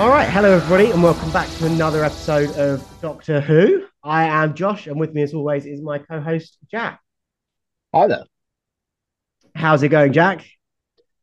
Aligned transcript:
All 0.00 0.08
right, 0.08 0.30
hello 0.30 0.52
everybody, 0.52 0.90
and 0.90 1.02
welcome 1.02 1.30
back 1.30 1.46
to 1.58 1.66
another 1.66 2.02
episode 2.02 2.48
of 2.56 2.82
Doctor 3.02 3.38
Who. 3.38 3.84
I 4.02 4.24
am 4.24 4.54
Josh, 4.54 4.86
and 4.86 4.98
with 4.98 5.12
me, 5.12 5.20
as 5.20 5.34
always, 5.34 5.66
is 5.66 5.82
my 5.82 5.98
co-host 5.98 6.56
Jack. 6.70 7.02
Hi 7.94 8.06
there. 8.06 8.24
How's 9.54 9.82
it 9.82 9.90
going, 9.90 10.14
Jack? 10.14 10.46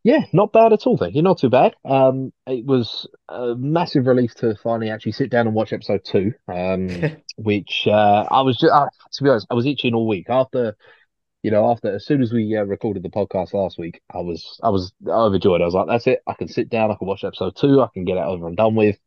Yeah, 0.03 0.25
not 0.31 0.53
bad 0.53 0.73
at 0.73 0.85
all, 0.85 0.95
thank 0.95 1.15
you. 1.15 1.23
Not 1.23 1.39
too 1.39 1.49
bad. 1.49 1.75
Um, 1.85 2.31
it 2.45 2.67
was 2.67 3.09
a 3.27 3.55
massive 3.55 4.05
relief 4.05 4.35
to 4.35 4.55
finally 4.61 4.91
actually 4.91 5.13
sit 5.13 5.31
down 5.31 5.47
and 5.47 5.55
watch 5.55 5.73
episode 5.73 6.05
two. 6.05 6.33
Um, 6.47 6.87
which 7.37 7.87
uh, 7.87 8.27
I 8.29 8.41
was 8.41 8.59
just, 8.59 8.71
uh, 8.71 8.89
to 9.13 9.23
be 9.23 9.29
honest, 9.31 9.47
I 9.49 9.55
was 9.55 9.65
itching 9.65 9.95
all 9.95 10.07
week 10.07 10.29
after, 10.29 10.77
you 11.43 11.51
know, 11.51 11.71
after 11.71 11.93
as 11.95 12.05
soon 12.05 12.21
as 12.21 12.33
we 12.33 12.55
uh, 12.57 12.63
recorded 12.63 13.03
the 13.03 13.09
podcast 13.09 13.53
last 13.53 13.77
week, 13.79 14.01
I 14.13 14.19
was 14.19 14.59
I 14.63 14.69
was 14.69 14.91
overjoyed. 15.07 15.61
I 15.61 15.65
was 15.65 15.73
like, 15.73 15.87
that's 15.87 16.07
it. 16.07 16.21
I 16.27 16.33
can 16.33 16.47
sit 16.47 16.69
down. 16.69 16.91
I 16.91 16.95
can 16.95 17.07
watch 17.07 17.23
episode 17.23 17.55
two. 17.55 17.81
I 17.81 17.87
can 17.93 18.05
get 18.05 18.17
it 18.17 18.23
over 18.23 18.47
and 18.47 18.57
done 18.57 18.75
with. 18.75 18.97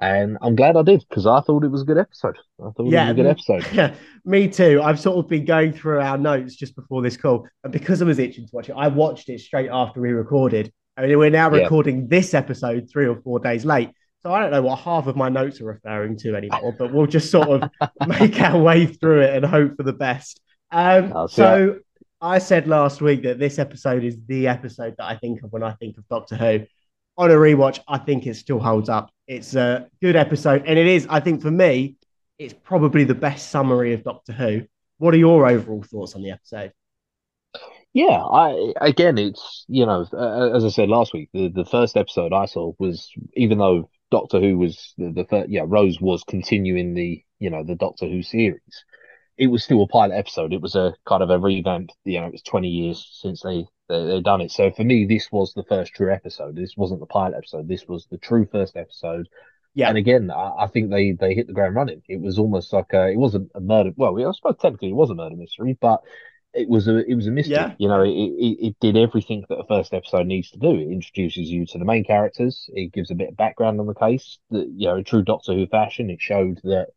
And 0.00 0.38
I'm 0.42 0.56
glad 0.56 0.76
I 0.76 0.82
did 0.82 1.04
because 1.08 1.24
I 1.24 1.40
thought 1.40 1.62
it 1.62 1.70
was 1.70 1.82
a 1.82 1.84
good 1.84 1.98
episode. 1.98 2.36
I 2.60 2.70
thought 2.76 2.86
Yeah, 2.86 3.04
it 3.10 3.16
was 3.16 3.20
a 3.20 3.22
good 3.22 3.26
episode. 3.26 3.66
Yeah, 3.72 3.94
me 4.24 4.48
too. 4.48 4.80
I've 4.82 4.98
sort 4.98 5.18
of 5.18 5.28
been 5.28 5.44
going 5.44 5.72
through 5.72 6.00
our 6.00 6.18
notes 6.18 6.56
just 6.56 6.74
before 6.74 7.00
this 7.00 7.16
call, 7.16 7.46
and 7.62 7.72
because 7.72 8.02
I 8.02 8.04
was 8.04 8.18
itching 8.18 8.44
to 8.46 8.50
watch 8.52 8.68
it, 8.68 8.74
I 8.76 8.88
watched 8.88 9.28
it 9.28 9.38
straight 9.40 9.70
after 9.70 10.00
we 10.00 10.10
recorded. 10.10 10.72
I 10.96 11.06
mean, 11.06 11.16
we're 11.18 11.30
now 11.30 11.48
Yeah. 11.54 11.62
recording 11.62 12.08
this 12.08 12.34
episode 12.34 12.88
three 12.90 13.06
or 13.06 13.20
four 13.22 13.38
days 13.38 13.64
late, 13.64 13.90
so 14.24 14.32
I 14.32 14.40
don't 14.40 14.50
know 14.50 14.62
what 14.62 14.80
half 14.80 15.06
of 15.06 15.14
my 15.14 15.28
notes 15.28 15.60
are 15.60 15.66
referring 15.66 16.16
to 16.18 16.34
anymore. 16.34 16.74
but 16.76 16.92
we'll 16.92 17.06
just 17.06 17.30
sort 17.30 17.62
of 17.62 17.70
make 18.06 18.40
our 18.40 18.58
way 18.60 18.86
through 18.86 19.20
it 19.22 19.36
and 19.36 19.44
hope 19.46 19.76
for 19.76 19.84
the 19.84 19.92
best. 19.92 20.40
Um, 20.70 21.28
so 21.28 21.80
I 22.20 22.38
said 22.38 22.66
last 22.66 23.00
week 23.00 23.22
that 23.22 23.38
this 23.38 23.58
episode 23.58 24.02
is 24.02 24.16
the 24.26 24.48
episode 24.48 24.94
that 24.98 25.04
I 25.04 25.16
think 25.16 25.42
of 25.42 25.52
when 25.52 25.62
I 25.62 25.72
think 25.72 25.98
of 25.98 26.08
Doctor 26.08 26.36
Who. 26.36 26.66
On 27.16 27.30
a 27.30 27.34
rewatch, 27.34 27.78
I 27.86 27.98
think 27.98 28.26
it 28.26 28.34
still 28.34 28.58
holds 28.58 28.88
up. 28.88 29.10
It's 29.28 29.54
a 29.54 29.88
good 30.02 30.16
episode, 30.16 30.64
and 30.66 30.78
it 30.78 30.86
is. 30.86 31.06
I 31.08 31.20
think 31.20 31.42
for 31.42 31.50
me, 31.50 31.96
it's 32.38 32.54
probably 32.64 33.04
the 33.04 33.14
best 33.14 33.50
summary 33.50 33.92
of 33.92 34.02
Doctor 34.02 34.32
Who. 34.32 34.62
What 34.98 35.14
are 35.14 35.18
your 35.18 35.46
overall 35.46 35.82
thoughts 35.82 36.14
on 36.14 36.22
the 36.22 36.30
episode? 36.30 36.72
Yeah, 37.92 38.20
I 38.20 38.72
again, 38.80 39.18
it's 39.18 39.64
you 39.68 39.86
know, 39.86 40.04
uh, 40.12 40.50
as 40.56 40.64
I 40.64 40.68
said 40.68 40.88
last 40.88 41.12
week, 41.14 41.28
the, 41.32 41.48
the 41.48 41.64
first 41.64 41.96
episode 41.96 42.32
I 42.32 42.46
saw 42.46 42.72
was 42.80 43.08
even 43.34 43.58
though 43.58 43.88
Doctor 44.10 44.40
Who 44.40 44.58
was 44.58 44.94
the, 44.98 45.12
the 45.12 45.24
first, 45.24 45.48
yeah, 45.48 45.62
Rose 45.64 46.00
was 46.00 46.24
continuing 46.24 46.94
the 46.94 47.22
you 47.38 47.50
know 47.50 47.62
the 47.62 47.76
Doctor 47.76 48.08
Who 48.08 48.22
series. 48.22 48.84
It 49.36 49.48
was 49.48 49.64
still 49.64 49.82
a 49.82 49.88
pilot 49.88 50.14
episode. 50.16 50.52
It 50.52 50.60
was 50.60 50.74
a 50.76 50.94
kind 51.06 51.22
of 51.22 51.30
a 51.30 51.38
revamp. 51.38 51.90
You 52.04 52.20
know, 52.20 52.26
it 52.26 52.32
was 52.32 52.42
twenty 52.42 52.68
years 52.68 53.08
since 53.20 53.42
they 53.42 53.66
they 53.88 54.04
they 54.06 54.20
done 54.20 54.40
it. 54.40 54.52
So 54.52 54.70
for 54.70 54.84
me, 54.84 55.06
this 55.06 55.30
was 55.32 55.52
the 55.54 55.64
first 55.64 55.92
true 55.94 56.12
episode. 56.12 56.56
This 56.56 56.76
wasn't 56.76 57.00
the 57.00 57.06
pilot 57.06 57.36
episode. 57.36 57.68
This 57.68 57.86
was 57.88 58.06
the 58.10 58.18
true 58.18 58.46
first 58.50 58.76
episode. 58.76 59.28
Yeah, 59.74 59.88
And 59.88 59.98
again, 59.98 60.30
I, 60.30 60.52
I 60.60 60.66
think 60.68 60.90
they 60.90 61.12
they 61.12 61.34
hit 61.34 61.48
the 61.48 61.52
ground 61.52 61.74
running. 61.74 62.02
It 62.08 62.20
was 62.20 62.38
almost 62.38 62.72
like 62.72 62.92
a, 62.92 63.08
it 63.08 63.16
wasn't 63.18 63.50
a 63.54 63.60
murder. 63.60 63.90
Well, 63.96 64.16
I 64.28 64.32
suppose 64.32 64.56
technically 64.60 64.90
it 64.90 64.94
was 64.94 65.10
a 65.10 65.14
murder 65.14 65.36
mystery, 65.36 65.76
but 65.80 66.00
it 66.52 66.68
was 66.68 66.86
a 66.86 66.98
it 67.10 67.14
was 67.16 67.26
a 67.26 67.32
mystery. 67.32 67.54
Yeah. 67.56 67.74
You 67.78 67.88
know, 67.88 68.02
it, 68.02 68.10
it 68.10 68.66
it 68.68 68.76
did 68.80 68.96
everything 68.96 69.44
that 69.48 69.56
a 69.58 69.66
first 69.66 69.92
episode 69.92 70.26
needs 70.26 70.50
to 70.52 70.58
do. 70.58 70.70
It 70.70 70.92
introduces 70.92 71.50
you 71.50 71.66
to 71.66 71.78
the 71.78 71.84
main 71.84 72.04
characters. 72.04 72.70
It 72.72 72.92
gives 72.92 73.10
a 73.10 73.16
bit 73.16 73.30
of 73.30 73.36
background 73.36 73.80
on 73.80 73.86
the 73.86 73.94
case. 73.94 74.38
That 74.50 74.68
you 74.76 74.86
know, 74.88 75.02
true 75.02 75.22
Doctor 75.22 75.54
Who 75.54 75.66
fashion, 75.66 76.10
it 76.10 76.20
showed 76.20 76.60
that 76.62 76.88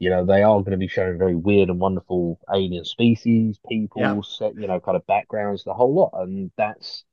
you 0.00 0.10
know 0.10 0.24
they 0.24 0.42
are 0.42 0.58
going 0.60 0.72
to 0.72 0.76
be 0.78 0.88
showing 0.88 1.18
very 1.18 1.36
weird 1.36 1.68
and 1.68 1.78
wonderful 1.78 2.40
alien 2.52 2.84
species, 2.84 3.60
people, 3.68 4.02
Yeah. 4.02 4.20
set 4.22 4.56
you 4.56 4.66
know, 4.66 4.80
kind 4.80 4.96
of 4.96 5.06
backgrounds, 5.06 5.62
the 5.64 5.74
whole 5.74 5.94
lot, 5.94 6.10
and 6.14 6.50
that's 6.56 7.04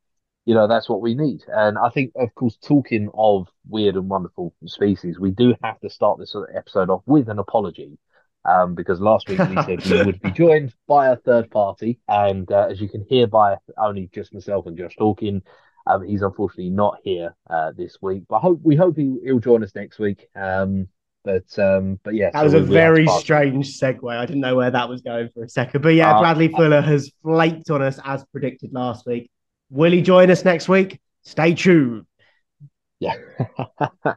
you 0.46 0.56
know 0.56 0.68
that's 0.68 0.90
what 0.90 1.02
we 1.02 1.14
need. 1.14 1.44
And 1.48 1.78
I 1.78 1.90
think, 1.90 2.14
of 2.16 2.34
course, 2.34 2.58
talking 2.58 3.10
of 3.14 3.48
weird 3.68 3.96
and 3.96 4.10
wonderful 4.10 4.56
species, 4.66 5.20
we 5.20 5.32
do 5.32 5.54
have 5.64 5.80
to 5.82 5.90
start 5.90 6.18
this 6.20 6.36
episode 6.56 6.90
off 6.90 7.04
with 7.06 7.30
an 7.30 7.40
apology. 7.40 8.00
Um, 8.46 8.76
because 8.76 9.02
last 9.02 9.28
week 9.28 9.40
we 9.40 9.62
said 9.64 9.84
we 9.86 10.06
would 10.06 10.22
be 10.22 10.32
joined 10.44 10.74
by 10.88 11.10
a 11.10 11.18
third 11.18 11.52
party, 11.52 12.00
and 12.08 12.50
uh, 12.50 12.68
as 12.72 12.80
you 12.80 12.88
can 12.88 13.06
hear 13.10 13.28
by 13.28 13.58
only 13.78 14.10
just 14.14 14.34
myself 14.34 14.66
and 14.68 14.78
Josh 14.78 14.96
talking, 14.96 15.42
um, 15.86 16.04
he's 16.06 16.22
unfortunately 16.22 16.70
not 16.70 16.98
here 17.04 17.36
uh, 17.50 17.74
this 17.76 17.98
week. 18.02 18.24
But 18.30 18.40
hope 18.40 18.62
we 18.64 18.78
hope 18.78 18.96
he, 18.96 19.18
he'll 19.22 19.40
join 19.40 19.64
us 19.64 19.76
next 19.76 20.00
week. 20.00 20.30
Um, 20.34 20.88
but 21.28 21.60
um, 21.60 22.00
but 22.04 22.16
yeah, 22.16 22.30
that 22.32 22.40
so 22.40 22.46
was 22.46 22.54
a 22.54 22.64
we 22.64 22.80
have 22.80 22.96
to 22.96 23.02
very 23.02 23.08
strange 23.08 23.78
segue. 23.80 24.10
I 24.10 24.26
didn't 24.26 24.42
know 24.42 24.56
where 24.56 24.72
that 24.72 24.88
was 24.88 25.02
going 25.02 25.30
for 25.34 25.44
a 25.44 25.50
second, 25.50 25.82
but 25.82 25.90
yeah, 25.90 26.14
Uh, 26.16 26.22
Bradley 26.22 26.48
Fuller 26.48 26.82
has 26.82 27.12
flaked 27.22 27.70
on 27.70 27.82
us 27.82 28.00
as 28.06 28.24
predicted 28.32 28.72
last 28.74 29.06
week. 29.06 29.30
Will 29.70 29.92
he 29.92 30.02
join 30.02 30.32
us 30.32 30.46
next 30.46 30.70
week? 30.70 31.00
Stay 31.24 31.54
tuned. 31.54 32.06
Yeah. 33.00 33.16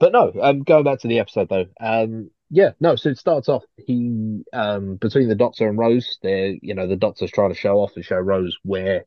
But 0.00 0.12
no, 0.12 0.32
um, 0.40 0.62
going 0.62 0.84
back 0.84 1.00
to 1.00 1.08
the 1.08 1.18
episode 1.18 1.48
though, 1.48 1.66
um, 1.80 2.30
yeah, 2.50 2.70
no, 2.80 2.96
so 2.96 3.08
it 3.10 3.18
starts 3.18 3.48
off 3.48 3.64
he 3.76 4.42
um 4.52 4.96
between 4.96 5.28
the 5.28 5.34
Doctor 5.34 5.68
and 5.68 5.78
Rose, 5.78 6.18
they're 6.22 6.56
you 6.62 6.74
know, 6.74 6.86
the 6.86 6.96
Doctor's 6.96 7.30
trying 7.32 7.50
to 7.52 7.58
show 7.58 7.78
off 7.80 7.92
and 7.96 8.04
show 8.04 8.16
Rose 8.16 8.56
where, 8.62 9.04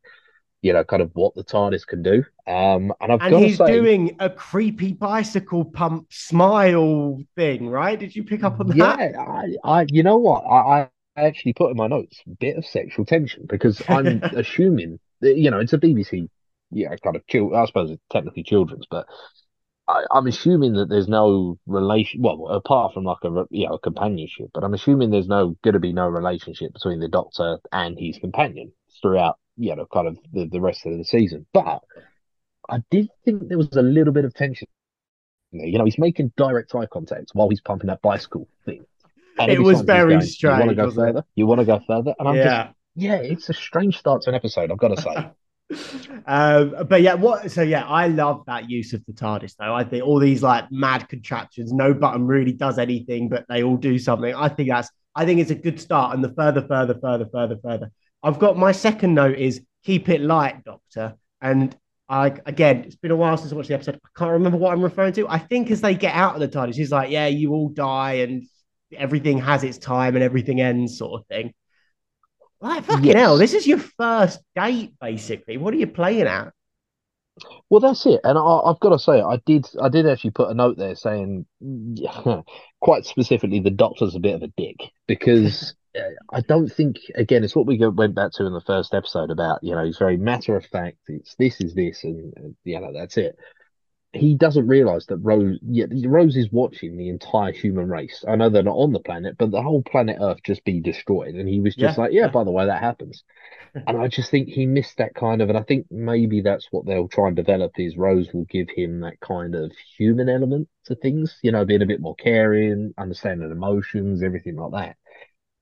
you 0.61 0.73
know, 0.73 0.83
kind 0.83 1.01
of 1.01 1.11
what 1.13 1.35
the 1.35 1.43
TARDIS 1.43 1.85
can 1.85 2.03
do. 2.03 2.23
Um 2.47 2.93
and 3.01 3.11
I've 3.11 3.21
And 3.21 3.35
he's 3.35 3.57
say 3.57 3.65
doing 3.65 4.15
a 4.19 4.29
creepy 4.29 4.93
bicycle 4.93 5.65
pump 5.65 6.11
smile 6.11 7.21
thing, 7.35 7.69
right? 7.69 7.99
Did 7.99 8.15
you 8.15 8.23
pick 8.23 8.43
up 8.43 8.59
on 8.59 8.67
that? 8.77 8.99
yeah, 8.99 9.11
I, 9.19 9.55
I 9.63 9.85
you 9.89 10.03
know 10.03 10.17
what? 10.17 10.41
I, 10.41 10.89
I 11.15 11.21
actually 11.27 11.53
put 11.53 11.71
in 11.71 11.77
my 11.77 11.87
notes 11.87 12.21
bit 12.39 12.57
of 12.57 12.65
sexual 12.65 13.05
tension 13.05 13.45
because 13.47 13.81
I'm 13.89 14.21
assuming 14.35 14.99
that, 15.21 15.37
you 15.37 15.51
know, 15.51 15.59
it's 15.59 15.73
a 15.73 15.77
BBC, 15.77 16.29
yeah, 16.71 16.95
kind 17.03 17.15
of 17.15 17.25
chill 17.27 17.55
I 17.55 17.65
suppose 17.65 17.91
it's 17.91 18.01
technically 18.11 18.43
children's, 18.43 18.85
but 18.89 19.07
I, 19.87 20.05
I'm 20.11 20.27
assuming 20.27 20.73
that 20.73 20.89
there's 20.89 21.07
no 21.07 21.59
relation, 21.65 22.21
well, 22.21 22.47
apart 22.49 22.93
from 22.93 23.03
like 23.03 23.23
a 23.23 23.45
you 23.51 23.67
know 23.67 23.75
a 23.75 23.79
companionship, 23.79 24.49
but 24.53 24.63
I'm 24.63 24.73
assuming 24.73 25.11
there's 25.11 25.27
no 25.27 25.55
going 25.63 25.73
to 25.73 25.79
be 25.79 25.93
no 25.93 26.07
relationship 26.07 26.73
between 26.73 26.99
the 26.99 27.07
Doctor 27.09 27.59
and 27.71 27.97
his 27.99 28.17
companion 28.19 28.73
throughout, 29.01 29.37
you 29.57 29.75
know, 29.75 29.85
kind 29.91 30.07
of 30.07 30.17
the, 30.33 30.47
the 30.47 30.61
rest 30.61 30.85
of 30.85 30.97
the 30.97 31.03
season. 31.03 31.45
But 31.53 31.81
I 32.69 32.79
did 32.89 33.09
think 33.25 33.47
there 33.49 33.57
was 33.57 33.75
a 33.75 33.81
little 33.81 34.13
bit 34.13 34.25
of 34.25 34.33
tension. 34.33 34.67
You 35.51 35.77
know, 35.77 35.85
he's 35.85 35.99
making 35.99 36.31
direct 36.37 36.73
eye 36.75 36.85
contact 36.85 37.31
while 37.33 37.49
he's 37.49 37.61
pumping 37.61 37.87
that 37.87 38.01
bicycle 38.01 38.47
thing. 38.65 38.85
And 39.37 39.51
It 39.51 39.59
was 39.59 39.81
very 39.81 40.15
going, 40.15 40.29
You 40.43 40.55
want 40.55 40.69
to 40.69 40.75
strange, 40.75 40.75
go 40.75 40.85
wasn't 40.85 41.07
it? 41.09 41.13
further? 41.13 41.25
You 41.35 41.45
want 41.45 41.59
to 41.59 41.65
go 41.65 41.81
further? 41.85 42.13
And 42.19 42.27
I'm 42.27 42.41
just, 42.41 42.45
Yeah. 42.45 42.71
yeah, 42.95 43.15
it's 43.15 43.49
a 43.49 43.53
strange 43.53 43.97
start 43.97 44.21
to 44.23 44.29
an 44.29 44.35
episode. 44.35 44.71
I've 44.71 44.77
got 44.77 44.89
to 44.89 45.01
say. 45.01 45.29
um, 46.25 46.75
but 46.87 47.01
yeah, 47.01 47.13
what? 47.15 47.49
So 47.51 47.61
yeah, 47.61 47.85
I 47.85 48.07
love 48.07 48.43
that 48.47 48.69
use 48.69 48.93
of 48.93 49.05
the 49.05 49.13
TARDIS 49.13 49.55
though. 49.57 49.73
I 49.73 49.83
think 49.83 50.03
all 50.05 50.19
these 50.19 50.43
like 50.43 50.65
mad 50.71 51.07
contraptions, 51.09 51.71
no 51.71 51.93
button 51.93 52.27
really 52.27 52.51
does 52.53 52.77
anything, 52.77 53.29
but 53.29 53.45
they 53.49 53.63
all 53.63 53.77
do 53.77 53.97
something. 53.97 54.33
I 54.35 54.49
think 54.49 54.69
that's. 54.69 54.89
I 55.15 55.25
think 55.25 55.41
it's 55.41 55.51
a 55.51 55.55
good 55.55 55.79
start. 55.79 56.15
And 56.15 56.23
the 56.23 56.33
further, 56.33 56.65
further, 56.67 56.97
further, 57.01 57.27
further, 57.31 57.57
further. 57.61 57.91
I've 58.23 58.39
got 58.39 58.57
my 58.57 58.71
second 58.71 59.13
note 59.13 59.37
is 59.37 59.61
keep 59.83 60.09
it 60.09 60.21
light, 60.21 60.63
Doctor. 60.63 61.15
And 61.41 61.75
I 62.09 62.27
again, 62.45 62.83
it's 62.85 62.95
been 62.95 63.11
a 63.11 63.15
while 63.15 63.37
since 63.37 63.51
I 63.51 63.55
watched 63.55 63.69
the 63.69 63.75
episode. 63.75 63.95
I 63.95 64.09
can't 64.17 64.31
remember 64.31 64.57
what 64.57 64.73
I'm 64.73 64.81
referring 64.83 65.13
to. 65.13 65.27
I 65.27 65.39
think 65.39 65.71
as 65.71 65.81
they 65.81 65.95
get 65.95 66.13
out 66.15 66.35
of 66.35 66.41
the 66.41 66.47
TARDIS, 66.47 66.75
he's 66.75 66.91
like, 66.91 67.09
"Yeah, 67.09 67.27
you 67.27 67.51
all 67.53 67.69
die, 67.69 68.13
and 68.15 68.43
everything 68.95 69.39
has 69.39 69.63
its 69.63 69.77
time, 69.77 70.15
and 70.15 70.23
everything 70.23 70.61
ends," 70.61 70.97
sort 70.97 71.21
of 71.21 71.27
thing. 71.27 71.53
Like 72.61 72.85
fucking 72.85 73.03
Yes. 73.03 73.15
hell, 73.15 73.37
this 73.37 73.53
is 73.53 73.67
your 73.67 73.79
first 73.79 74.39
date, 74.55 74.93
basically. 75.01 75.57
What 75.57 75.73
are 75.73 75.77
you 75.77 75.87
playing 75.87 76.27
at? 76.27 76.53
Well, 77.69 77.79
that's 77.79 78.05
it, 78.05 78.19
and 78.23 78.37
I, 78.37 78.41
I've 78.41 78.79
got 78.79 78.89
to 78.89 78.99
say, 78.99 79.21
I 79.21 79.37
did, 79.45 79.65
I 79.81 79.89
did 79.89 80.05
actually 80.05 80.31
put 80.31 80.49
a 80.49 80.53
note 80.53 80.77
there 80.77 80.95
saying, 80.95 81.45
quite 82.81 83.05
specifically, 83.05 83.59
the 83.59 83.69
Doctor's 83.71 84.15
a 84.15 84.19
bit 84.19 84.35
of 84.35 84.43
a 84.43 84.47
dick 84.57 84.77
because 85.07 85.73
I 86.31 86.41
don't 86.41 86.69
think, 86.69 86.97
again, 87.15 87.43
it's 87.43 87.55
what 87.55 87.65
we 87.65 87.77
went 87.77 88.15
back 88.15 88.31
to 88.33 88.45
in 88.45 88.53
the 88.53 88.61
first 88.61 88.93
episode 88.93 89.31
about, 89.31 89.63
you 89.63 89.75
know, 89.75 89.83
he's 89.85 89.97
very 89.97 90.17
matter 90.17 90.55
of 90.55 90.65
fact. 90.65 90.97
It's 91.07 91.35
this 91.35 91.59
is 91.61 91.73
this, 91.75 92.03
and, 92.03 92.33
and 92.37 92.55
you 92.63 92.79
know, 92.79 92.93
that's 92.93 93.17
it. 93.17 93.37
He 94.13 94.35
doesn't 94.35 94.67
realize 94.67 95.05
that 95.07 95.17
Rose, 95.17 95.59
yeah, 95.63 95.85
Rose 96.05 96.37
is 96.37 96.51
watching 96.51 96.97
the 96.97 97.09
entire 97.09 97.53
human 97.53 97.89
race. 97.89 98.25
I 98.27 98.35
know 98.37 98.49
they're 98.49 98.63
not 98.63 98.75
on 98.77 98.93
the 98.93 98.99
planet, 98.99 99.37
but 99.37 99.51
the 99.51 99.61
whole 99.61 99.83
planet 99.83 100.17
Earth 100.21 100.39
just 100.43 100.65
be 100.65 100.81
destroyed, 100.81 101.35
and 101.35 101.49
he 101.49 101.61
was 101.61 101.75
just 101.75 101.97
Yeah, 101.97 101.97
like, 101.97 102.13
yeah, 102.13 102.27
yeah. 102.27 102.29
by 102.29 102.43
the 102.43 102.51
way, 102.51 102.65
that 102.65 102.81
happens. 102.83 103.23
And 103.87 103.97
I 103.97 104.07
just 104.09 104.31
think 104.31 104.49
he 104.49 104.65
missed 104.67 104.97
that 104.97 105.15
kind 105.15 105.41
of, 105.41 105.49
and 105.49 105.57
I 105.57 105.63
think 105.63 105.87
maybe 105.91 106.41
that's 106.41 106.67
what 106.71 106.85
they'll 106.85 107.07
try 107.09 107.27
and 107.27 107.35
develop 107.35 107.73
is 107.79 107.97
Rose 107.97 108.29
will 108.33 108.45
give 108.45 108.69
him 108.69 109.01
that 109.01 109.19
kind 109.21 109.55
of 109.55 109.71
human 109.97 110.29
element 110.29 110.69
to 110.85 110.95
things, 110.95 111.39
you 111.43 111.51
know, 111.51 111.65
being 111.65 111.81
a 111.83 111.87
bit 111.87 112.01
more 112.01 112.15
caring, 112.15 112.93
understanding 112.97 113.51
emotions, 113.51 114.23
everything 114.23 114.57
like 114.57 114.71
that. 114.73 114.97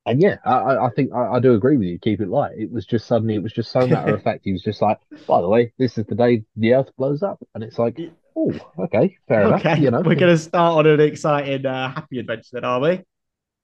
And 0.05 0.21
yeah, 0.21 0.37
I, 0.43 0.77
I 0.87 0.89
think 0.95 1.13
I, 1.13 1.35
I 1.35 1.39
do 1.39 1.53
agree 1.53 1.77
with 1.77 1.87
you. 1.87 1.99
Keep 1.99 2.21
it 2.21 2.29
light. 2.29 2.57
It 2.57 2.71
was 2.71 2.85
just 2.85 3.05
suddenly, 3.07 3.35
it 3.35 3.43
was 3.43 3.53
just 3.53 3.71
so 3.71 3.87
matter 3.87 4.13
of 4.15 4.23
fact. 4.23 4.41
He 4.43 4.51
was 4.51 4.63
just 4.63 4.81
like, 4.81 4.97
by 5.27 5.41
the 5.41 5.47
way, 5.47 5.73
this 5.77 5.97
is 5.97 6.05
the 6.05 6.15
day 6.15 6.43
the 6.55 6.73
Earth 6.73 6.89
blows 6.97 7.21
up, 7.21 7.39
and 7.53 7.63
it's 7.63 7.77
like, 7.77 8.01
oh, 8.35 8.53
okay, 8.79 9.17
fair 9.27 9.45
enough. 9.45 9.63
Okay, 9.65 9.75
You 9.75 9.91
know, 9.91 10.01
we're 10.01 10.15
going 10.15 10.33
to 10.33 10.37
start 10.37 10.85
on 10.85 10.87
an 10.87 10.99
exciting, 10.99 11.65
uh, 11.65 11.89
happy 11.91 12.19
adventure, 12.19 12.49
then, 12.53 12.65
are 12.65 12.79
we? 12.79 13.03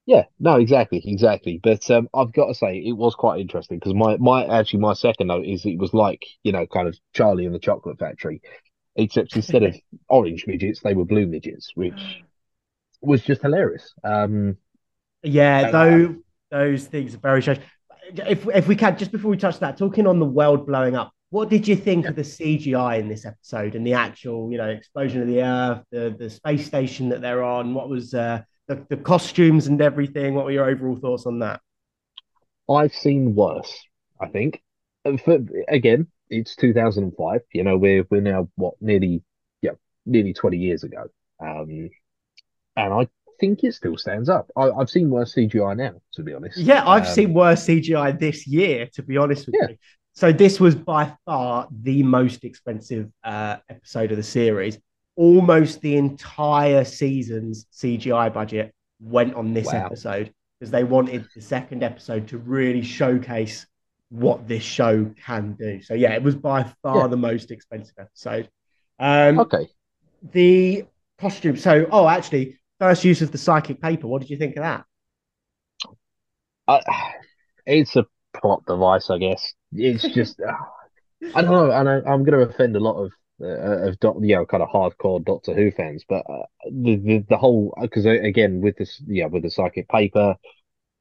Yeah, 0.06 0.26
no, 0.40 0.58
exactly, 0.58 1.02
exactly. 1.04 1.60
But 1.62 1.90
um, 1.90 2.08
I've 2.14 2.32
got 2.32 2.48
to 2.48 2.54
say, 2.54 2.78
it 2.78 2.92
was 2.92 3.16
quite 3.16 3.42
interesting 3.42 3.80
because 3.80 3.96
my 3.96 4.18
my 4.18 4.46
actually 4.46 4.80
my 4.82 4.94
second 4.94 5.28
note 5.28 5.46
is 5.46 5.66
it 5.66 5.80
was 5.80 5.94
like 5.96 6.24
you 6.44 6.52
know 6.52 6.68
kind 6.68 6.88
of 6.88 6.96
Charlie 7.14 7.46
and 7.46 7.56
the 7.56 7.60
Chocolate 7.60 7.98
Factory. 7.98 8.42
except 8.96 9.36
instead 9.36 9.64
of 9.64 9.76
orange 10.10 10.46
midgets, 10.48 10.82
they 10.82 10.96
were 10.96 11.06
blue 11.06 11.28
midgets, 11.28 11.72
which 11.76 12.24
was 13.02 13.24
just 13.24 13.42
hilarious. 13.44 13.94
Um, 14.04 14.58
yeah, 15.24 15.66
though 15.66 16.16
those 16.56 16.88
things 16.88 17.14
are 17.14 17.20
very 17.20 17.42
strange. 17.42 17.60
If 18.28 18.48
if 18.48 18.68
we 18.68 18.76
can, 18.76 18.98
just 18.98 19.12
before 19.12 19.30
we 19.30 19.38
touch 19.38 19.60
that, 19.60 19.78
talking 19.78 20.08
on 20.08 20.20
the 20.20 20.26
world 20.26 20.66
blowing 20.66 20.96
up, 20.96 21.12
what 21.32 21.50
did 21.50 21.68
you 21.68 21.76
think 21.76 22.06
of 22.06 22.16
the 22.16 22.22
CGI 22.22 23.00
in 23.00 23.10
this 23.10 23.26
episode 23.26 23.76
and 23.76 23.86
the 23.86 23.94
actual, 23.94 24.50
you 24.52 24.58
know, 24.58 24.70
explosion 24.70 25.22
of 25.22 25.28
the 25.28 25.42
Earth, 25.42 25.84
the 25.92 26.16
the 26.18 26.30
space 26.30 26.66
station 26.66 27.10
that 27.10 27.22
they're 27.22 27.44
on? 27.44 27.74
What 27.74 27.90
was 27.90 28.14
uh, 28.14 28.42
the 28.68 28.86
the 28.90 28.98
costumes 28.98 29.68
and 29.68 29.82
everything? 29.82 30.34
What 30.34 30.46
were 30.46 30.52
your 30.52 30.70
overall 30.70 30.96
thoughts 30.96 31.26
on 31.26 31.40
that? 31.40 31.60
I've 32.70 32.94
seen 32.94 33.36
worse. 33.36 33.74
I 34.22 34.28
think. 34.28 34.62
For, 35.24 35.38
again, 35.68 36.08
it's 36.30 36.56
2005. 36.56 37.42
You 37.54 37.64
know, 37.64 37.78
we're 37.78 38.06
we're 38.10 38.22
now 38.22 38.50
what 38.56 38.76
nearly 38.80 39.24
yeah 39.62 39.72
nearly 40.06 40.34
20 40.34 40.58
years 40.58 40.84
ago. 40.84 41.06
Um, 41.40 41.90
and 42.78 42.94
I 42.94 43.08
think 43.40 43.64
it 43.64 43.74
still 43.74 43.98
stands 43.98 44.30
up. 44.30 44.50
I, 44.56 44.70
have 44.78 44.90
seen 44.90 45.10
worse 45.10 45.36
CGI 45.36 45.78
now, 45.78 45.94
to 46.14 46.24
be 46.24 46.34
honest. 46.34 46.58
Yeah, 46.58 46.88
I've 46.88 47.08
um, 47.08 47.14
seen 47.14 47.34
worse 47.34 47.66
CGI 47.66 48.18
this 48.20 48.48
year, 48.48 48.88
to 48.94 49.04
be 49.04 49.18
honest 49.18 49.46
with 49.46 49.56
yeah. 49.60 49.68
you. 49.70 49.78
So 50.14 50.32
this 50.32 50.60
was 50.60 50.76
by 50.76 51.14
far 51.26 51.68
the 51.72 52.02
most 52.04 52.46
expensive 52.46 53.12
uh, 53.24 53.58
episode 53.70 54.12
of 54.12 54.18
the 54.18 54.24
series. 54.24 54.80
Almost 55.18 55.82
the 55.82 55.98
entire 55.98 56.86
season's 56.86 57.66
CGI 57.74 58.34
budget 58.34 58.74
went 59.00 59.36
on 59.36 59.54
this 59.54 59.68
wow. 59.68 59.86
episode 59.86 60.34
because 60.60 60.72
they 60.72 60.84
wanted 60.84 61.28
the 61.36 61.42
second 61.42 61.84
episode 61.84 62.28
to 62.30 62.38
really 62.38 62.82
showcase 62.82 63.66
what 64.10 64.48
this 64.48 64.64
show 64.64 65.12
can 65.26 65.54
do. 65.54 65.82
So 65.82 65.94
yeah, 65.94 66.14
it 66.14 66.24
was 66.24 66.36
by 66.36 66.64
far 66.82 67.02
yeah. 67.02 67.08
the 67.08 67.18
most 67.18 67.52
expensive 67.52 67.96
episode. 68.00 68.50
Um, 69.00 69.40
okay. 69.40 69.68
The 70.32 70.86
costume. 71.18 71.58
So 71.58 71.88
oh, 71.92 72.08
actually, 72.08 72.58
first 72.80 73.04
use 73.04 73.22
of 73.22 73.32
the 73.32 73.38
psychic 73.38 73.82
paper. 73.82 74.08
What 74.08 74.22
did 74.22 74.30
you 74.30 74.38
think 74.38 74.56
of 74.58 74.64
that? 74.64 74.86
Uh, 76.68 76.80
it's 77.66 77.96
a 77.96 78.06
plot 78.34 78.64
device, 78.66 79.10
I 79.10 79.18
guess. 79.18 79.54
It's 79.72 80.04
just 80.14 80.40
uh, 80.40 80.54
I 81.34 81.42
don't 81.42 81.52
know, 81.52 81.72
and 81.72 81.90
I, 81.90 82.14
am 82.14 82.24
going 82.24 82.40
to 82.40 82.50
offend 82.50 82.76
a 82.76 82.80
lot 82.80 83.04
of 83.04 83.12
uh, 83.42 83.90
of 83.90 83.98
you 84.22 84.36
know 84.36 84.46
kind 84.46 84.64
of 84.64 84.70
hardcore 84.70 85.24
Doctor 85.24 85.54
Who 85.54 85.72
fans, 85.72 86.04
but 86.08 86.26
uh, 86.30 86.46
the, 86.72 86.96
the 86.96 87.26
the 87.30 87.38
whole 87.38 87.78
because 87.82 88.06
uh, 88.06 88.12
again 88.12 88.62
with 88.62 88.78
this 88.78 89.02
yeah 89.08 89.28
with 89.28 89.44
the 89.44 89.52
psychic 89.52 89.90
paper, 89.90 90.36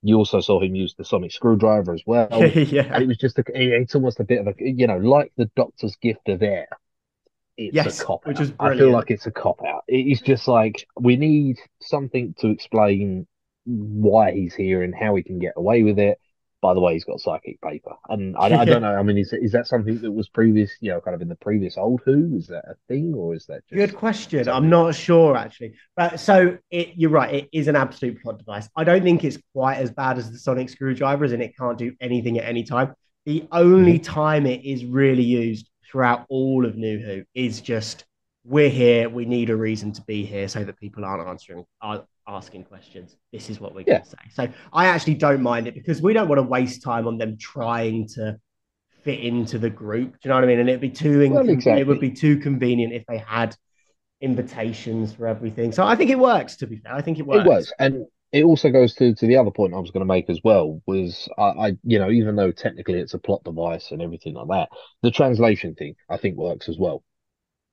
you 0.03 0.17
also 0.17 0.41
saw 0.41 0.61
him 0.61 0.75
use 0.75 0.95
the 0.97 1.05
sonic 1.05 1.33
screwdriver 1.33 1.95
as 1.95 2.03
well. 2.07 2.29
yeah, 2.55 2.95
and 2.95 3.05
it 3.05 3.09
was 3.09 3.19
just 3.19 3.39
a, 3.39 3.45
it's 3.55 3.95
almost 3.95 4.21
a 4.21 4.25
bit 4.25 4.41
of 4.41 4.49
a 4.49 4.55
you 4.59 4.87
know 4.87 4.99
like 4.99 5.33
the 5.37 5.51
Doctor's 5.57 5.97
gift 5.97 6.29
of 6.29 6.43
air 6.43 6.69
it's 7.57 7.75
yes, 7.75 8.01
a 8.01 8.05
cop 8.05 8.27
which 8.27 8.41
is 8.41 8.51
brilliant. 8.51 8.81
I 8.81 8.85
feel 8.85 8.93
like 8.93 9.11
it's 9.11 9.27
a 9.27 9.31
cop 9.31 9.61
out. 9.65 9.85
It's 9.87 10.21
just 10.21 10.49
like 10.49 10.87
we 10.99 11.17
need 11.17 11.59
something 11.81 12.35
to 12.39 12.49
explain 12.49 13.27
why 13.65 14.33
he's 14.33 14.55
here 14.55 14.83
and 14.83 14.95
how 14.95 15.15
he 15.15 15.23
can 15.23 15.39
get 15.39 15.55
away 15.57 15.83
with 15.83 15.99
it. 15.99 16.19
By 16.61 16.73
the 16.73 16.81
way, 16.81 16.95
he's 16.95 17.05
got 17.05 17.21
psychic 17.21 17.61
paper, 17.61 17.93
and 18.09 18.35
I, 18.39 18.47
I 18.47 18.65
don't 18.65 18.81
know. 18.83 18.95
I 18.95 19.03
mean, 19.03 19.19
is 19.19 19.35
is 19.35 19.53
that 19.53 19.67
something 19.67 20.01
that 20.01 20.11
was 20.11 20.31
previous, 20.31 20.73
you 20.81 20.91
know, 20.91 21.01
kind 21.01 21.15
of 21.15 21.21
in 21.21 21.29
the 21.29 21.37
previous 21.37 21.77
old 21.77 22.01
Who? 22.07 22.35
Is 22.37 22.47
that 22.47 22.65
a 22.67 22.75
thing, 22.89 23.13
or 23.15 23.35
is 23.35 23.45
that 23.47 23.67
just 23.69 23.75
good 23.75 23.95
question? 23.95 24.45
Something? 24.45 24.65
I'm 24.65 24.71
not 24.71 24.95
sure 24.95 25.37
actually. 25.37 25.75
But 25.95 26.21
so 26.21 26.57
it, 26.71 26.93
you're 26.97 27.11
right. 27.11 27.35
It 27.35 27.49
is 27.53 27.69
an 27.69 27.77
absolute 27.77 28.23
plot 28.23 28.39
device. 28.39 28.67
I 28.75 28.85
don't 28.85 29.03
think 29.03 29.25
it's 29.25 29.37
quite 29.53 29.77
as 29.77 29.91
bad 29.91 30.17
as 30.17 30.31
the 30.33 30.39
sonic 30.39 30.71
screwdrivers, 30.71 31.33
and 31.33 31.43
it 31.43 31.55
can't 31.55 31.77
do 31.77 31.93
anything 32.01 32.39
at 32.39 32.47
any 32.47 32.65
time. 32.65 32.95
The 33.27 33.47
only 33.53 33.99
mm-hmm. 33.99 34.13
time 34.13 34.47
it 34.47 34.65
is 34.65 34.87
really 34.87 35.23
used 35.23 35.69
throughout 35.95 36.27
all 36.29 36.67
of 36.67 36.77
New 36.77 36.99
Who 36.99 37.23
is 37.37 37.61
just 37.61 38.05
we're 38.43 38.69
here. 38.69 39.09
We 39.09 39.27
need 39.27 39.49
a 39.49 39.57
reason 39.57 39.93
to 39.93 40.03
be 40.03 40.25
here 40.25 40.49
so 40.49 40.65
that 40.65 40.77
people 40.77 41.05
aren't 41.05 41.27
answering, 41.27 41.65
are 41.81 42.05
asking 42.27 42.65
questions. 42.65 43.17
This 43.33 43.49
is 43.49 43.61
what 43.61 43.77
we're 43.77 43.85
yeah. 43.87 43.99
going 43.99 44.03
to 44.03 44.11
say. 44.11 44.17
So 44.33 44.49
I 44.73 44.87
actually 44.87 45.15
don't 45.15 45.41
mind 45.41 45.69
it 45.69 45.75
because 45.75 46.03
we 46.03 46.13
don't 46.13 46.27
want 46.27 46.41
to 46.41 46.43
waste 46.43 46.83
time 46.83 47.07
on 47.07 47.17
them 47.17 47.39
trying 47.39 48.09
to 48.09 48.41
fit 49.05 49.21
into 49.21 49.57
the 49.57 49.71
group. 49.71 50.15
Do 50.15 50.19
you 50.25 50.29
know 50.31 50.35
what 50.35 50.45
I 50.45 50.49
mean? 50.49 50.59
And 50.59 50.69
it'd 50.69 50.81
be 50.81 50.91
too 50.91 51.31
well, 51.31 51.49
exactly. 51.49 51.81
it 51.81 51.87
would 51.87 52.01
be 52.01 52.11
too 52.11 52.39
convenient 52.39 52.93
if 52.93 53.07
they 53.07 53.19
had 53.19 53.55
invitations 54.21 55.13
for 55.13 55.29
everything. 55.29 55.71
So 55.71 55.87
I 55.87 55.95
think 55.95 56.11
it 56.11 56.19
works. 56.19 56.57
To 56.57 56.67
be 56.67 56.79
fair, 56.79 56.93
I 56.93 57.03
think 57.03 57.21
it 57.21 57.27
works. 57.27 57.47
It 57.47 57.49
works, 57.49 57.73
and 57.79 58.07
it 58.35 58.43
also 58.43 58.69
goes 58.69 58.95
to, 58.97 59.15
to 59.15 59.27
the 59.27 59.37
other 59.37 59.53
point 59.53 59.75
I 59.75 59.79
was 59.79 59.93
going 59.93 60.01
to 60.01 60.13
make 60.13 60.29
as 60.29 60.41
well 60.43 60.83
was 60.87 61.29
I, 61.39 61.43
I, 61.43 61.67
you 61.85 61.99
know 61.99 62.11
even 62.11 62.35
though 62.35 62.51
technically 62.51 62.99
it's 62.99 63.15
a 63.15 63.19
plot 63.19 63.45
device 63.45 63.93
and 63.93 64.03
everything 64.03 64.35
like 64.35 64.49
that 64.49 64.69
the 65.03 65.13
translation 65.13 65.75
thing 65.75 65.95
I 66.11 66.17
think 66.17 66.37
works 66.37 66.69
as 66.69 66.77
well. 66.77 67.03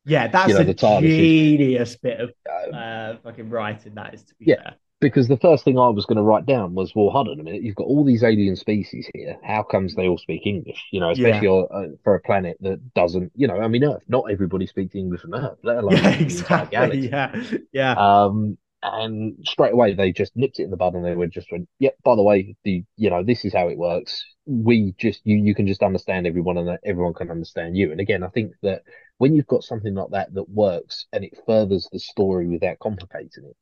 Yeah, 0.06 0.28
that's 0.28 0.50
you 0.50 0.56
know, 0.56 0.98
a 0.98 1.02
genius 1.02 1.96
bit 1.96 2.20
of 2.20 2.32
uh, 2.74 3.18
fucking 3.24 3.50
writing. 3.50 3.94
That 3.96 4.14
is 4.14 4.24
to 4.24 4.36
be 4.36 4.46
yeah, 4.46 4.56
fair. 4.56 4.76
Because 5.00 5.28
the 5.28 5.38
first 5.38 5.64
thing 5.64 5.78
I 5.78 5.90
was 5.90 6.06
going 6.06 6.18
to 6.18 6.24
write 6.24 6.46
down 6.46 6.74
was, 6.74 6.94
well, 6.96 7.10
hold 7.10 7.28
on 7.28 7.40
a 7.40 7.44
minute. 7.44 7.64
You've 7.64 7.76
got 7.76 7.86
all 7.86 8.04
these 8.04 8.24
alien 8.24 8.56
species 8.56 9.10
here. 9.14 9.38
How 9.44 9.64
comes 9.64 9.96
they 9.96 10.08
all 10.08 10.18
speak 10.18 10.46
English? 10.46 10.88
You 10.92 11.02
know, 11.02 11.12
especially 11.12 11.48
yeah. 11.48 11.78
uh, 11.78 11.88
for 12.04 12.16
a 12.16 12.20
planet 12.20 12.58
that 12.62 12.94
doesn't. 12.96 13.32
You 13.36 13.48
know, 13.48 13.60
I 13.62 13.68
mean, 13.68 13.84
Earth. 13.84 14.04
Not 14.08 14.32
everybody 14.32 14.66
speaks 14.66 14.96
English 14.96 15.24
on 15.24 15.36
Earth, 15.36 15.60
let 15.62 15.78
alone 15.78 15.94
yeah, 15.98 16.10
exactly. 16.10 17.10
Yeah, 17.10 17.44
yeah. 17.72 17.94
Um, 17.94 18.58
and 18.84 19.38
straight 19.46 19.74
away 19.74 19.94
they 19.94 20.12
just 20.12 20.36
nipped 20.36 20.60
it 20.60 20.64
in 20.64 20.72
the 20.72 20.78
bud 20.78 20.94
and 20.94 21.06
they 21.06 21.16
were 21.16 21.28
just 21.28 21.52
went, 21.52 21.68
"Yep, 21.80 21.94
yeah, 21.94 22.02
by 22.04 22.16
the 22.16 22.24
way, 22.24 22.56
the 22.64 22.84
you 22.98 23.10
know 23.10 23.24
this 23.24 23.46
is 23.46 23.54
how 23.54 23.68
it 23.68 23.78
works. 23.78 24.26
We 24.46 24.94
just 24.98 25.22
you 25.24 25.38
you 25.38 25.56
can 25.56 25.68
just 25.68 25.84
understand 25.84 26.28
everyone 26.28 26.58
and 26.58 26.78
everyone 26.86 27.14
can 27.14 27.30
understand 27.32 27.78
you." 27.78 27.92
And 27.92 28.00
again, 28.02 28.24
I 28.24 28.30
think 28.30 28.54
that 28.64 28.84
when 29.18 29.36
you've 29.36 29.48
got 29.48 29.64
something 29.64 29.94
like 29.94 30.10
that 30.12 30.34
that 30.34 30.50
works 30.50 31.06
and 31.14 31.24
it 31.24 31.38
furthers 31.46 31.88
the 31.92 32.00
story 32.00 32.48
without 32.48 32.80
complicating 32.80 33.46
it, 33.46 33.58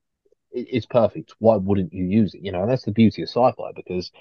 it 0.52 0.68
it's 0.72 0.86
perfect. 0.86 1.34
Why 1.40 1.58
wouldn't 1.58 1.94
you 1.94 2.06
use 2.06 2.34
it? 2.34 2.42
You 2.44 2.52
know, 2.52 2.62
and 2.64 2.72
that's 2.72 2.86
the 2.86 2.92
beauty 2.92 3.22
of 3.24 3.30
sci-fi 3.30 3.72
because 3.76 4.12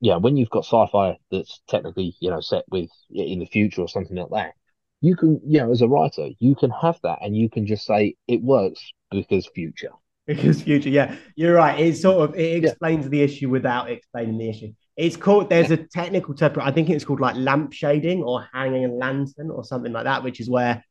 yeah, 0.00 0.16
when 0.16 0.36
you've 0.36 0.50
got 0.50 0.64
sci-fi 0.64 1.18
that's 1.30 1.60
technically 1.68 2.14
you 2.20 2.30
know 2.30 2.40
set 2.40 2.64
with 2.70 2.90
in 3.10 3.40
the 3.40 3.46
future 3.46 3.82
or 3.82 3.88
something 3.88 4.16
like 4.16 4.30
that, 4.30 4.54
you 5.00 5.16
can 5.16 5.40
you 5.46 5.58
know 5.58 5.70
as 5.70 5.82
a 5.82 5.88
writer 5.88 6.28
you 6.38 6.54
can 6.54 6.70
have 6.70 6.98
that 7.02 7.18
and 7.22 7.36
you 7.36 7.48
can 7.50 7.66
just 7.66 7.86
say 7.86 8.16
it 8.28 8.42
works 8.42 8.92
because 9.10 9.46
future 9.46 9.92
because 10.26 10.62
future, 10.62 10.88
yeah, 10.88 11.16
you're 11.36 11.54
right. 11.54 11.78
It 11.78 11.96
sort 11.96 12.30
of 12.30 12.36
it 12.36 12.64
explains 12.64 13.04
yeah. 13.04 13.10
the 13.10 13.22
issue 13.22 13.50
without 13.50 13.90
explaining 13.90 14.38
the 14.38 14.48
issue. 14.48 14.72
It's 14.96 15.16
called. 15.16 15.50
There's 15.50 15.70
a 15.70 15.76
technical 15.76 16.34
term. 16.34 16.54
I 16.60 16.70
think 16.70 16.88
it's 16.88 17.04
called 17.04 17.20
like 17.20 17.36
lamp 17.36 17.72
shading 17.72 18.22
or 18.22 18.46
hanging 18.52 18.84
a 18.84 18.88
lantern 18.88 19.50
or 19.50 19.64
something 19.64 19.92
like 19.92 20.04
that, 20.04 20.22
which 20.22 20.40
is 20.40 20.48
where 20.48 20.84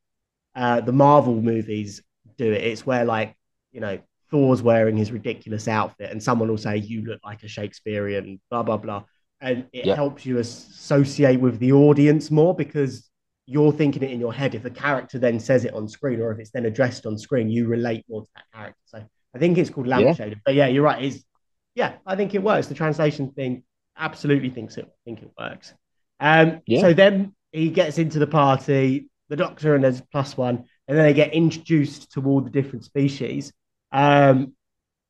uh, 0.55 0.81
the 0.81 0.91
Marvel 0.91 1.41
movies 1.41 2.01
do 2.37 2.51
it. 2.51 2.63
It's 2.63 2.85
where 2.85 3.05
like 3.05 3.35
you 3.71 3.79
know 3.79 3.99
Thor's 4.29 4.61
wearing 4.61 4.97
his 4.97 5.11
ridiculous 5.11 5.67
outfit, 5.67 6.11
and 6.11 6.21
someone 6.21 6.49
will 6.49 6.57
say 6.57 6.77
you 6.77 7.03
look 7.03 7.21
like 7.23 7.43
a 7.43 7.47
Shakespearean, 7.47 8.39
blah 8.49 8.63
blah 8.63 8.77
blah, 8.77 9.03
and 9.41 9.65
it 9.73 9.85
yeah. 9.85 9.95
helps 9.95 10.25
you 10.25 10.39
associate 10.39 11.39
with 11.39 11.59
the 11.59 11.71
audience 11.71 12.29
more 12.29 12.53
because 12.53 13.09
you're 13.45 13.73
thinking 13.73 14.03
it 14.03 14.11
in 14.11 14.19
your 14.19 14.33
head. 14.33 14.55
If 14.55 14.63
the 14.63 14.69
character 14.69 15.19
then 15.19 15.39
says 15.39 15.65
it 15.65 15.73
on 15.73 15.87
screen, 15.87 16.21
or 16.21 16.31
if 16.31 16.39
it's 16.39 16.51
then 16.51 16.65
addressed 16.65 17.05
on 17.05 17.17
screen, 17.17 17.49
you 17.49 17.67
relate 17.67 18.05
more 18.09 18.21
to 18.21 18.27
that 18.35 18.45
character. 18.53 18.79
So 18.85 19.03
I 19.35 19.39
think 19.39 19.57
it's 19.57 19.69
called 19.69 19.87
lampshade. 19.87 20.33
Yeah. 20.33 20.39
But 20.45 20.55
yeah, 20.55 20.67
you're 20.67 20.83
right. 20.83 21.03
Is 21.03 21.23
yeah, 21.75 21.93
I 22.05 22.15
think 22.15 22.35
it 22.35 22.43
works. 22.43 22.67
The 22.67 22.75
translation 22.75 23.31
thing 23.31 23.63
absolutely 23.97 24.49
thinks 24.49 24.77
it 24.77 24.91
think 25.05 25.21
it 25.21 25.31
works. 25.37 25.73
Um, 26.19 26.61
yeah. 26.65 26.81
so 26.81 26.93
then 26.93 27.33
he 27.51 27.69
gets 27.69 27.97
into 27.97 28.19
the 28.19 28.27
party, 28.27 29.09
the 29.29 29.35
doctor 29.35 29.75
and 29.75 29.83
there's 29.83 30.01
plus 30.01 30.37
one, 30.37 30.65
and 30.87 30.97
then 30.97 31.05
they 31.05 31.13
get 31.13 31.33
introduced 31.33 32.11
to 32.13 32.25
all 32.25 32.41
the 32.41 32.49
different 32.49 32.85
species. 32.85 33.51
Um, 33.91 34.53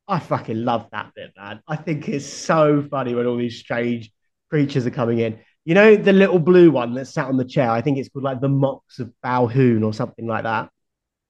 I 0.07 0.19
fucking 0.19 0.63
love 0.63 0.87
that 0.91 1.13
bit, 1.15 1.31
man. 1.37 1.61
I 1.67 1.75
think 1.75 2.09
it's 2.09 2.25
so 2.25 2.81
funny 2.81 3.15
when 3.15 3.25
all 3.25 3.37
these 3.37 3.57
strange 3.57 4.11
creatures 4.49 4.85
are 4.85 4.91
coming 4.91 5.19
in. 5.19 5.39
You 5.65 5.75
know, 5.75 5.95
the 5.95 6.11
little 6.11 6.39
blue 6.39 6.71
one 6.71 6.93
that 6.95 7.05
sat 7.05 7.27
on 7.27 7.37
the 7.37 7.45
chair, 7.45 7.69
I 7.69 7.81
think 7.81 7.97
it's 7.97 8.09
called 8.09 8.25
like 8.25 8.41
the 8.41 8.49
Moxx 8.49 8.99
of 8.99 9.13
Balhoon 9.23 9.83
or 9.83 9.93
something 9.93 10.27
like 10.27 10.43
that. 10.43 10.69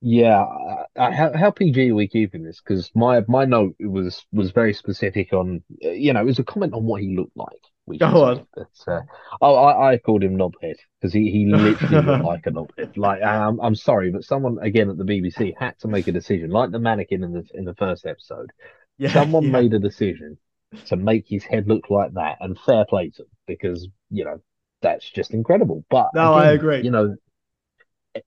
Yeah, 0.05 0.41
uh, 0.41 1.11
how, 1.11 1.31
how 1.33 1.51
PG 1.51 1.91
are 1.91 1.95
we 1.95 2.09
keeping 2.09 2.43
this? 2.43 2.59
Because 2.59 2.91
my 2.93 3.23
my 3.29 3.45
note 3.45 3.75
was 3.79 4.25
was 4.33 4.51
very 4.51 4.73
specific 4.73 5.31
on, 5.31 5.63
you 5.79 6.11
know, 6.11 6.19
it 6.19 6.25
was 6.25 6.39
a 6.39 6.43
comment 6.43 6.73
on 6.73 6.83
what 6.83 7.01
he 7.01 7.15
looked 7.15 7.37
like. 7.37 7.61
Go 7.99 8.23
on. 8.25 8.47
But, 8.53 8.67
uh, 8.85 9.01
oh, 9.41 9.55
I, 9.55 9.93
I 9.93 9.97
called 9.97 10.23
him 10.23 10.37
knobhead 10.37 10.75
because 10.99 11.13
he, 11.13 11.31
he 11.31 11.45
literally 11.55 12.01
looked 12.01 12.25
like 12.25 12.45
a 12.45 12.51
knobhead. 12.51 12.97
Like, 12.97 13.23
I'm 13.23 13.61
I'm 13.61 13.75
sorry, 13.75 14.11
but 14.11 14.25
someone 14.25 14.57
again 14.61 14.89
at 14.89 14.97
the 14.97 15.05
BBC 15.05 15.53
had 15.57 15.79
to 15.79 15.87
make 15.87 16.07
a 16.07 16.11
decision, 16.11 16.49
like 16.49 16.71
the 16.71 16.79
mannequin 16.79 17.23
in 17.23 17.31
the 17.31 17.45
in 17.53 17.63
the 17.63 17.75
first 17.75 18.05
episode. 18.05 18.51
Yeah, 18.99 19.11
someone 19.11 19.45
yeah. 19.45 19.49
made 19.49 19.73
a 19.73 19.79
decision 19.79 20.37
to 20.85 20.95
make 20.95 21.25
his 21.27 21.43
head 21.43 21.67
look 21.67 21.89
like 21.89 22.13
that, 22.13 22.37
and 22.41 22.59
fair 22.59 22.85
play 22.85 23.09
to 23.09 23.23
him 23.23 23.29
because 23.47 23.87
you 24.11 24.23
know 24.23 24.39
that's 24.83 25.09
just 25.09 25.31
incredible. 25.33 25.83
But 25.89 26.11
no, 26.13 26.35
again, 26.35 26.47
I 26.47 26.51
agree. 26.51 26.81
You 26.83 26.91
know, 26.91 27.15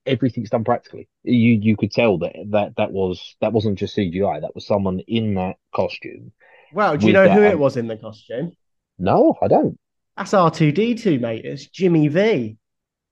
everything's 0.04 0.50
done 0.50 0.64
practically. 0.64 1.08
You 1.22 1.58
you 1.60 1.76
could 1.76 1.92
tell 1.92 2.18
that 2.18 2.34
that 2.50 2.76
that 2.76 2.92
was 2.92 3.36
that 3.40 3.52
wasn't 3.52 3.78
just 3.78 3.96
CGI. 3.96 4.40
That 4.40 4.54
was 4.54 4.66
someone 4.66 5.00
in 5.00 5.34
that 5.34 5.56
costume. 5.74 6.32
Well, 6.72 6.96
do 6.96 7.06
you 7.06 7.12
know 7.12 7.28
who 7.28 7.42
it 7.42 7.58
was 7.58 7.76
in 7.76 7.86
the 7.86 7.96
costume? 7.96 8.52
No, 8.98 9.36
I 9.42 9.48
don't. 9.48 9.78
That's 10.16 10.34
R 10.34 10.50
two 10.50 10.72
D 10.72 10.94
two, 10.94 11.18
mate. 11.18 11.44
It's 11.44 11.66
Jimmy 11.66 12.08
Vee. 12.08 12.56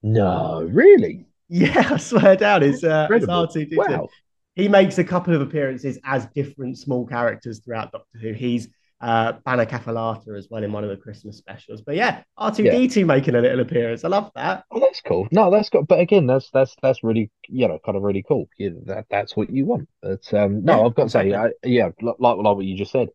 No, 0.02 0.62
really. 0.62 1.26
Yeah, 1.48 1.88
I 1.92 1.96
swear 1.98 2.36
down, 2.36 2.62
it's 2.62 2.82
uh, 2.82 3.06
it's 3.10 3.26
R2D2. 3.26 3.76
Wow. 3.76 4.08
He 4.54 4.68
makes 4.68 4.98
a 4.98 5.04
couple 5.04 5.34
of 5.34 5.40
appearances 5.40 5.98
as 6.04 6.26
different 6.34 6.78
small 6.78 7.06
characters 7.06 7.60
throughout 7.60 7.92
Doctor 7.92 8.18
Who. 8.18 8.32
He's 8.32 8.68
uh, 9.00 9.34
Bannakaffalatta 9.46 10.36
as 10.38 10.48
well 10.50 10.62
in 10.64 10.72
one 10.72 10.84
of 10.84 10.90
the 10.90 10.96
Christmas 10.96 11.36
specials. 11.38 11.82
But 11.82 11.96
yeah, 11.96 12.22
Yeah. 12.62 12.78
R2D2 12.78 13.04
making 13.04 13.34
a 13.34 13.40
little 13.40 13.60
appearance. 13.60 14.04
I 14.04 14.08
love 14.08 14.30
that. 14.34 14.64
Oh, 14.70 14.80
that's 14.80 15.00
cool. 15.00 15.28
No, 15.30 15.50
that's 15.50 15.70
good. 15.70 15.86
But 15.86 16.00
again, 16.00 16.26
that's 16.26 16.50
that's 16.50 16.74
that's 16.82 17.04
really 17.04 17.30
you 17.48 17.68
know 17.68 17.78
kind 17.84 17.96
of 17.96 18.02
really 18.02 18.24
cool. 18.26 18.48
Yeah, 18.58 18.70
that 18.86 19.06
that's 19.08 19.36
what 19.36 19.50
you 19.50 19.66
want. 19.66 19.88
But 20.02 20.32
um, 20.34 20.64
no, 20.64 20.72
Yeah, 20.72 20.86
I've 20.86 20.94
got 20.94 21.04
to 21.04 21.10
say. 21.10 21.32
I, 21.34 21.50
yeah, 21.62 21.90
like 22.00 22.16
like 22.18 22.36
what 22.38 22.64
you 22.64 22.76
just 22.76 22.90
said, 22.92 23.08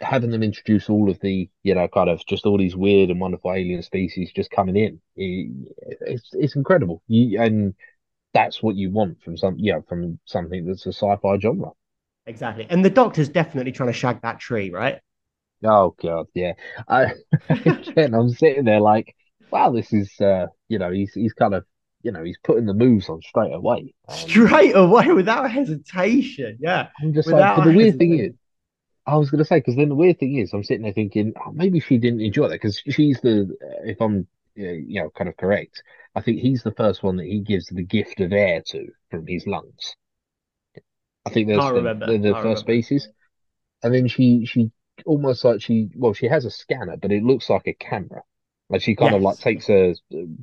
having 0.00 0.30
them 0.30 0.42
introduce 0.42 0.90
all 0.90 1.10
of 1.10 1.20
the 1.20 1.50
you 1.62 1.74
know 1.74 1.88
kind 1.88 2.10
of 2.10 2.24
just 2.26 2.46
all 2.46 2.58
these 2.58 2.76
weird 2.76 3.10
and 3.10 3.20
wonderful 3.20 3.52
alien 3.52 3.82
species 3.82 4.32
just 4.34 4.50
coming 4.50 4.76
in, 4.76 5.00
i- 5.18 5.50
it's 6.12 6.30
it's 6.32 6.56
incredible. 6.56 7.02
You 7.08 7.40
and 7.40 7.74
that's 8.34 8.62
what 8.62 8.76
you 8.76 8.90
want 8.90 9.22
from 9.22 9.36
some 9.36 9.56
yeah 9.58 9.80
from 9.88 10.20
something 10.26 10.66
that's 10.66 10.86
a 10.86 10.92
sci-fi 10.92 11.38
genre. 11.38 11.72
Exactly. 12.26 12.66
And 12.68 12.84
the 12.84 12.90
Doctor's 12.90 13.28
definitely 13.28 13.72
trying 13.72 13.88
to 13.88 13.92
shag 13.92 14.22
that 14.22 14.40
tree, 14.40 14.70
right? 14.70 15.00
Oh 15.64 15.94
God, 16.00 16.26
yeah. 16.34 16.52
I 16.88 17.14
again, 17.48 18.14
I'm 18.14 18.28
sitting 18.30 18.64
there 18.64 18.80
like, 18.80 19.14
wow, 19.50 19.70
this 19.70 19.92
is 19.92 20.12
uh, 20.20 20.46
you 20.68 20.78
know, 20.78 20.90
he's 20.90 21.12
he's 21.14 21.32
kind 21.32 21.54
of, 21.54 21.64
you 22.02 22.12
know, 22.12 22.22
he's 22.22 22.38
putting 22.42 22.66
the 22.66 22.74
moves 22.74 23.08
on 23.08 23.22
straight 23.22 23.52
away. 23.52 23.94
Um, 24.08 24.16
Straight 24.16 24.76
away 24.76 25.12
without 25.12 25.50
hesitation. 25.50 26.58
Yeah. 26.60 26.88
I'm 27.02 27.12
just 27.14 27.30
like, 27.30 27.34
Without 27.36 27.56
but 27.56 27.64
the 27.64 27.72
weird 27.72 27.98
thing 27.98 28.18
is. 28.18 28.32
I 29.06 29.16
was 29.16 29.30
gonna 29.30 29.44
say, 29.44 29.58
because 29.58 29.76
then 29.76 29.88
the 29.88 29.94
weird 29.94 30.18
thing 30.18 30.36
is, 30.36 30.52
I'm 30.52 30.64
sitting 30.64 30.82
there 30.82 30.92
thinking, 30.92 31.32
oh, 31.44 31.52
maybe 31.52 31.80
she 31.80 31.98
didn't 31.98 32.20
enjoy 32.22 32.48
that 32.48 32.54
because 32.54 32.78
she's 32.88 33.20
the, 33.20 33.56
if 33.84 34.00
I'm, 34.00 34.26
uh, 34.58 34.62
you 34.62 35.00
know, 35.02 35.10
kind 35.10 35.28
of 35.28 35.36
correct, 35.36 35.82
I 36.14 36.22
think 36.22 36.40
he's 36.40 36.62
the 36.62 36.72
first 36.72 37.02
one 37.02 37.16
that 37.16 37.26
he 37.26 37.40
gives 37.40 37.66
the 37.66 37.84
gift 37.84 38.20
of 38.20 38.32
air 38.32 38.62
to 38.68 38.88
from 39.10 39.26
his 39.26 39.46
lungs. 39.46 39.96
I 41.26 41.30
think 41.30 41.48
Can't 41.54 41.74
the 41.74 41.92
the, 42.04 42.18
the 42.18 42.36
first 42.36 42.62
remember. 42.62 42.62
species. 42.62 43.08
And 43.82 43.94
then 43.94 44.08
she 44.08 44.46
she 44.46 44.70
almost 45.06 45.44
like 45.44 45.62
she 45.62 45.90
well 45.96 46.14
she 46.14 46.26
has 46.28 46.44
a 46.44 46.50
scanner, 46.50 46.96
but 46.96 47.12
it 47.12 47.22
looks 47.24 47.50
like 47.50 47.66
a 47.66 47.74
camera. 47.74 48.22
Like 48.70 48.82
she 48.82 48.96
kind 48.96 49.14
of 49.14 49.22
like 49.22 49.38
takes 49.38 49.70
a 49.70 49.94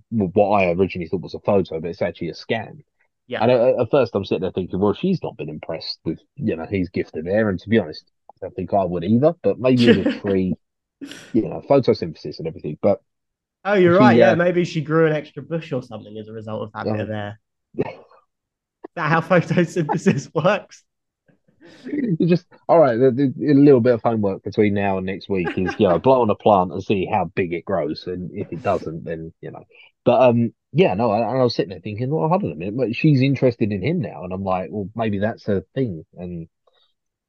what 0.09 0.49
I 0.61 0.71
originally 0.71 1.09
thought 1.09 1.21
was 1.21 1.35
a 1.35 1.39
photo, 1.41 1.79
but 1.81 1.89
it's 1.89 2.01
actually 2.01 2.29
a 2.29 2.35
scan. 2.35 2.83
Yeah. 3.27 3.41
And 3.41 3.51
at, 3.51 3.79
at 3.79 3.91
first 3.91 4.15
I'm 4.15 4.25
sitting 4.25 4.41
there 4.43 4.51
thinking, 4.51 4.79
well, 4.79 4.93
she's 4.93 5.23
not 5.23 5.37
been 5.37 5.49
impressed 5.49 5.99
with 6.05 6.19
you 6.35 6.55
know 6.55 6.65
his 6.65 6.89
gift 6.89 7.17
of 7.17 7.27
air, 7.27 7.49
and 7.49 7.59
to 7.59 7.69
be 7.69 7.79
honest, 7.79 8.05
I 8.31 8.45
don't 8.45 8.55
think 8.55 8.73
I 8.73 8.85
would 8.85 9.03
either. 9.03 9.35
But 9.43 9.59
maybe 9.59 10.01
a 10.01 10.05
tree, 10.05 10.55
you 11.33 11.49
know, 11.49 11.61
photosynthesis 11.69 12.39
and 12.39 12.47
everything. 12.47 12.77
But 12.81 13.01
Oh, 13.65 13.73
you're 13.75 13.95
right. 13.95 14.17
she 14.17 14.21
Yeah, 14.21 14.31
uh, 14.31 14.35
maybe 14.35 14.65
she 14.65 14.81
grew 14.81 15.07
an 15.07 15.13
extra 15.13 15.41
bush 15.41 15.71
or 15.71 15.81
something 15.81 16.17
as 16.17 16.27
a 16.27 16.33
result 16.33 16.63
of 16.63 16.73
that 16.73 16.91
bit 16.91 16.99
uh, 16.99 17.01
of 17.01 17.09
air. 17.09 17.39
That 18.95 19.09
how 19.09 19.21
photosynthesis 19.21 20.31
works? 20.33 20.83
you 21.85 22.27
just 22.27 22.45
all 22.67 22.79
right. 22.79 22.97
The, 22.97 23.33
a 23.41 23.53
little 23.53 23.81
bit 23.81 23.93
of 23.93 24.01
homework 24.03 24.43
between 24.43 24.73
now 24.73 24.97
and 24.97 25.05
next 25.05 25.29
week 25.29 25.49
is 25.57 25.73
you 25.77 25.87
know 25.87 25.99
blow 25.99 26.21
on 26.21 26.29
a 26.29 26.35
plant 26.35 26.71
and 26.71 26.83
see 26.83 27.05
how 27.05 27.25
big 27.35 27.53
it 27.53 27.65
grows, 27.65 28.05
and 28.07 28.31
if 28.33 28.51
it 28.51 28.63
doesn't, 28.63 29.03
then 29.03 29.33
you 29.41 29.51
know. 29.51 29.63
But 30.05 30.21
um, 30.21 30.53
yeah, 30.71 30.93
no, 30.93 31.11
I, 31.11 31.21
I 31.21 31.43
was 31.43 31.55
sitting 31.55 31.69
there 31.69 31.79
thinking, 31.79 32.09
well, 32.09 32.27
hold 32.27 32.43
on 32.43 32.51
a 32.51 32.55
minute, 32.55 32.77
but 32.77 32.95
she's 32.95 33.21
interested 33.21 33.71
in 33.71 33.81
him 33.81 33.99
now, 34.01 34.23
and 34.23 34.33
I'm 34.33 34.43
like, 34.43 34.69
well, 34.71 34.89
maybe 34.95 35.19
that's 35.19 35.45
her 35.45 35.63
thing. 35.73 36.05
And 36.17 36.47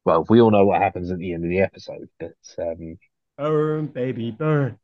well, 0.05 0.27
we 0.29 0.41
all 0.41 0.51
know 0.51 0.67
what 0.67 0.83
happens 0.83 1.11
at 1.11 1.19
the 1.19 1.33
end 1.33 1.45
of 1.45 1.51
the 1.51 1.61
episode, 1.61 2.09
but 2.19 2.35
um, 2.59 2.99
Burn, 3.37 3.87
baby, 3.87 4.31
burn. 4.31 4.79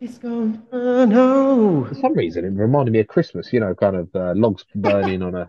It's 0.00 0.18
burn. 0.18 0.64
Oh. 0.72 1.84
for 1.84 1.94
some 1.94 2.14
reason, 2.14 2.44
it 2.44 2.48
reminded 2.48 2.90
me 2.90 2.98
of 2.98 3.06
Christmas. 3.06 3.52
You 3.52 3.60
know, 3.60 3.74
kind 3.74 3.94
of 3.94 4.10
uh, 4.14 4.32
logs 4.34 4.64
burning 4.74 5.22
on 5.22 5.36
a 5.36 5.48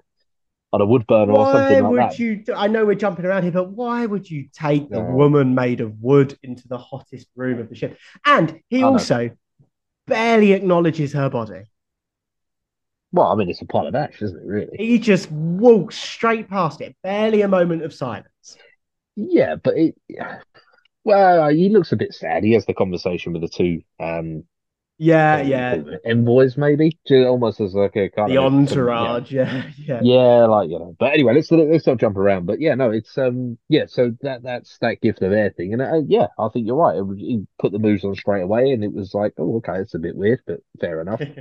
on 0.74 0.82
a 0.82 0.86
wood 0.86 1.06
burner 1.06 1.34
or 1.34 1.46
something 1.54 1.84
like 1.84 1.92
would 1.92 2.00
that. 2.00 2.20
you? 2.20 2.44
I 2.56 2.68
know 2.68 2.84
we're 2.84 2.96
jumping 2.96 3.26
around 3.26 3.44
here, 3.44 3.52
but 3.52 3.70
why 3.70 4.08
would 4.08 4.30
you 4.30 4.50
take 4.52 4.90
the 4.90 5.02
woman 5.02 5.54
made 5.54 5.80
of 5.82 6.02
wood 6.02 6.38
into 6.42 6.68
the 6.68 6.80
hottest 6.80 7.28
room 7.36 7.60
of 7.60 7.70
the 7.70 7.76
ship? 7.76 7.98
And 8.26 8.60
he 8.70 8.84
also 8.84 9.30
barely 10.08 10.52
acknowledges 10.54 11.14
her 11.14 11.30
body. 11.30 11.62
Well, 13.12 13.28
I 13.28 13.36
mean, 13.36 13.52
it's 13.52 13.62
a 13.62 13.66
pile 13.66 13.86
of 13.86 13.94
ash, 13.94 14.20
isn't 14.24 14.36
it? 14.36 14.48
Really? 14.48 14.76
He 14.76 14.98
just 14.98 15.32
walks 15.32 15.96
straight 15.96 16.50
past 16.50 16.82
it, 16.82 16.96
barely 17.04 17.44
a 17.44 17.48
moment 17.48 17.84
of 17.84 17.94
silence. 17.94 18.58
Yeah, 19.16 19.58
but 19.58 19.78
it. 19.78 19.96
Well, 21.04 21.50
he 21.50 21.70
looks 21.70 21.92
a 21.92 21.98
bit 21.98 22.16
sad. 22.16 22.44
He 22.44 22.54
has 22.54 22.66
the 22.66 22.74
conversation 22.74 23.34
with 23.34 23.44
the 23.44 23.48
two, 23.48 23.82
um, 24.00 24.46
Yeah, 24.98 25.42
yeah. 25.42 25.84
Envoys, 26.06 26.58
maybe, 26.58 26.98
Just 27.08 27.26
almost 27.28 27.60
as 27.62 27.74
like 27.74 27.96
a 27.96 28.10
kind 28.10 28.32
The 28.32 28.38
of 28.38 28.42
some, 28.66 28.92
yeah, 28.96 29.16
entourage. 29.16 29.32
Yeah, 29.32 29.72
yeah. 29.78 30.04
yeah, 30.04 30.46
like 30.46 30.70
you 30.70 30.80
know. 30.80 30.96
But 31.00 31.14
anyway, 31.14 31.36
let's 31.36 31.52
let's 31.52 31.88
not 31.88 32.00
jump 32.00 32.18
around. 32.18 32.46
But 32.46 32.62
yeah, 32.62 32.76
no, 32.76 32.92
it's 32.92 33.18
um, 33.18 33.58
yeah. 33.70 33.86
So 33.88 34.12
that 34.22 34.44
that's 34.44 34.78
that 34.80 35.02
gift 35.02 35.22
of 35.22 35.32
air 35.34 35.52
thing, 35.52 35.74
and 35.74 35.82
uh, 35.82 36.02
yeah, 36.08 36.28
I 36.40 36.50
think 36.50 36.68
you're 36.68 36.78
right. 36.78 36.98
It, 36.98 37.06
he 37.20 37.48
put 37.60 37.72
the 37.72 37.80
moves 37.80 38.04
on 38.06 38.16
straight 38.16 38.42
away, 38.44 38.72
and 38.72 38.84
it 38.84 38.94
was 38.94 39.14
like, 39.14 39.34
oh, 39.38 39.58
okay, 39.58 39.80
it's 39.80 39.96
a 39.96 40.00
bit 40.00 40.16
weird, 40.16 40.42
but 40.48 40.62
fair 40.80 41.02
enough. 41.02 41.24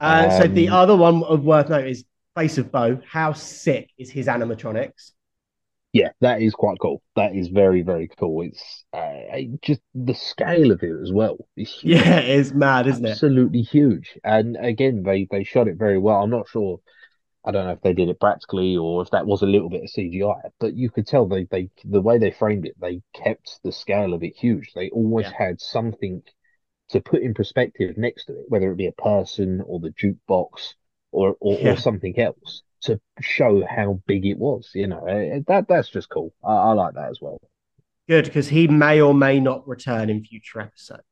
Uh, 0.00 0.30
so 0.30 0.46
the 0.46 0.66
Um, 0.66 0.70
other 0.70 0.96
one 0.96 1.22
of 1.24 1.44
worth 1.44 1.68
note 1.68 1.86
is 1.86 2.06
Face 2.34 2.56
of 2.56 2.72
Boe. 2.72 3.00
How 3.06 3.34
sick 3.34 3.90
is 3.98 4.10
his 4.10 4.28
animatronics? 4.28 5.12
Yeah, 5.92 6.10
that 6.20 6.40
is 6.42 6.54
quite 6.54 6.78
cool. 6.80 7.02
That 7.16 7.34
is 7.34 7.48
very 7.48 7.82
very 7.82 8.08
cool. 8.08 8.42
It's 8.42 8.84
uh, 8.92 9.38
just 9.62 9.80
the 9.94 10.14
scale 10.14 10.70
of 10.70 10.82
it 10.82 10.96
as 11.02 11.12
well 11.12 11.38
is 11.56 11.72
huge. 11.82 12.06
Yeah, 12.06 12.20
it's 12.20 12.52
mad, 12.52 12.86
isn't 12.86 13.04
it? 13.06 13.22
absolutely 13.22 13.62
huge. 13.62 14.18
And 14.24 14.56
again, 14.58 15.02
they 15.04 15.26
they 15.30 15.44
shot 15.44 15.68
it 15.68 15.78
very 15.78 15.98
well. 15.98 16.22
I'm 16.22 16.30
not 16.30 16.48
sure. 16.48 16.80
I 17.44 17.52
don't 17.52 17.66
know 17.66 17.72
if 17.72 17.82
they 17.82 17.94
did 17.94 18.08
it 18.10 18.20
practically 18.20 18.76
or 18.76 19.02
if 19.02 19.10
that 19.12 19.26
was 19.26 19.42
a 19.42 19.46
little 19.46 19.70
bit 19.70 19.84
of 19.84 19.90
CGI, 19.90 20.50
but 20.60 20.74
you 20.74 20.90
could 20.90 21.06
tell 21.06 21.26
they 21.26 21.44
they 21.44 21.70
the 21.84 22.00
way 22.02 22.18
they 22.18 22.30
framed 22.32 22.66
it, 22.66 22.76
they 22.80 23.02
kept 23.14 23.60
the 23.64 23.72
scale 23.72 24.14
of 24.14 24.22
it 24.24 24.36
huge. 24.36 24.72
They 24.74 24.90
always 24.90 25.28
Yeah. 25.28 25.32
had 25.32 25.60
something 25.60 26.22
to 26.90 27.00
put 27.00 27.22
in 27.22 27.34
perspective 27.34 27.96
next 27.98 28.26
to 28.26 28.34
it, 28.40 28.46
whether 28.48 28.70
it 28.72 28.76
be 28.76 28.86
a 28.86 28.92
person 28.92 29.62
or 29.62 29.80
the 29.80 29.90
jukebox 29.90 30.74
or 31.12 31.36
or, 31.40 31.58
or 31.60 31.78
something 31.78 32.18
else 32.18 32.62
to 32.82 33.00
show 33.20 33.64
how 33.66 34.00
big 34.06 34.26
it 34.26 34.38
was. 34.38 34.70
You 34.74 34.88
know, 34.88 35.00
Uh, 35.06 35.40
that 35.48 35.66
that's 35.68 35.88
just 35.90 36.08
cool. 36.10 36.32
I, 36.44 36.52
I 36.52 36.72
like 36.72 36.94
that 36.94 37.10
as 37.10 37.20
well. 37.20 37.38
Good, 38.08 38.24
because 38.24 38.48
he 38.48 38.66
may 38.68 39.00
or 39.00 39.14
may 39.14 39.40
not 39.40 39.66
return 39.68 40.10
in 40.10 40.24
future 40.24 40.60
episodes. 40.60 41.04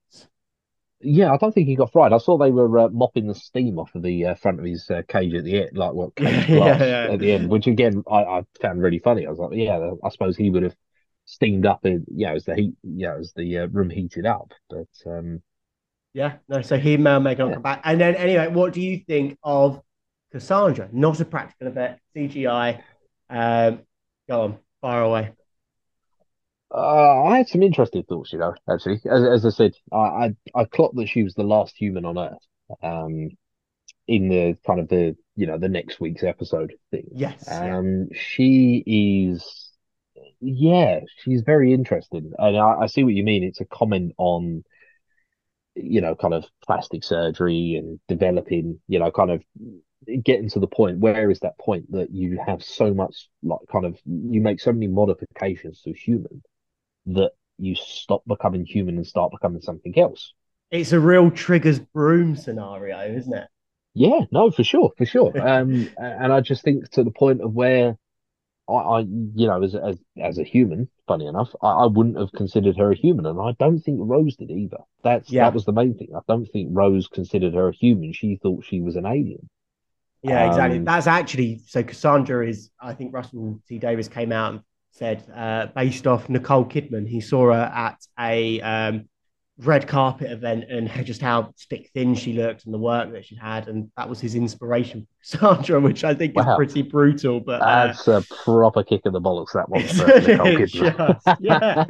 Yeah, 1.01 1.33
I 1.33 1.37
don't 1.37 1.53
think 1.53 1.69
he 1.69 1.77
got 1.77 1.93
fried. 1.93 2.13
I 2.13 2.19
saw 2.19 2.37
they 2.37 2.51
were 2.51 2.77
uh, 2.79 2.89
mopping 2.89 3.29
the 3.29 3.35
steam 3.35 3.79
off 3.79 3.95
of 3.95 4.03
the 4.03 4.27
uh, 4.27 4.35
front 4.35 4.59
of 4.59 4.65
his 4.65 4.91
uh, 4.91 5.03
cage 5.07 5.33
at 5.35 5.45
the 5.45 5.63
end, 5.63 5.77
like 5.79 5.93
what 5.93 6.17
Yeah, 6.19 6.29
cage 6.31 6.51
glass 6.51 6.77
yeah, 6.81 7.13
at 7.13 7.21
the 7.21 7.33
end, 7.33 7.49
which 7.49 7.69
again 7.69 8.03
I, 8.11 8.25
I 8.25 8.43
found 8.61 8.83
really 8.83 8.99
funny. 8.99 9.25
I 9.27 9.31
was 9.31 9.39
like, 9.39 9.53
yeah, 9.55 9.93
I 10.05 10.09
suppose 10.11 10.37
he 10.37 10.51
would 10.51 10.65
have 10.65 10.77
steamed 11.25 11.67
up, 11.67 11.87
in, 11.87 12.05
know, 12.09 12.35
as 12.35 12.45
the 12.45 12.57
heat, 12.57 12.75
know, 12.83 13.17
as 13.19 13.33
the 13.37 13.59
uh, 13.59 13.67
room 13.69 13.91
heated 13.91 14.27
up. 14.27 14.53
But 14.69 14.89
um, 15.07 15.41
yeah. 16.15 16.39
No, 16.49 16.63
so 16.63 16.79
he 16.79 16.97
may 16.97 17.15
or 17.15 17.21
may 17.21 17.35
not 17.35 17.49
yeah, 17.49 17.55
come 17.55 17.63
back. 17.63 17.81
And 17.85 18.01
then 18.01 18.15
anyway, 18.17 18.49
what 18.49 18.73
do 18.73 18.81
you 18.81 18.99
think 19.07 19.39
of 19.43 19.81
Cassandra? 20.33 20.89
Not 20.93 21.21
a 21.21 21.25
practical 21.25 21.69
effect, 21.69 22.01
CGI. 22.15 22.83
Um, 23.31 23.83
go 24.29 24.43
on, 24.43 24.59
far 24.81 25.03
away. 25.03 25.33
uh, 26.75 27.23
I 27.25 27.39
had 27.39 27.49
some 27.49 27.63
interesting 27.63 28.03
thoughts, 28.05 28.33
you 28.33 28.39
know. 28.39 28.55
Actually, 28.71 29.01
as 29.11 29.25
as 29.25 29.47
I 29.47 29.51
said, 29.51 29.73
I 29.93 29.97
I, 29.97 30.37
I 30.55 30.65
clocked 30.65 30.97
that 30.97 31.09
she 31.09 31.23
was 31.23 31.35
the 31.35 31.43
last 31.45 31.77
human 31.77 32.05
on 32.05 32.19
Earth. 32.19 32.47
Um, 32.83 33.31
in 34.09 34.29
the 34.29 34.57
kind 34.67 34.81
of 34.81 34.89
the 34.89 35.17
you 35.37 35.47
know 35.47 35.59
the 35.59 35.69
next 35.69 36.01
week's 36.01 36.25
episode 36.25 36.75
thing. 36.91 37.09
Yes, 37.15 37.61
yeah. 37.63 37.79
Um, 37.79 38.09
she 38.15 38.83
is. 38.87 39.71
Yeah, 40.41 41.01
she's 41.25 41.43
very 41.43 41.73
interesting. 41.75 42.33
And 42.39 42.57
I, 42.57 42.83
I 42.83 42.87
see 42.87 43.05
what 43.05 43.15
you 43.15 43.25
mean. 43.25 43.43
It's 43.45 43.61
a 43.61 43.65
comment 43.65 44.13
on, 44.19 44.65
you 45.75 46.01
know, 46.01 46.15
kind 46.15 46.35
of 46.35 46.45
plastic 46.65 47.05
surgery 47.05 47.77
and 47.77 48.01
developing, 48.09 48.81
you 48.89 48.99
know, 48.99 49.11
kind 49.11 49.31
of 49.31 49.43
getting 50.25 50.49
to 50.51 50.61
the 50.61 50.67
point. 50.67 50.99
Where 50.99 51.31
is 51.31 51.41
that 51.41 51.59
point 51.59 51.91
that 51.93 52.11
you 52.11 52.39
have 52.45 52.63
so 52.63 52.95
much, 52.95 53.29
like, 53.43 53.61
kind 53.71 53.85
of, 53.85 53.99
you 54.05 54.41
make 54.41 54.61
so 54.61 54.73
many 54.73 54.87
modifications 54.87 55.83
to 55.83 55.93
human 55.93 56.43
that 57.07 57.33
you 57.59 57.75
stop 57.75 58.23
becoming 58.27 58.65
human 58.65 58.97
and 58.97 59.07
start 59.07 59.33
becoming 59.33 59.61
something 59.61 59.99
else? 59.99 60.33
It's 60.71 60.93
a 60.93 61.01
real 61.01 61.31
Trigger's 61.31 61.79
broom 61.79 62.37
scenario, 62.37 63.01
isn't 63.01 63.35
it? 63.35 63.49
Yeah, 63.95 64.21
no, 64.31 64.51
for 64.51 64.65
sure, 64.65 64.93
for 64.97 65.07
sure. 65.07 65.33
Um, 65.41 65.91
and 65.97 66.33
I 66.33 66.41
just 66.41 66.63
think 66.63 66.91
to 66.91 67.03
the 67.03 67.11
point 67.11 67.41
of 67.41 67.53
where 67.55 67.97
I, 68.69 68.73
I 68.73 69.01
you 69.01 69.47
know, 69.47 69.63
as 69.63 69.75
as 69.75 69.99
as 70.23 70.39
a 70.39 70.45
human, 70.45 70.89
funny 71.07 71.27
enough, 71.27 71.55
I, 71.63 71.69
I 71.69 71.87
wouldn't 71.87 72.19
have 72.19 72.33
considered 72.33 72.77
her 72.77 72.93
a 72.93 72.97
human, 72.97 73.27
and 73.27 73.41
I 73.41 73.53
don't 73.59 73.81
think 73.81 73.99
Rose 74.01 74.37
did 74.37 74.51
either. 74.51 74.79
That's 75.03 75.31
that 75.31 75.55
was 75.55 75.65
the 75.65 75.73
main 75.73 75.95
thing. 75.97 76.11
I 76.15 76.21
don't 76.29 76.47
think 76.47 76.69
Rose 76.73 77.09
considered 77.09 77.55
her 77.55 77.69
a 77.69 77.75
human. 77.75 78.13
She 78.13 78.37
thought 78.37 78.65
she 78.65 78.81
was 78.81 78.97
an 78.97 79.07
alien. 79.07 79.49
Yeah, 80.23 80.49
exactly. 80.49 80.79
Um, 80.79 80.85
That's 80.85 81.07
actually 81.07 81.61
so. 81.67 81.83
Cassandra 81.83 82.47
is, 82.47 82.71
I 82.81 82.93
think 82.93 83.15
Russell 83.15 83.61
T 83.69 83.79
Davies 83.79 84.09
came 84.09 84.33
out 84.33 84.53
and 84.55 84.63
said, 84.91 85.25
uh, 85.35 85.67
based 85.75 86.07
off 86.07 86.29
Nicole 86.29 86.65
Kidman, 86.65 87.07
he 87.07 87.21
saw 87.21 87.47
her 87.47 87.53
at 87.53 87.99
a 88.19 88.61
um, 88.61 89.09
red 89.59 89.87
carpet 89.87 90.31
event 90.31 90.65
and 90.71 90.91
just 91.05 91.21
how 91.21 91.53
stick 91.57 91.91
thin 91.95 92.15
she 92.15 92.33
looked 92.33 92.65
and 92.65 92.75
the 92.75 92.79
work 92.79 93.13
that 93.13 93.25
she 93.25 93.37
had, 93.37 93.69
and 93.69 93.91
that 93.97 94.09
was 94.09 94.21
his 94.21 94.35
inspiration 94.35 95.07
for 95.23 95.39
Cassandra, 95.39 95.81
which 95.81 96.03
I 96.03 96.15
think 96.15 96.35
wow. 96.35 96.51
is 96.53 96.57
pretty 96.57 96.83
brutal. 96.83 97.39
But 97.39 97.63
uh, 97.63 97.87
that's 97.87 98.09
a 98.09 98.25
proper 98.45 98.83
kick 98.83 99.03
in 99.05 99.13
the 99.13 99.21
bollocks. 99.21 99.53
That 99.53 99.69
one, 99.69 99.83
isn't 99.83 100.69
just, 100.69 101.41
yeah, 101.41 101.85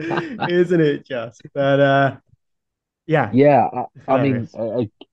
isn't 0.49 0.81
it 0.81 1.07
just? 1.07 1.41
But 1.55 1.81
uh, 1.81 2.17
yeah, 3.07 3.31
yeah. 3.33 3.69
I, 4.07 4.15
I 4.15 4.23
mean, 4.23 4.49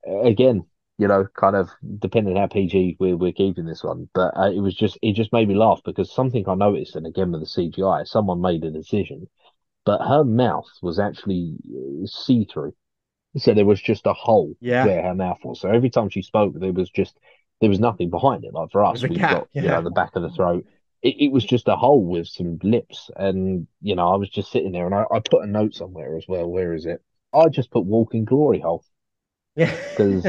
again, 0.06 0.66
you 0.98 1.08
know, 1.08 1.28
kind 1.36 1.56
of 1.56 1.70
depending 2.00 2.38
how 2.38 2.48
PG 2.48 2.98
we're, 3.00 3.18
we're 3.18 3.32
keeping 3.34 3.66
this 3.66 3.84
one. 3.84 4.10
But 4.14 4.38
uh, 4.38 4.52
it 4.52 4.62
was 4.62 4.76
just, 4.76 4.98
it 5.02 5.14
just 5.14 5.34
made 5.34 5.48
me 5.48 5.56
laugh 5.56 5.82
because 5.84 6.14
something 6.14 6.48
I 6.48 6.56
noticed, 6.56 6.96
and 6.96 7.06
again 7.06 7.32
with 7.32 7.42
the 7.42 7.48
CGI, 7.48 8.08
someone 8.08 8.42
made 8.42 8.64
a 8.64 8.72
decision 8.72 9.28
but 9.86 10.02
her 10.02 10.24
mouth 10.24 10.68
was 10.82 11.00
actually 11.00 11.56
uh, 11.70 12.06
see 12.06 12.46
through. 12.52 12.74
So 13.38 13.54
there 13.54 13.66
was 13.66 13.82
just 13.82 14.08
a 14.08 14.14
hole 14.14 14.56
yeah. 14.60 14.86
where 14.86 15.04
her 15.04 15.16
mouth 15.16 15.40
was. 15.44 15.62
So 15.62 15.70
every 15.70 15.90
time 15.90 16.10
she 16.10 16.22
spoke, 16.22 16.54
there 16.56 16.74
was 16.74 16.90
just 16.90 17.18
there 17.62 17.70
was 17.70 17.80
nothing 17.80 18.10
behind 18.10 18.44
it. 18.44 18.54
Like 18.54 18.72
for 18.72 18.84
us, 18.84 19.04
we 19.04 19.18
got 19.18 19.48
yeah. 19.54 19.62
you 19.62 19.68
know 19.68 19.82
the 19.82 19.92
back 19.92 20.16
of 20.16 20.24
the 20.24 20.30
throat. 20.30 20.66
It, 21.02 21.16
it, 21.20 21.32
was 21.32 21.46
just 21.46 21.68
a 21.68 21.76
hole 21.76 22.04
with 22.04 22.28
some 22.28 22.58
lips, 22.64 23.12
and 23.16 23.68
you 23.82 23.96
know 23.96 24.12
I 24.12 24.16
was 24.16 24.30
just 24.30 24.52
sitting 24.52 24.72
there, 24.72 24.86
and 24.86 24.96
I, 24.96 25.04
I 25.12 25.20
put 25.20 25.44
a 25.44 25.48
note 25.48 25.76
somewhere 25.76 26.18
as 26.18 26.26
well. 26.28 26.48
Where 26.48 26.74
is 26.74 26.86
it? 26.86 27.02
I 27.34 27.50
just 27.50 27.72
put 27.72 27.86
"walking 27.86 28.26
glory 28.26 28.60
hole." 28.60 28.84
Yeah, 29.56 29.76
because 29.98 30.26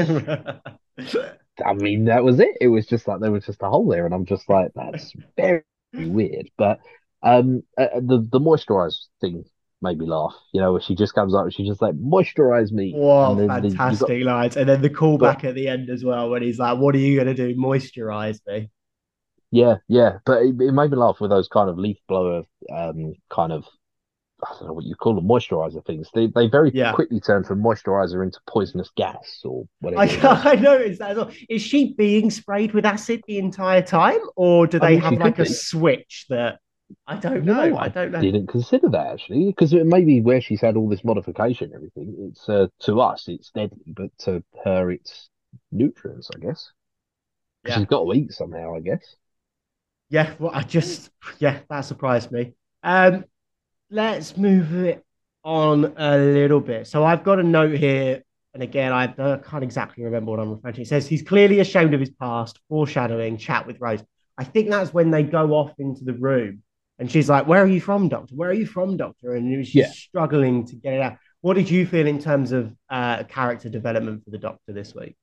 I 1.65 1.73
mean 1.73 2.05
that 2.05 2.23
was 2.23 2.39
it. 2.39 2.57
It 2.61 2.67
was 2.67 2.85
just 2.85 3.07
like 3.07 3.19
there 3.19 3.31
was 3.31 3.45
just 3.45 3.61
a 3.61 3.69
hole 3.69 3.87
there, 3.87 4.05
and 4.05 4.13
I'm 4.13 4.25
just 4.25 4.49
like 4.49 4.71
that's 4.75 5.13
very 5.35 5.63
weird. 5.93 6.49
But 6.57 6.79
um, 7.23 7.63
uh, 7.77 7.83
uh, 7.83 7.99
the 7.99 8.27
the 8.31 8.39
moisturize 8.39 8.95
thing 9.19 9.43
made 9.81 9.97
me 9.97 10.07
laugh. 10.07 10.35
You 10.53 10.61
know, 10.61 10.79
she 10.79 10.95
just 10.95 11.13
comes 11.13 11.35
up 11.35 11.43
and 11.43 11.53
she 11.53 11.67
just 11.67 11.81
like 11.81 11.95
moisturize 11.95 12.71
me. 12.71 12.93
Wow, 12.95 13.35
fantastic 13.35 14.07
the, 14.07 14.23
got... 14.23 14.31
lines! 14.31 14.57
And 14.57 14.69
then 14.69 14.81
the 14.81 14.89
callback 14.89 15.43
at 15.43 15.55
the 15.55 15.67
end 15.67 15.89
as 15.89 16.03
well 16.03 16.29
when 16.29 16.41
he's 16.41 16.59
like, 16.59 16.77
"What 16.77 16.95
are 16.95 16.99
you 16.99 17.17
gonna 17.17 17.33
do? 17.33 17.55
Moisturize 17.55 18.39
me." 18.47 18.69
Yeah, 19.51 19.75
yeah, 19.87 20.17
but 20.25 20.41
it, 20.41 20.55
it 20.59 20.73
made 20.73 20.91
me 20.91 20.97
laugh 20.97 21.21
with 21.21 21.31
those 21.31 21.47
kind 21.47 21.69
of 21.69 21.77
leaf 21.77 21.97
blower, 22.07 22.43
um, 22.73 23.13
kind 23.29 23.53
of 23.53 23.65
I 24.43 24.53
don't 24.59 24.67
know 24.67 24.73
what 24.73 24.85
you 24.85 24.95
call 24.95 25.15
them, 25.15 25.25
moisturizer 25.25 25.83
things. 25.85 26.09
They 26.13 26.27
they 26.27 26.47
very 26.47 26.71
yeah. 26.73 26.93
quickly 26.93 27.19
turn 27.19 27.43
from 27.43 27.61
moisturizer 27.61 28.23
into 28.23 28.39
poisonous 28.47 28.91
gas 28.95 29.41
or 29.43 29.67
whatever. 29.79 30.27
I, 30.27 30.51
I 30.51 30.55
noticed 30.55 30.99
that. 30.99 31.11
As 31.11 31.17
well. 31.17 31.31
Is 31.49 31.61
she 31.61 31.93
being 31.93 32.29
sprayed 32.29 32.73
with 32.73 32.85
acid 32.85 33.23
the 33.27 33.39
entire 33.39 33.81
time, 33.81 34.19
or 34.35 34.67
do 34.67 34.79
they 34.79 34.85
I 34.85 34.91
mean, 34.91 35.01
have 35.01 35.13
like 35.13 35.39
a 35.39 35.43
be. 35.43 35.49
switch 35.49 36.25
that 36.29 36.59
I 37.05 37.15
don't 37.17 37.43
know. 37.45 37.69
No, 37.69 37.77
I 37.77 37.89
don't 37.89 38.11
know. 38.11 38.21
Didn't 38.21 38.47
consider 38.47 38.89
that 38.89 39.07
actually, 39.07 39.47
because 39.47 39.73
it 39.73 39.85
may 39.85 40.03
be 40.03 40.21
where 40.21 40.39
she's 40.39 40.61
had 40.61 40.77
all 40.77 40.87
this 40.87 41.03
modification 41.03 41.65
and 41.67 41.75
everything. 41.75 42.29
It's 42.29 42.47
uh, 42.47 42.67
to 42.81 43.01
us 43.01 43.27
it's 43.27 43.49
deadly, 43.51 43.85
but 43.87 44.09
to 44.19 44.43
her 44.63 44.91
it's 44.91 45.29
nutrients, 45.71 46.29
I 46.35 46.39
guess. 46.39 46.71
Yeah. 47.65 47.77
She's 47.77 47.85
got 47.85 48.05
to 48.05 48.13
eat 48.13 48.33
somehow, 48.33 48.75
I 48.75 48.79
guess. 48.81 49.15
Yeah, 50.09 50.33
well, 50.39 50.51
I 50.53 50.63
just 50.63 51.09
yeah, 51.39 51.59
that 51.69 51.81
surprised 51.81 52.31
me. 52.31 52.53
Um, 52.83 53.25
let's 53.89 54.37
move 54.37 54.73
it 54.73 55.03
on 55.43 55.93
a 55.97 56.17
little 56.17 56.59
bit. 56.59 56.87
So 56.87 57.03
I've 57.03 57.23
got 57.23 57.39
a 57.39 57.43
note 57.43 57.77
here, 57.77 58.21
and 58.53 58.63
again, 58.63 58.91
I 58.91 59.07
can't 59.07 59.63
exactly 59.63 60.03
remember 60.03 60.31
what 60.31 60.39
I'm 60.39 60.51
referring 60.51 60.75
to. 60.75 60.81
It 60.81 60.87
says 60.87 61.07
he's 61.07 61.21
clearly 61.21 61.59
ashamed 61.59 61.93
of 61.93 61.99
his 61.99 62.09
past, 62.11 62.59
foreshadowing 62.69 63.37
chat 63.37 63.65
with 63.65 63.79
Rose. 63.79 64.03
I 64.37 64.43
think 64.43 64.69
that's 64.69 64.93
when 64.93 65.11
they 65.11 65.23
go 65.23 65.53
off 65.53 65.73
into 65.79 66.03
the 66.03 66.13
room 66.13 66.61
and 66.99 67.11
she's 67.11 67.29
like, 67.29 67.47
Where 67.47 67.63
are 67.63 67.67
you 67.67 67.81
from, 67.81 68.09
doctor? 68.09 68.35
Where 68.35 68.49
are 68.49 68.53
you 68.53 68.65
from, 68.65 68.97
doctor? 68.97 69.35
And 69.35 69.65
she's 69.65 69.75
yeah. 69.75 69.91
struggling 69.91 70.65
to 70.67 70.75
get 70.75 70.93
it 70.93 71.01
out. 71.01 71.17
What 71.41 71.53
did 71.53 71.69
you 71.69 71.85
feel 71.85 72.07
in 72.07 72.19
terms 72.19 72.51
of 72.51 72.73
uh, 72.89 73.23
character 73.23 73.69
development 73.69 74.23
for 74.23 74.31
the 74.31 74.37
doctor 74.37 74.73
this 74.73 74.93
week? 74.95 75.15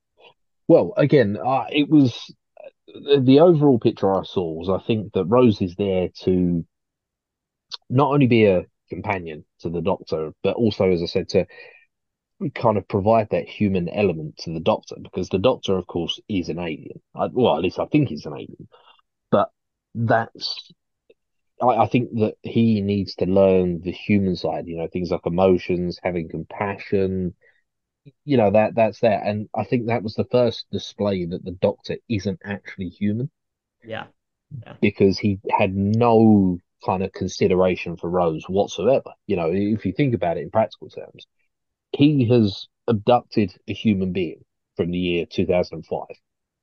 Well, 0.69 0.95
again, 0.97 1.37
uh, 1.45 1.65
it 1.71 1.89
was 1.89 2.33
the 2.87 3.41
overall 3.41 3.79
picture 3.79 4.13
I 4.15 4.23
saw 4.23 4.53
was 4.53 4.69
I 4.69 4.85
think 4.87 5.13
that 5.15 5.25
Rose 5.25 5.61
is 5.61 5.75
there 5.75 6.09
to 6.23 6.65
not 7.89 8.11
only 8.11 8.27
be 8.27 8.47
a 8.47 8.65
companion 8.89 9.45
to 9.61 9.71
the 9.71 9.81
doctor, 9.81 10.33
but 10.43 10.57
also, 10.57 10.91
as 10.91 11.03
I 11.03 11.07
said, 11.07 11.29
to 11.31 11.47
kind 12.55 12.77
of 12.77 12.89
provide 12.89 13.29
that 13.31 13.49
human 13.49 13.89
element 13.89 14.37
to 14.39 14.53
the 14.53 14.61
doctor 14.61 14.97
because 15.03 15.29
the 15.29 15.39
doctor, 15.39 15.77
of 15.77 15.87
course, 15.87 16.21
is 16.29 16.49
an 16.49 16.59
alien. 16.59 17.01
I, 17.15 17.29
well, 17.33 17.57
at 17.57 17.63
least 17.63 17.79
I 17.79 17.87
think 17.87 18.09
he's 18.09 18.27
an 18.27 18.35
alien, 18.35 18.69
but 19.31 19.51
that's 19.95 20.73
I, 21.63 21.67
I 21.67 21.87
think 21.87 22.11
that 22.19 22.35
he 22.43 22.81
needs 22.81 23.15
to 23.17 23.27
learn 23.27 23.81
the 23.81 23.93
human 23.93 24.37
side, 24.37 24.67
you 24.67 24.77
know, 24.77 24.89
things 24.89 25.11
like 25.11 25.27
emotions, 25.27 25.99
having 26.03 26.29
compassion, 26.29 27.35
you 28.25 28.37
know, 28.37 28.51
that 28.51 28.75
that's 28.75 29.01
there. 29.01 29.21
And 29.23 29.49
I 29.55 29.65
think 29.65 29.87
that 29.87 30.03
was 30.03 30.15
the 30.15 30.27
first 30.31 30.67
display 30.71 31.25
that 31.27 31.45
the 31.45 31.53
doctor 31.53 31.97
isn't 32.09 32.41
actually 32.45 32.89
human. 32.89 33.31
Yeah. 33.83 34.07
yeah. 34.63 34.75
Because 34.81 35.19
he 35.19 35.39
had 35.51 35.75
no 35.75 36.59
kind 36.85 37.03
of 37.03 37.13
consideration 37.13 37.97
for 37.97 38.09
Rose 38.09 38.45
whatsoever. 38.49 39.13
You 39.27 39.37
know, 39.37 39.51
if 39.53 39.85
you 39.87 39.93
think 39.93 40.15
about 40.15 40.37
it 40.37 40.43
in 40.43 40.51
practical 40.51 40.89
terms, 40.89 41.27
he 41.93 42.27
has 42.29 42.69
abducted 42.87 43.55
a 43.69 43.73
human 43.73 44.13
being 44.13 44.45
from 44.77 44.91
the 44.91 44.99
year 44.99 45.27
2005. 45.27 46.07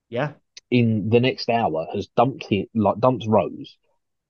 Yeah. 0.09 0.33
In 0.69 1.09
the 1.09 1.19
next 1.19 1.49
hour, 1.49 1.87
has 1.93 2.07
dumped 2.15 2.51
it 2.51 2.69
like 2.73 2.99
dumped 2.99 3.25
Rose 3.27 3.77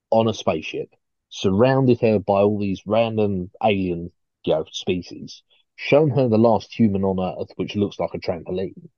on 0.10 0.28
a 0.28 0.34
spaceship, 0.34 0.90
surrounded 1.30 2.02
her 2.02 2.20
by 2.20 2.42
all 2.42 2.60
these 2.60 2.82
random 2.86 3.52
alien 3.64 4.12
you 4.44 4.54
know, 4.54 4.66
species, 4.72 5.44
shown 5.76 6.10
her 6.12 6.28
the 6.28 6.38
last 6.38 6.74
human 6.74 7.04
on 7.04 7.20
Earth, 7.20 7.50
which 7.56 7.76
looks 7.76 8.00
like 8.00 8.14
a 8.14 8.20
trampoline, 8.20 8.90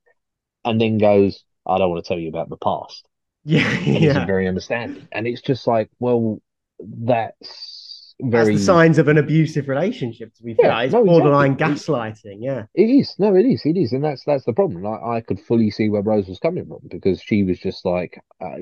and 0.65 0.79
then 0.79 0.97
goes, 0.97 1.43
I 1.65 1.77
don't 1.77 1.89
want 1.89 2.03
to 2.03 2.07
tell 2.07 2.19
you 2.19 2.29
about 2.29 2.49
the 2.49 2.57
past. 2.57 3.05
Yeah, 3.45 3.71
yeah. 3.79 4.25
very 4.25 4.47
understanding. 4.47 5.07
And 5.11 5.27
it's 5.27 5.41
just 5.41 5.67
like, 5.67 5.89
well, 5.99 6.41
that's 6.87 8.15
very 8.21 8.53
that's 8.53 8.59
the 8.59 8.65
signs 8.65 8.97
of 8.97 9.07
an 9.07 9.17
abusive 9.17 9.67
relationship. 9.67 10.33
To 10.35 10.43
be 10.43 10.53
fair, 10.53 10.83
it's 10.83 10.93
no, 10.93 11.03
borderline 11.03 11.53
exactly. 11.53 11.95
gaslighting. 11.95 12.37
Yeah, 12.39 12.63
it 12.73 12.83
is. 12.83 13.15
No, 13.17 13.35
it 13.35 13.45
is. 13.45 13.65
It 13.65 13.77
is, 13.77 13.93
and 13.93 14.03
that's 14.03 14.23
that's 14.25 14.45
the 14.45 14.53
problem. 14.53 14.85
I, 14.85 15.17
I 15.17 15.21
could 15.21 15.39
fully 15.39 15.71
see 15.71 15.89
where 15.89 16.01
Rose 16.01 16.27
was 16.27 16.39
coming 16.39 16.65
from 16.65 16.79
because 16.89 17.21
she 17.21 17.43
was 17.43 17.59
just 17.59 17.85
like, 17.85 18.21
uh, 18.41 18.55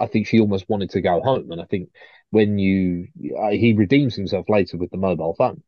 I 0.00 0.06
think 0.06 0.26
she 0.26 0.40
almost 0.40 0.68
wanted 0.68 0.90
to 0.90 1.00
go 1.00 1.20
home, 1.20 1.50
and 1.52 1.60
I 1.60 1.64
think 1.64 1.90
when 2.30 2.58
you 2.58 3.08
uh, 3.38 3.50
he 3.50 3.74
redeems 3.74 4.14
himself 4.14 4.48
later 4.48 4.76
with 4.76 4.90
the 4.90 4.98
mobile 4.98 5.34
phone. 5.34 5.62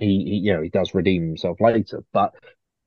He, 0.00 0.06
he, 0.06 0.36
you 0.36 0.52
know, 0.52 0.62
he 0.62 0.68
does 0.68 0.94
redeem 0.94 1.26
himself 1.26 1.60
later, 1.60 2.04
but 2.12 2.32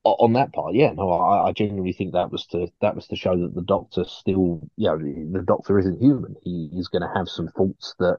on 0.03 0.33
that 0.33 0.53
part, 0.53 0.73
yeah, 0.73 0.91
no, 0.93 1.11
I, 1.11 1.49
I 1.49 1.51
genuinely 1.51 1.93
think 1.93 2.13
that 2.13 2.31
was 2.31 2.45
to 2.47 2.67
that 2.81 2.95
was 2.95 3.07
to 3.07 3.15
show 3.15 3.37
that 3.39 3.53
the 3.53 3.61
doctor 3.61 4.03
still, 4.05 4.67
you 4.75 4.87
know, 4.87 4.97
the 4.97 5.45
doctor 5.45 5.77
isn't 5.77 6.01
human. 6.01 6.35
He 6.43 6.69
is 6.73 6.87
going 6.87 7.03
to 7.03 7.11
have 7.15 7.29
some 7.29 7.49
faults 7.55 7.93
that 7.99 8.17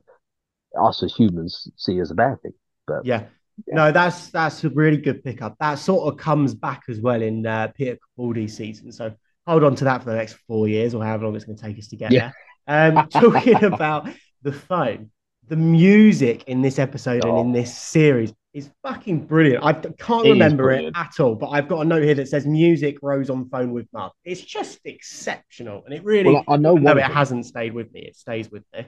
us 0.80 1.02
as 1.02 1.14
humans 1.14 1.68
see 1.76 1.98
as 1.98 2.10
a 2.10 2.14
bad 2.14 2.40
thing. 2.42 2.54
But 2.86 3.04
yeah, 3.04 3.24
yeah. 3.66 3.74
no, 3.74 3.92
that's 3.92 4.30
that's 4.30 4.62
a 4.64 4.70
really 4.70 4.96
good 4.96 5.24
pickup. 5.24 5.56
That 5.58 5.76
sort 5.76 6.12
of 6.12 6.18
comes 6.18 6.54
back 6.54 6.84
as 6.88 7.00
well 7.00 7.20
in 7.20 7.46
uh, 7.46 7.68
Peter 7.74 7.98
Capaldi's 8.16 8.56
season. 8.56 8.92
So 8.92 9.12
hold 9.46 9.64
on 9.64 9.74
to 9.76 9.84
that 9.84 10.02
for 10.02 10.10
the 10.10 10.16
next 10.16 10.34
four 10.46 10.68
years 10.68 10.94
or 10.94 11.04
however 11.04 11.24
long 11.24 11.34
it's 11.34 11.44
going 11.44 11.58
to 11.58 11.62
take 11.62 11.78
us 11.78 11.88
to 11.88 11.96
get 11.96 12.12
yeah. 12.12 12.30
there. 12.66 12.96
Um, 12.96 13.08
talking 13.12 13.64
about 13.64 14.08
the 14.42 14.52
phone, 14.52 15.10
the 15.48 15.56
music 15.56 16.44
in 16.44 16.62
this 16.62 16.78
episode 16.78 17.24
oh. 17.24 17.30
and 17.30 17.46
in 17.46 17.52
this 17.52 17.76
series 17.76 18.32
is 18.52 18.70
fucking 18.82 19.26
brilliant. 19.26 19.64
I 19.64 19.72
can't 19.72 20.26
it 20.26 20.30
remember 20.30 20.70
it 20.72 20.92
at 20.94 21.18
all, 21.20 21.34
but 21.34 21.48
I've 21.48 21.68
got 21.68 21.80
a 21.80 21.84
note 21.84 22.02
here 22.02 22.14
that 22.14 22.28
says 22.28 22.46
music 22.46 22.98
rose 23.02 23.30
on 23.30 23.48
phone 23.48 23.72
with 23.72 23.86
Mum. 23.92 24.10
It's 24.24 24.40
just 24.40 24.80
exceptional, 24.84 25.82
and 25.84 25.94
it 25.94 26.04
really. 26.04 26.32
Well, 26.32 26.44
I 26.48 26.56
know 26.56 26.74
no, 26.74 26.92
it 26.92 27.02
hasn't 27.02 27.46
stayed 27.46 27.72
with 27.72 27.92
me. 27.92 28.00
It 28.00 28.16
stays 28.16 28.50
with 28.50 28.64
me. 28.74 28.86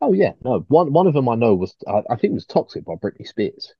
Oh 0.00 0.12
yeah, 0.12 0.32
no 0.42 0.64
one 0.68 0.92
one 0.92 1.06
of 1.06 1.14
them 1.14 1.28
I 1.28 1.34
know 1.34 1.54
was 1.54 1.74
I, 1.86 2.02
I 2.10 2.16
think 2.16 2.32
it 2.32 2.34
was 2.34 2.46
"Toxic" 2.46 2.84
by 2.84 2.94
Britney 2.94 3.26
Spears. 3.26 3.74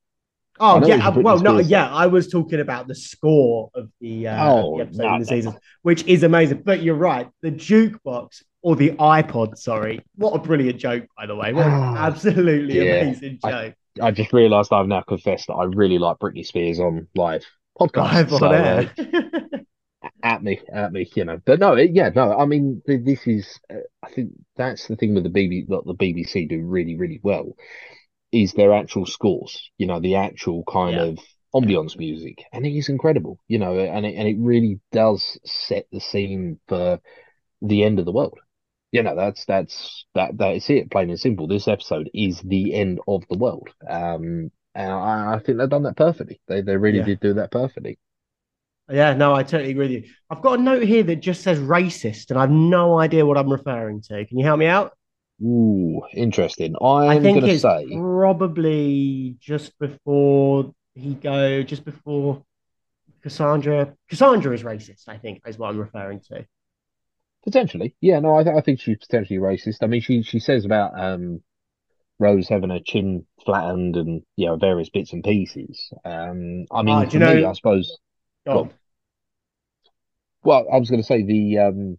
Oh 0.60 0.84
yeah, 0.84 1.08
well 1.10 1.38
no, 1.38 1.58
yeah, 1.58 1.88
I 1.88 2.06
was 2.06 2.28
talking 2.28 2.60
about 2.60 2.88
the 2.88 2.94
score 2.94 3.70
of 3.74 3.90
the, 4.00 4.26
uh, 4.26 4.52
oh, 4.52 4.76
the 4.76 4.82
episode 4.82 5.02
no, 5.02 5.14
in 5.14 5.20
the 5.20 5.26
season, 5.26 5.52
no. 5.52 5.58
which 5.82 6.04
is 6.06 6.24
amazing. 6.24 6.62
But 6.64 6.82
you're 6.82 6.96
right, 6.96 7.28
the 7.42 7.52
jukebox 7.52 8.42
or 8.62 8.74
the 8.74 8.90
iPod, 8.90 9.56
sorry, 9.56 10.00
what 10.16 10.32
a 10.32 10.38
brilliant 10.40 10.78
joke, 10.78 11.06
by 11.16 11.26
the 11.26 11.36
way, 11.36 11.52
what 11.52 11.66
absolutely 11.66 12.84
yeah. 12.84 13.02
amazing 13.02 13.38
joke. 13.40 13.54
I 13.54 13.74
just 14.10 14.32
realised 14.32 14.72
I've 14.72 14.86
now 14.86 15.02
confessed 15.02 15.48
that 15.48 15.54
I 15.54 15.64
really 15.64 15.98
like 15.98 16.18
Britney 16.18 16.44
Spears 16.44 16.80
on 16.80 17.08
live 17.14 17.44
podcast. 17.78 18.30
Live 18.30 18.30
so, 18.30 18.46
uh, 18.46 19.58
at 20.22 20.42
me, 20.42 20.60
at 20.72 20.92
me, 20.92 21.10
you 21.14 21.24
know. 21.24 21.40
But 21.44 21.60
no, 21.60 21.74
it, 21.74 21.90
yeah, 21.92 22.10
no. 22.14 22.36
I 22.36 22.46
mean, 22.46 22.82
this 22.86 23.26
is. 23.26 23.58
Uh, 23.70 23.76
I 24.02 24.10
think 24.10 24.32
that's 24.56 24.86
the 24.88 24.96
thing 24.96 25.14
with 25.14 25.24
the 25.24 25.30
BBC. 25.30 25.66
The 25.68 25.94
BBC 25.94 26.48
do 26.48 26.62
really, 26.64 26.96
really 26.96 27.20
well 27.22 27.56
is 28.32 28.52
their 28.52 28.72
actual 28.72 29.06
scores. 29.06 29.70
You 29.78 29.86
know, 29.86 30.00
the 30.00 30.16
actual 30.16 30.64
kind 30.64 30.96
yeah. 30.96 31.02
of 31.02 31.18
ambiance 31.54 31.98
music, 31.98 32.44
and 32.52 32.66
it 32.66 32.76
is 32.76 32.88
incredible. 32.88 33.38
You 33.48 33.58
know, 33.58 33.78
and 33.78 34.04
it, 34.06 34.14
and 34.14 34.28
it 34.28 34.36
really 34.38 34.80
does 34.92 35.38
set 35.44 35.86
the 35.92 36.00
scene 36.00 36.60
for 36.68 37.00
the 37.62 37.84
end 37.84 37.98
of 37.98 38.04
the 38.04 38.12
world 38.12 38.38
you 38.92 39.02
know 39.02 39.14
that's 39.16 39.44
that's 39.44 40.06
that 40.14 40.36
that's 40.38 40.70
it 40.70 40.90
plain 40.90 41.10
and 41.10 41.20
simple 41.20 41.46
this 41.46 41.68
episode 41.68 42.10
is 42.14 42.40
the 42.42 42.74
end 42.74 43.00
of 43.08 43.24
the 43.30 43.38
world 43.38 43.68
um 43.88 44.50
And 44.74 44.92
I, 44.92 45.34
I 45.34 45.38
think 45.40 45.58
they've 45.58 45.68
done 45.68 45.82
that 45.84 45.96
perfectly. 45.96 46.40
They 46.48 46.62
they 46.62 46.76
really 46.76 47.00
Yeah. 47.00 47.02
did 47.02 47.20
do 47.20 47.34
that 47.34 47.50
perfectly. 47.50 47.98
Yeah, 48.90 49.12
no, 49.12 49.34
I 49.34 49.42
totally 49.42 49.70
agree 49.72 49.96
with 49.96 50.04
you. 50.04 50.10
I've 50.30 50.40
got 50.40 50.58
a 50.58 50.62
note 50.62 50.82
here 50.82 51.02
that 51.02 51.16
just 51.16 51.42
says 51.42 51.58
racist, 51.58 52.30
and 52.30 52.38
I've 52.38 52.50
no 52.50 52.98
idea 52.98 53.26
what 53.26 53.36
I'm 53.36 53.50
referring 53.52 54.00
to. 54.02 54.24
Can 54.24 54.38
you 54.38 54.44
help 54.44 54.58
me 54.58 54.66
out? 54.66 54.94
Ooh, 55.42 56.02
interesting. 56.12 56.76
I 56.80 57.16
I'm 57.16 57.16
think 57.16 57.32
gonna 57.32 57.48
it's 57.48 57.66
say 57.66 58.04
probably 58.24 59.36
just 59.40 59.78
before 59.78 60.72
he 60.94 61.14
go, 61.14 61.62
just 61.62 61.84
before 61.84 62.42
Cassandra. 63.22 63.94
Cassandra 64.10 64.54
is 64.54 64.64
racist, 64.64 65.08
I 65.08 65.18
think, 65.18 65.42
is 65.46 65.58
what 65.58 65.70
I'm 65.70 65.78
referring 65.78 66.20
to. 66.30 66.46
Potentially. 67.44 67.96
Yeah, 68.00 68.20
no, 68.20 68.36
I, 68.36 68.44
th 68.44 68.54
I 68.56 68.60
think 68.60 68.80
she's 68.80 68.98
potentially 68.98 69.38
racist. 69.38 69.78
I 69.82 69.86
mean, 69.86 70.00
she 70.00 70.22
she 70.22 70.38
says 70.40 70.64
about 70.64 70.98
um 70.98 71.42
Rose 72.20 72.48
having 72.48 72.70
her 72.70 72.80
chin 72.80 73.26
flattened 73.44 73.96
and 73.96 74.22
you 74.36 74.46
know 74.46 74.56
various 74.56 74.90
bits 74.90 75.12
and 75.14 75.24
pieces. 75.24 75.92
Um, 76.04 76.66
I 76.72 76.82
Ah, 76.86 77.04
mean, 77.04 77.04
do 77.04 77.12
for 77.12 77.18
you 77.18 77.20
me, 77.20 77.44
know? 77.44 77.46
I 77.46 77.52
suppose. 77.54 77.98
Oh, 78.46 78.72
Well, 80.42 80.66
I 80.72 80.78
was 80.78 80.90
going 80.90 81.00
to 81.00 81.06
say 81.06 81.22
the 81.22 81.58
um 81.58 81.98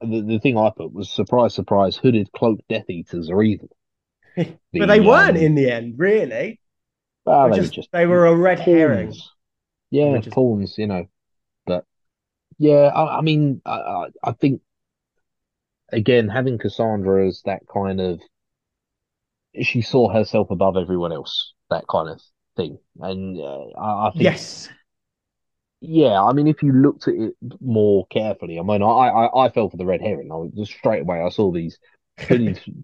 the, 0.00 0.22
the 0.22 0.40
thing 0.40 0.58
I 0.58 0.70
put 0.70 0.92
was 0.92 1.10
surprise, 1.10 1.54
surprise, 1.54 1.96
hooded 1.96 2.32
cloaked 2.32 2.68
Death 2.68 2.90
Eaters 2.90 3.30
are 3.30 3.42
evil. 3.42 3.70
but 4.76 4.86
they 4.86 5.00
weren't 5.00 5.36
um, 5.36 5.36
in 5.36 5.54
the 5.54 5.70
end, 5.70 5.98
really. 5.98 6.60
well, 7.24 7.50
were 7.60 7.68
just 7.68 7.72
just 7.72 7.90
they 7.92 8.06
were 8.06 8.26
a 8.26 8.34
red 8.36 8.60
herring. 8.60 9.22
Yeah, 9.90 10.20
pawns. 10.30 10.76
You 10.78 10.86
know, 10.86 11.08
yeah, 12.58 12.90
I, 12.94 13.18
I 13.18 13.20
mean, 13.22 13.62
I, 13.64 14.06
I 14.22 14.32
think 14.32 14.62
again 15.92 16.28
having 16.28 16.56
Cassandra 16.58 17.26
as 17.28 17.42
that 17.44 17.60
kind 17.68 18.00
of 18.00 18.20
she 19.62 19.82
saw 19.82 20.08
herself 20.08 20.50
above 20.50 20.76
everyone 20.76 21.12
else, 21.12 21.52
that 21.70 21.86
kind 21.88 22.08
of 22.08 22.20
thing, 22.56 22.78
and 23.00 23.38
uh, 23.38 23.64
I, 23.78 24.08
I 24.08 24.12
think 24.16 24.38
yes, 24.38 24.68
Yeah, 25.80 26.20
I 26.22 26.32
mean, 26.32 26.48
if 26.48 26.62
you 26.62 26.72
looked 26.72 27.06
at 27.06 27.14
it 27.14 27.34
more 27.60 28.06
carefully, 28.08 28.58
I 28.58 28.62
mean, 28.62 28.82
I, 28.82 28.86
I, 28.86 29.46
I 29.46 29.48
fell 29.50 29.70
for 29.70 29.76
the 29.76 29.86
red 29.86 30.00
herring. 30.00 30.30
I 30.32 30.48
just 30.56 30.72
straight 30.72 31.02
away. 31.02 31.20
I 31.22 31.28
saw 31.28 31.52
these 31.52 31.78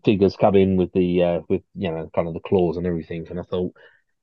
figures 0.05 0.37
come 0.37 0.55
in 0.55 0.77
with 0.77 0.93
the 0.93 1.23
uh, 1.23 1.41
with 1.49 1.63
you 1.75 1.91
know 1.91 2.09
kind 2.15 2.29
of 2.29 2.35
the 2.35 2.41
claws 2.41 2.77
and 2.77 2.87
everything, 2.87 3.27
and 3.29 3.41
I 3.41 3.43
thought, 3.43 3.75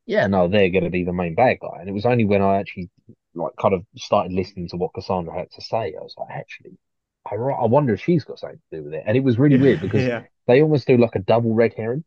yeah, 0.05 0.27
no, 0.27 0.47
they're 0.47 0.69
going 0.71 0.85
to 0.85 0.91
be 0.91 1.05
the 1.05 1.13
main 1.13 1.35
bad 1.35 1.57
guy. 1.61 1.79
And 1.81 1.89
it 1.89 1.93
was 1.93 2.05
only 2.05 2.25
when 2.25 2.41
I 2.41 2.57
actually 2.59 2.89
like 3.35 3.53
kind 3.57 3.73
of 3.73 3.85
started 3.97 4.33
listening 4.33 4.67
to 4.69 4.77
what 4.77 4.93
Cassandra 4.93 5.33
had 5.33 5.51
to 5.51 5.61
say, 5.61 5.95
I 5.97 6.01
was 6.03 6.15
like, 6.17 6.29
actually, 6.31 6.77
I, 7.31 7.35
I 7.35 7.65
wonder 7.65 7.93
if 7.93 8.01
she's 8.01 8.23
got 8.23 8.39
something 8.39 8.61
to 8.71 8.77
do 8.77 8.83
with 8.85 8.93
it. 8.93 9.03
And 9.07 9.17
it 9.17 9.23
was 9.23 9.39
really 9.39 9.57
weird 9.57 9.79
because 9.81 10.09
yeah. 10.09 10.27
they 10.47 10.61
almost 10.61 10.87
do 10.87 10.97
like 10.97 11.15
a 11.15 11.19
double 11.19 11.53
red 11.53 11.73
herring. 11.75 12.03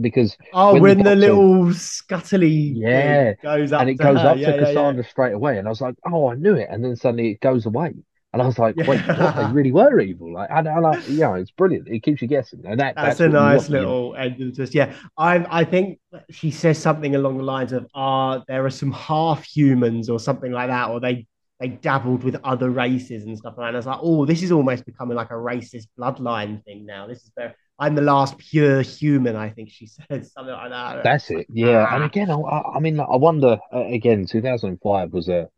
Because 0.00 0.36
Oh, 0.52 0.74
when 0.74 0.86
the 0.86 0.94
when 0.94 1.02
the 1.02 1.14
doctor 1.14 1.16
little 1.16 1.66
scuttly 1.74 2.80
Yeah, 2.82 3.34
goes 3.42 3.70
and 3.78 3.88
it 3.90 3.94
to 3.98 4.00
goes 4.00 4.22
her, 4.22 4.22
up 4.24 4.42
to 4.42 4.52
yeah, 4.52 4.56
yeah, 4.56 4.70
yeah, 4.70 4.94
Cassandra 4.94 5.04
straight 5.04 5.32
away, 5.34 5.58
and 5.58 5.66
I 5.66 5.70
was 5.70 5.80
like, 5.80 5.96
"Oh, 6.06 6.28
I 6.30 6.34
knew 6.36 6.54
it," 6.54 6.68
and 6.70 6.84
then 6.84 6.96
suddenly 6.96 7.30
it 7.32 7.40
goes 7.40 7.66
away, 7.66 7.94
and 8.32 8.40
I 8.40 8.46
was 8.46 8.58
like, 8.58 8.76
"Wait, 8.76 8.86
what? 8.86 9.36
They 9.36 9.44
really 9.52 9.72
were 9.72 9.98
evil!" 10.00 10.32
Like, 10.32 10.48
and 10.50 10.68
I 10.68 10.78
like, 10.78 11.02
yeah, 11.08 11.36
it's 11.36 11.50
brilliant. 11.50 11.88
It 11.88 12.02
keeps 12.02 12.22
you 12.22 12.28
guessing, 12.28 12.62
and 12.64 12.78
that 12.78 12.94
That's 12.94 13.18
that's 13.18 13.20
a 13.20 13.28
nice 13.28 13.68
little 13.68 14.14
end 14.14 14.40
of 14.40 14.54
twist. 14.54 14.74
Yeah, 14.74 14.94
I 15.18 15.44
I 15.50 15.64
think 15.64 15.98
she 16.30 16.50
says 16.50 16.78
something 16.78 17.16
along 17.16 17.38
the 17.38 17.44
lines 17.44 17.72
of, 17.72 17.86
"Ah, 17.94 18.42
there 18.46 18.64
are 18.64 18.70
some 18.70 18.92
half 18.92 19.44
humans 19.44 20.08
or 20.08 20.20
something 20.20 20.52
like 20.52 20.68
that, 20.68 20.90
or 20.90 21.00
they 21.00 21.26
they 21.58 21.68
dabbled 21.68 22.22
with 22.22 22.36
other 22.44 22.70
races 22.70 23.24
and 23.24 23.36
stuff 23.36 23.54
like 23.58 23.64
that." 23.64 23.68
And 23.68 23.76
I 23.76 23.80
was 23.80 23.86
like, 23.86 24.00
"Oh, 24.02 24.24
this 24.24 24.42
is 24.42 24.52
almost 24.52 24.86
becoming 24.86 25.16
like 25.16 25.30
a 25.30 25.34
racist 25.34 25.86
bloodline 25.98 26.64
thing 26.64 26.86
now. 26.86 27.06
This 27.06 27.22
is 27.22 27.32
very." 27.36 27.52
I'm 27.80 27.94
the 27.94 28.02
last 28.02 28.36
pure 28.38 28.82
human. 28.82 29.36
I 29.36 29.48
think 29.48 29.70
she 29.70 29.86
says 30.10 30.32
something 30.32 30.54
like 30.54 30.70
that. 30.70 31.02
That's 31.02 31.30
it. 31.30 31.46
Yeah, 31.48 31.92
and 31.94 32.04
ah, 32.04 32.06
again, 32.06 32.30
I, 32.30 32.34
I 32.36 32.76
I 32.76 32.80
mean, 32.80 33.00
I 33.00 33.16
wonder. 33.16 33.58
Uh, 33.72 33.86
again, 33.86 34.26
2005 34.26 35.12
was 35.12 35.28
a 35.28 35.48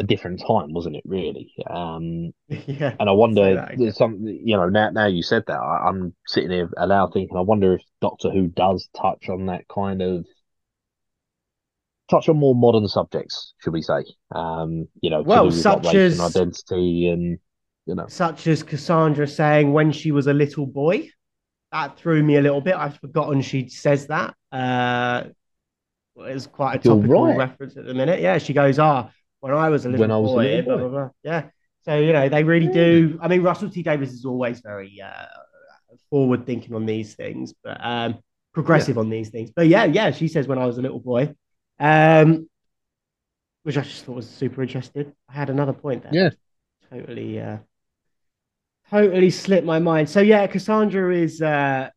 a 0.00 0.02
different 0.02 0.40
time, 0.40 0.72
wasn't 0.72 0.96
it? 0.96 1.02
Really. 1.04 1.52
Um, 1.68 2.32
yeah. 2.48 2.96
and 2.98 3.08
I 3.08 3.12
wonder. 3.12 3.68
There's 3.76 3.96
some, 3.96 4.26
you 4.26 4.56
know, 4.56 4.68
now 4.68 4.90
now 4.90 5.06
you 5.06 5.22
said 5.22 5.44
that, 5.46 5.58
I, 5.58 5.88
I'm 5.88 6.14
sitting 6.26 6.50
here 6.50 6.70
aloud 6.76 7.12
thinking, 7.12 7.36
I 7.36 7.42
wonder 7.42 7.74
if 7.74 7.82
Doctor 8.00 8.30
Who 8.30 8.48
does 8.48 8.88
touch 8.96 9.28
on 9.28 9.46
that 9.46 9.68
kind 9.68 10.00
of 10.00 10.24
touch 12.10 12.28
on 12.28 12.38
more 12.38 12.54
modern 12.54 12.88
subjects, 12.88 13.52
should 13.62 13.74
we 13.74 13.82
say? 13.82 14.04
Um, 14.34 14.88
you 15.02 15.10
know, 15.10 15.22
Well, 15.22 15.42
do 15.42 15.46
with 15.48 15.64
like 15.64 15.84
such 15.84 15.94
race 15.94 16.12
and 16.18 16.20
as 16.22 16.36
identity 16.36 17.08
and 17.08 17.38
you 17.86 17.94
know, 17.94 18.06
such 18.08 18.46
as 18.46 18.62
Cassandra 18.62 19.26
saying 19.26 19.72
when 19.72 19.92
she 19.92 20.12
was 20.12 20.26
a 20.26 20.34
little 20.34 20.66
boy. 20.66 21.10
That 21.72 21.96
threw 21.96 22.20
me 22.22 22.36
a 22.36 22.40
little 22.40 22.60
bit. 22.60 22.74
I've 22.74 22.96
forgotten 22.98 23.42
she 23.42 23.68
says 23.68 24.08
that. 24.08 24.34
Uh, 24.50 25.24
it's 26.16 26.48
quite 26.48 26.74
a 26.74 26.78
topical 26.78 27.26
right. 27.26 27.36
reference 27.36 27.76
at 27.76 27.84
the 27.84 27.94
minute. 27.94 28.20
Yeah, 28.20 28.38
she 28.38 28.52
goes, 28.52 28.80
"Ah, 28.80 29.10
when 29.40 29.54
I 29.54 29.68
was 29.68 29.84
a 29.86 29.88
little 29.88 30.02
When 30.04 30.10
I 30.10 30.18
was 30.18 30.32
a 30.32 30.36
little 30.36 30.62
boy, 30.62 30.62
blah 30.66 30.76
blah 30.78 30.88
blah." 30.88 31.10
Yeah, 31.22 31.48
so 31.84 31.98
you 31.98 32.12
know 32.12 32.28
they 32.28 32.44
really 32.44 32.68
do. 32.68 33.18
I 33.22 33.28
mean, 33.28 33.42
Russell 33.42 33.70
T 33.70 33.82
Davies 33.82 34.12
is 34.12 34.24
always 34.24 34.60
very 34.60 35.00
uh, 35.00 35.26
forward 36.10 36.46
thinking 36.46 36.74
on 36.74 36.86
these 36.86 37.14
things, 37.14 37.54
but 37.64 37.78
um, 37.84 38.12
Yeah. 38.12 38.18
progressive 38.52 38.98
on 38.98 39.10
these 39.10 39.30
things. 39.30 39.50
But 39.54 39.68
yeah, 39.68 39.84
yeah, 39.84 40.10
she 40.10 40.28
says 40.28 40.48
when 40.48 40.58
I 40.58 40.66
was 40.66 40.78
a 40.78 40.82
little 40.82 41.00
boy, 41.00 41.34
um, 41.78 42.48
which 43.62 43.76
I 43.76 43.82
just 43.82 44.04
thought 44.04 44.16
was 44.16 44.28
super 44.28 44.62
interesting. 44.62 45.12
I 45.28 45.32
had 45.32 45.50
another 45.50 45.72
point 45.72 46.02
there, 46.02 46.14
Yeah. 46.14 46.30
totally, 46.90 47.40
uh, 47.40 47.58
totally 48.90 49.30
slipped 49.30 49.66
my 49.66 49.78
mind. 49.78 50.08
So 50.08 50.20
yeah, 50.20 50.46
Cassandra 50.46 51.14
is 51.14 51.40
uh, 51.42 51.90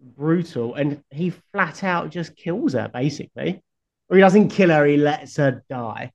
brutal, 0.00 0.74
and 0.74 1.02
he 1.10 1.30
flat 1.52 1.82
out 1.84 2.10
just 2.10 2.36
kills 2.36 2.74
her 2.74 2.88
basically, 2.92 3.62
or 4.08 4.16
he 4.16 4.20
doesn't 4.20 4.50
kill 4.50 4.70
her, 4.70 4.84
he 4.86 4.96
lets 4.96 5.36
her 5.36 5.64
die. 5.68 6.12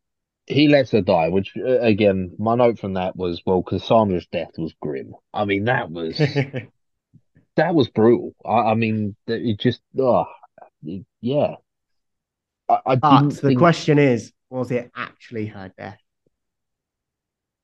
He 0.49 0.67
lets 0.67 0.91
her 0.91 0.99
die, 1.01 1.29
which 1.29 1.53
uh, 1.57 1.79
again, 1.79 2.35
my 2.37 2.55
note 2.55 2.77
from 2.77 2.95
that 2.95 3.15
was, 3.15 3.41
well, 3.45 3.63
Cassandra's 3.63 4.27
death 4.27 4.57
was 4.57 4.73
grim. 4.81 5.15
I 5.33 5.45
mean, 5.45 5.63
that 5.65 5.89
was 5.91 6.19
that 7.55 7.75
was 7.75 7.89
brutal. 7.89 8.33
I, 8.45 8.71
I 8.71 8.73
mean, 8.75 9.15
it 9.27 9.59
just, 9.59 9.81
oh, 9.97 10.25
it- 10.83 11.05
yeah. 11.21 11.55
I, 12.69 12.79
I 12.85 12.95
but 13.01 13.29
the 13.41 13.51
think. 13.51 13.59
question 13.59 13.99
is, 13.99 14.33
was 14.49 14.71
it 14.71 14.91
actually 14.95 15.47
her 15.47 15.71
death? 15.77 15.99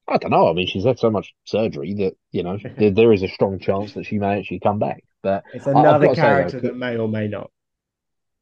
I 0.08 0.18
don't 0.18 0.32
know. 0.32 0.50
I 0.50 0.54
mean, 0.54 0.68
she's 0.68 0.86
had 0.86 1.00
so 1.00 1.10
much 1.10 1.34
surgery 1.46 1.94
that 1.96 2.16
you 2.32 2.44
know 2.44 2.60
there, 2.78 2.92
there 2.92 3.14
is 3.14 3.24
a 3.24 3.28
strong 3.28 3.60
chance 3.60 3.94
that 3.94 4.06
she 4.06 4.20
may 4.20 4.40
actually 4.40 4.60
come 4.60 4.80
back. 4.80 5.04
But 5.24 5.44
it's 5.52 5.66
another 5.68 6.08
got 6.08 6.12
to 6.12 6.16
say 6.16 6.36
though, 6.36 6.52
character 6.52 6.60
that 6.60 6.76
may 6.76 6.98
or 6.98 7.08
may 7.08 7.28
not. 7.28 7.50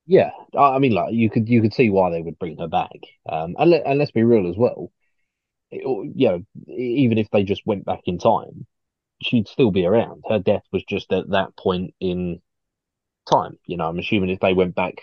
Yeah, 0.05 0.31
I 0.57 0.79
mean, 0.79 0.91
like 0.93 1.13
you 1.13 1.29
could 1.29 1.47
you 1.47 1.61
could 1.61 1.73
see 1.73 1.89
why 1.89 2.09
they 2.11 2.21
would 2.21 2.37
bring 2.39 2.57
her 2.57 2.67
back. 2.67 2.91
Um, 3.27 3.55
and 3.57 3.69
let 3.71 3.85
and 3.85 3.97
let's 3.99 4.11
be 4.11 4.23
real 4.23 4.49
as 4.49 4.57
well. 4.57 4.91
It, 5.71 5.83
you 5.83 6.27
know, 6.29 6.45
even 6.67 7.17
if 7.19 7.29
they 7.31 7.43
just 7.43 7.65
went 7.67 7.85
back 7.85 8.01
in 8.05 8.19
time, 8.19 8.67
she'd 9.23 9.47
still 9.49 9.71
be 9.71 9.85
around. 9.85 10.23
Her 10.29 10.39
death 10.39 10.63
was 10.71 10.83
just 10.85 11.13
at 11.13 11.29
that 11.31 11.55
point 11.57 11.95
in 12.01 12.41
time. 13.31 13.59
You 13.67 13.77
know, 13.77 13.89
I'm 13.89 13.99
assuming 13.99 14.31
if 14.31 14.39
they 14.41 14.53
went 14.53 14.75
back, 14.75 14.95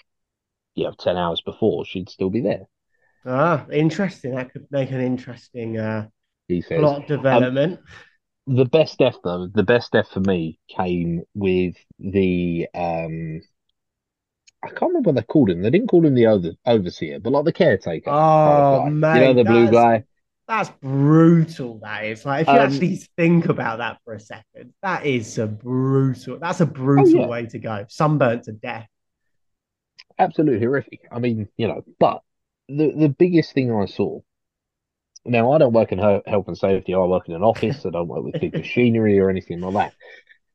you 0.77 0.85
know, 0.85 0.93
ten 0.93 1.17
hours 1.19 1.43
before, 1.43 1.85
she'd 1.87 2.11
still 2.11 2.31
be 2.31 2.41
there. 2.43 2.67
Ah, 3.25 3.67
interesting. 3.71 4.35
That 4.35 4.53
could 4.53 4.67
make 4.71 4.91
an 4.91 5.01
interesting 5.01 5.79
uh, 5.79 6.09
He 6.49 6.61
says. 6.61 6.93
plot 6.93 7.07
Um, 7.31 7.49
development. 7.49 7.81
the 8.47 8.65
best 8.67 8.99
death 8.99 9.17
though, 9.25 9.47
the 9.49 9.63
best 9.63 9.93
death 9.93 10.09
for 10.11 10.21
me 10.21 10.59
came 10.69 11.23
with 11.35 11.77
the 11.99 12.69
um. 12.75 13.43
I 14.63 14.69
can't 14.69 14.91
remember 14.91 15.09
what 15.11 15.17
they 15.17 15.23
called 15.23 15.51
him. 15.51 15.63
They 15.63 15.71
didn't 15.71 15.89
call 15.89 16.05
him 16.07 16.15
the 16.15 16.27
over, 16.27 16.53
overseer, 16.67 17.21
but 17.21 17.31
like 17.33 17.45
the 17.45 17.53
caretaker 17.53 18.13
Oh, 18.13 18.81
man, 18.83 19.11
You 19.13 19.21
know, 19.21 19.35
the 19.35 19.45
blue 19.45 19.69
guy. 19.69 20.05
that's 20.49 20.71
brutal. 20.83 21.79
That 21.81 22.05
is 22.05 22.25
like 22.25 22.43
if 22.47 22.53
you 22.53 22.59
Um, 22.59 22.59
actually 22.59 22.97
think 23.17 23.49
about 23.49 23.79
that 23.79 24.01
for 24.05 24.15
a 24.15 24.21
second, 24.21 24.75
that 24.83 25.07
is 25.07 25.39
a 25.39 25.47
brutal. 25.47 26.39
That's 26.39 26.61
a 26.61 26.67
oh 26.97 27.07
brutal 27.07 27.07
yeah, 27.09 27.29
way 27.29 27.47
to 27.47 27.59
go. 27.59 27.87
Sunburnt 27.89 28.45
to 28.45 28.53
death. 28.53 28.89
absolutely 30.19 30.61
horrific. 30.61 31.01
I 31.11 31.19
mean, 31.19 31.49
you 31.57 31.67
know, 31.69 31.83
but 31.99 32.23
the 32.69 32.93
the 32.93 33.09
biggest 33.09 33.53
thing 33.53 33.73
I 33.75 33.87
saw. 33.87 34.21
Now, 35.25 35.53
I 35.53 35.59
don't 35.59 35.73
work 35.73 35.93
in 35.93 35.99
health 35.99 36.47
and 36.49 36.57
safety. 36.59 36.95
I 36.95 36.99
work 36.99 37.29
in 37.29 37.35
an 37.35 37.43
office. 37.43 37.85
I 37.87 37.91
don't 37.91 38.09
work 38.09 38.25
with 38.25 38.39
big 38.41 38.57
machinery 38.57 39.19
or 39.19 39.31
anything 39.31 39.61
like 39.61 39.75
that. 39.75 39.95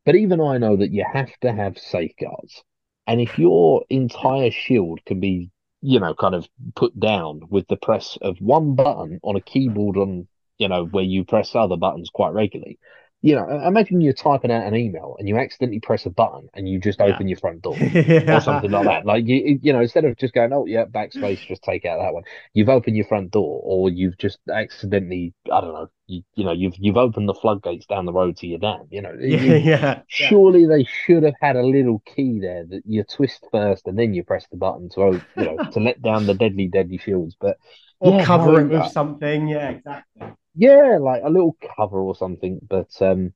But 0.06 0.16
even 0.16 0.42
I 0.42 0.58
know 0.60 0.78
that 0.78 0.92
you 0.92 1.06
have 1.12 1.32
to 1.42 1.54
have 1.54 1.78
safeguards. 1.80 2.64
And 3.08 3.22
if 3.22 3.38
your 3.38 3.84
entire 3.90 4.52
shield 4.52 5.00
can 5.06 5.20
be, 5.20 5.52
you 5.82 6.00
know, 6.00 6.14
kind 6.14 6.36
of 6.36 6.48
put 6.76 7.00
down 7.00 7.42
with 7.50 7.68
the 7.68 7.78
press 7.78 8.18
of 8.22 8.38
one 8.40 8.76
button 8.76 9.20
on 9.24 9.36
a 9.36 9.42
keyboard 9.42 9.98
on, 9.98 10.28
you 10.58 10.68
know, 10.68 10.86
where 10.86 11.04
you 11.04 11.24
press 11.24 11.56
other 11.56 11.78
buttons 11.78 12.10
quite 12.14 12.34
regularly, 12.34 12.80
you 13.26 13.36
know, 13.36 13.50
imagine 13.68 14.02
you're 14.02 14.14
typing 14.14 14.52
out 14.52 14.68
an 14.68 14.76
email 14.76 15.16
and 15.20 15.28
you 15.28 15.38
accidentally 15.38 15.80
press 15.80 16.06
a 16.06 16.12
button 16.12 16.50
and 16.54 16.70
you 16.70 16.80
just 16.80 17.02
Yeah. 17.02 17.02
open 17.02 17.28
your 17.28 17.40
front 17.40 17.62
door 17.64 17.94
yeah. 18.08 18.10
or 18.30 18.42
something 18.42 18.72
like 18.72 18.86
that. 18.86 19.06
Like 19.06 19.26
you, 19.28 19.60
you 19.62 19.74
know, 19.74 19.82
instead 19.82 20.06
of 20.06 20.18
just 20.18 20.34
going, 20.34 20.54
oh 20.54 20.66
yeah, 20.68 20.86
backspace, 20.86 21.46
just 21.48 21.64
take 21.64 21.86
out 21.86 22.00
that 22.00 22.14
one. 22.14 22.24
You've 22.54 22.70
opened 22.70 22.96
your 22.98 23.06
front 23.08 23.32
door, 23.32 23.62
or 23.64 23.90
you've 23.90 24.18
just 24.18 24.40
accidentally, 24.54 25.34
I 25.52 25.62
don't 25.62 25.74
know, 25.74 25.88
you, 26.08 26.24
you 26.36 26.46
know, 26.46 26.52
you've 26.54 26.76
you've 26.78 26.98
opened 26.98 27.30
the 27.30 27.34
floodgates 27.34 27.88
down 27.88 28.06
the 28.06 28.14
road 28.14 28.38
to 28.38 28.48
your 28.48 28.60
dam. 28.60 28.88
You 28.92 29.02
know, 29.02 29.14
Yeah, 29.28 29.56
You- 29.56 29.56
yeah, 29.56 30.04
surely 30.08 30.68
they 30.68 30.84
should 30.86 31.24
have 31.24 31.36
had 31.42 31.56
a 31.56 31.64
little 31.66 32.00
key 32.06 32.40
there 32.40 32.66
that 32.68 32.84
you 32.86 33.04
twist 33.04 33.44
first 33.52 33.88
and 33.88 33.98
then 33.98 34.14
you 34.14 34.24
press 34.24 34.46
the 34.52 34.58
button 34.58 34.88
to, 34.90 35.02
o- 35.02 35.22
you 35.36 35.46
know, 35.46 35.60
to 35.72 35.80
let 35.80 36.02
down 36.02 36.26
the 36.28 36.36
deadly, 36.36 36.68
deadly 36.68 36.98
shields. 37.00 37.36
But 37.40 37.58
Or 38.00 38.16
Yeah, 38.16 38.18
cover 38.18 38.58
no, 38.58 38.62
it 38.62 38.70
with 38.70 38.86
uh, 38.86 38.92
something. 38.92 39.48
Yeah, 39.50 39.70
exactly. 39.70 40.34
Yeah, 40.56 40.98
like 41.02 41.22
a 41.24 41.30
little 41.30 41.58
cover 41.76 42.00
or 42.00 42.16
something. 42.16 42.60
But 42.68 42.90
um, 43.02 43.34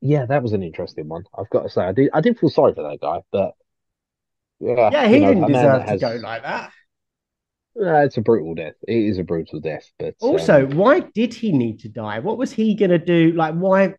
yeah, 0.00 0.26
that 0.26 0.42
was 0.42 0.52
an 0.54 0.62
interesting 0.62 1.08
one. 1.08 1.24
I've 1.38 1.50
got 1.50 1.62
to 1.64 1.70
say, 1.70 1.82
I 1.82 1.92
did 1.92 2.10
I 2.14 2.20
did 2.20 2.38
feel 2.38 2.50
sorry 2.50 2.74
for 2.74 2.84
that 2.84 3.00
guy, 3.00 3.22
but 3.32 3.54
yeah, 4.60 4.92
Yeah, 4.92 5.08
he 5.08 5.14
you 5.14 5.20
know, 5.20 5.34
didn't 5.34 5.46
deserve 5.46 5.86
that 5.86 5.86
to 5.86 5.96
go 5.96 6.16
like 6.16 6.42
that. 6.42 6.72
Uh, 7.80 8.04
it's 8.04 8.16
a 8.16 8.20
brutal 8.20 8.54
death. 8.54 8.74
It 8.86 8.96
is 8.96 9.18
a 9.18 9.24
brutal 9.24 9.60
death, 9.60 9.90
but 9.98 10.16
um, 10.32 10.60
Also, 10.60 10.66
why 10.66 11.00
did 11.00 11.34
he 11.34 11.52
need 11.52 11.80
to 11.80 11.88
die? 11.88 12.18
What 12.20 12.38
was 12.38 12.52
he 12.52 12.74
gonna 12.74 12.98
do? 12.98 13.32
Like, 13.32 13.54
why? 13.54 13.94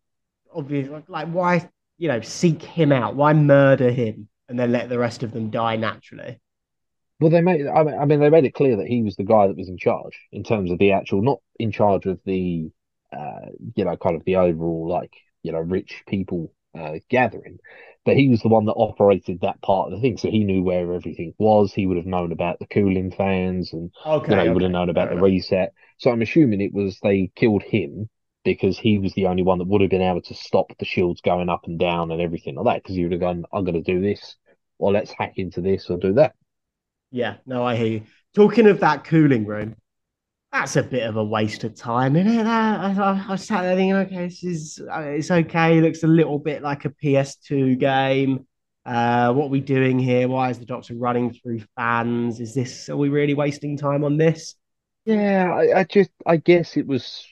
Obviously, 0.53 1.03
like, 1.07 1.27
why? 1.29 1.69
You 1.97 2.09
know, 2.09 2.21
seek 2.21 2.63
him 2.63 2.91
out. 2.91 3.15
Why 3.15 3.33
murder 3.33 3.91
him 3.91 4.29
and 4.49 4.59
then 4.59 4.71
let 4.71 4.89
the 4.89 4.99
rest 4.99 5.23
of 5.23 5.31
them 5.31 5.49
die 5.51 5.75
naturally? 5.77 6.39
Well, 7.25 7.31
they 7.31 7.41
made. 7.41 7.65
I 7.67 7.83
mean, 7.83 7.97
I 7.99 8.05
mean, 8.05 8.19
they 8.19 8.29
made 8.29 8.45
it 8.45 8.53
clear 8.53 8.77
that 8.77 8.87
he 8.87 9.01
was 9.01 9.15
the 9.15 9.23
guy 9.23 9.47
that 9.47 9.57
was 9.57 9.69
in 9.69 9.77
charge 9.77 10.19
in 10.31 10.43
terms 10.43 10.71
of 10.71 10.77
the 10.79 10.91
actual, 10.91 11.21
not 11.21 11.39
in 11.59 11.71
charge 11.71 12.05
of 12.05 12.19
the, 12.25 12.69
uh, 13.11 13.47
you 13.75 13.83
know, 13.85 13.97
kind 13.97 14.15
of 14.15 14.23
the 14.25 14.35
overall 14.35 14.87
like 14.87 15.13
you 15.43 15.51
know 15.51 15.59
rich 15.59 16.03
people 16.07 16.53
uh, 16.77 16.93
gathering, 17.09 17.57
but 18.05 18.15
he 18.15 18.29
was 18.29 18.41
the 18.41 18.49
one 18.49 18.65
that 18.65 18.73
operated 18.73 19.41
that 19.41 19.61
part 19.61 19.87
of 19.87 19.93
the 19.93 20.01
thing. 20.01 20.17
So 20.17 20.29
he 20.29 20.43
knew 20.43 20.61
where 20.63 20.93
everything 20.93 21.33
was. 21.39 21.73
He 21.73 21.87
would 21.87 21.97
have 21.97 22.05
known 22.05 22.31
about 22.31 22.59
the 22.59 22.67
cooling 22.67 23.11
fans 23.11 23.73
and 23.73 23.91
Okay, 24.05 24.27
you 24.27 24.35
know, 24.35 24.43
he 24.43 24.51
would 24.51 24.63
have 24.63 24.71
known 24.71 24.89
about 24.89 25.09
fair 25.09 25.11
the 25.11 25.17
enough. 25.17 25.31
reset. 25.31 25.73
So 25.97 26.11
I'm 26.11 26.21
assuming 26.21 26.61
it 26.61 26.73
was 26.73 26.99
they 27.01 27.31
killed 27.35 27.63
him 27.63 28.09
because 28.43 28.77
he 28.77 28.99
was 28.99 29.13
the 29.13 29.25
only 29.27 29.43
one 29.43 29.57
that 29.57 29.67
would 29.67 29.81
have 29.81 29.89
been 29.89 30.01
able 30.01 30.21
to 30.21 30.33
stop 30.35 30.71
the 30.77 30.85
shields 30.85 31.21
going 31.21 31.49
up 31.49 31.65
and 31.65 31.79
down 31.79 32.11
and 32.11 32.21
everything 32.21 32.55
like 32.55 32.65
that. 32.65 32.83
Because 32.83 32.95
he 32.95 33.03
would 33.03 33.11
have 33.13 33.21
gone, 33.21 33.45
I'm 33.53 33.63
going 33.63 33.81
to 33.83 33.93
do 33.93 34.01
this, 34.01 34.35
or 34.77 34.91
let's 34.91 35.11
hack 35.11 35.33
into 35.37 35.61
this 35.61 35.89
or 35.89 35.97
do 35.97 36.13
that. 36.13 36.35
Yeah, 37.15 37.37
no, 37.45 37.63
I 37.63 37.77
hear 37.77 37.87
you. 37.87 38.01
Talking 38.35 38.67
of 38.67 38.81
that 38.81 39.05
cooling 39.05 39.45
room, 39.45 39.77
that's 40.51 40.75
a 40.75 40.83
bit 40.83 41.03
of 41.03 41.15
a 41.15 41.23
waste 41.23 41.63
of 41.63 41.73
time, 41.73 42.17
isn't 42.17 42.39
it? 42.39 42.45
I, 42.45 42.91
I, 42.91 43.25
I 43.29 43.35
sat 43.37 43.61
there 43.61 43.77
thinking, 43.77 43.95
okay, 43.95 44.27
this 44.27 44.43
is 44.43 44.81
uh, 44.91 44.99
it's 44.99 45.31
okay. 45.31 45.77
It 45.77 45.81
looks 45.81 46.03
a 46.03 46.07
little 46.07 46.39
bit 46.39 46.61
like 46.61 46.83
a 46.83 46.89
PS2 46.89 47.79
game. 47.79 48.45
Uh, 48.85 49.31
what 49.31 49.45
are 49.45 49.49
we 49.49 49.61
doing 49.61 49.97
here? 49.97 50.27
Why 50.27 50.49
is 50.49 50.59
the 50.59 50.65
Doctor 50.65 50.93
running 50.95 51.31
through 51.31 51.61
fans? 51.77 52.41
Is 52.41 52.53
this 52.53 52.89
are 52.89 52.97
we 52.97 53.07
really 53.07 53.33
wasting 53.33 53.77
time 53.77 54.03
on 54.03 54.17
this? 54.17 54.55
Yeah, 55.05 55.53
I, 55.53 55.79
I 55.79 55.83
just, 55.85 56.09
I 56.25 56.35
guess 56.35 56.75
it 56.75 56.85
was 56.85 57.25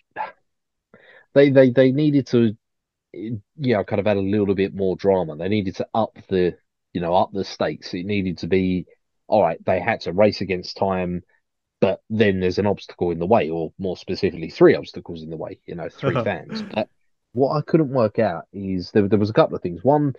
they 1.34 1.50
they 1.50 1.72
they 1.72 1.92
needed 1.92 2.28
to, 2.28 2.56
you 3.12 3.42
know, 3.58 3.84
kind 3.84 4.00
of 4.00 4.08
add 4.08 4.16
a 4.16 4.22
little 4.22 4.56
bit 4.56 4.74
more 4.74 4.96
drama. 4.96 5.36
They 5.36 5.50
needed 5.50 5.76
to 5.76 5.88
up 5.94 6.18
the, 6.30 6.56
you 6.94 7.02
know, 7.02 7.14
up 7.16 7.34
the 7.34 7.44
stakes. 7.44 7.94
It 7.94 8.06
needed 8.06 8.38
to 8.38 8.48
be, 8.48 8.86
all 9.28 9.42
right, 9.44 9.64
they 9.66 9.80
had 9.80 10.02
to 10.02 10.14
race 10.14 10.42
against 10.42 10.78
time, 10.78 11.24
but 11.82 12.02
then 12.10 12.40
there's 12.40 12.60
an 12.60 12.68
obstacle 12.68 13.12
in 13.12 13.20
the 13.20 13.28
way, 13.28 13.50
or 13.50 13.74
more 13.80 13.98
specifically, 13.98 14.50
three 14.50 14.76
obstacles 14.76 15.24
in 15.24 15.30
the 15.30 15.38
way, 15.38 15.60
you 15.66 15.76
know, 15.76 15.90
three 15.90 16.18
fans. 16.18 16.64
But 16.74 16.90
what 17.34 17.56
I 17.58 17.62
couldn't 17.62 17.90
work 17.90 18.20
out 18.20 18.46
is 18.54 18.92
there, 18.92 19.08
there 19.08 19.20
was 19.20 19.30
a 19.30 19.34
couple 19.34 19.56
of 19.56 19.62
things. 19.62 19.84
One, 19.84 20.14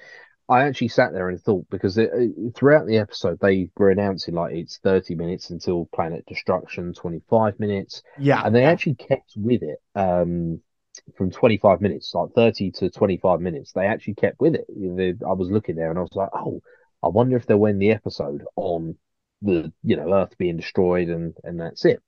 I 0.49 0.65
actually 0.65 0.89
sat 0.89 1.13
there 1.13 1.31
and 1.31 1.41
thought 1.41 1.67
because 1.71 1.97
it, 1.97 2.11
throughout 2.55 2.87
the 2.87 2.99
episode 2.99 3.39
they 3.41 3.71
were 3.79 3.91
announcing 3.91 4.35
like 4.35 4.55
it's 4.55 4.79
30 4.79 5.15
minutes 5.15 5.51
until 5.51 5.89
planet 5.95 6.25
destruction, 6.27 6.93
25 6.93 7.59
minutes, 7.59 8.03
Yeah, 8.19 8.43
and 8.45 8.55
they 8.55 8.65
actually 8.65 8.97
kept 8.97 9.33
with 9.37 9.63
it 9.63 9.79
um 9.95 10.61
from 11.17 11.31
25 11.31 11.81
minutes, 11.81 12.15
like 12.15 12.31
30 12.35 12.71
to 12.73 12.91
25 12.91 13.41
minutes. 13.41 13.73
They 13.73 13.87
actually 13.87 14.15
kept 14.15 14.41
with 14.41 14.55
it. 14.55 14.67
You 14.69 14.91
know, 14.91 14.97
they- 14.97 15.27
I 15.27 15.33
was 15.33 15.51
looking 15.51 15.77
there 15.77 15.91
and 15.91 15.99
I 15.99 16.03
was 16.03 16.15
like, 16.15 16.31
oh, 16.35 16.61
I 17.05 17.09
wonder 17.09 17.37
if 17.37 17.47
they'll 17.47 17.67
end 17.67 17.83
the 17.83 17.93
episode 17.93 18.45
on 18.57 18.97
the 19.43 19.73
you 19.83 19.97
know 19.97 20.13
Earth 20.15 20.37
being 20.39 20.57
destroyed 20.57 21.09
and 21.09 21.37
and 21.45 21.61
that's 21.61 21.85
it. 21.85 22.03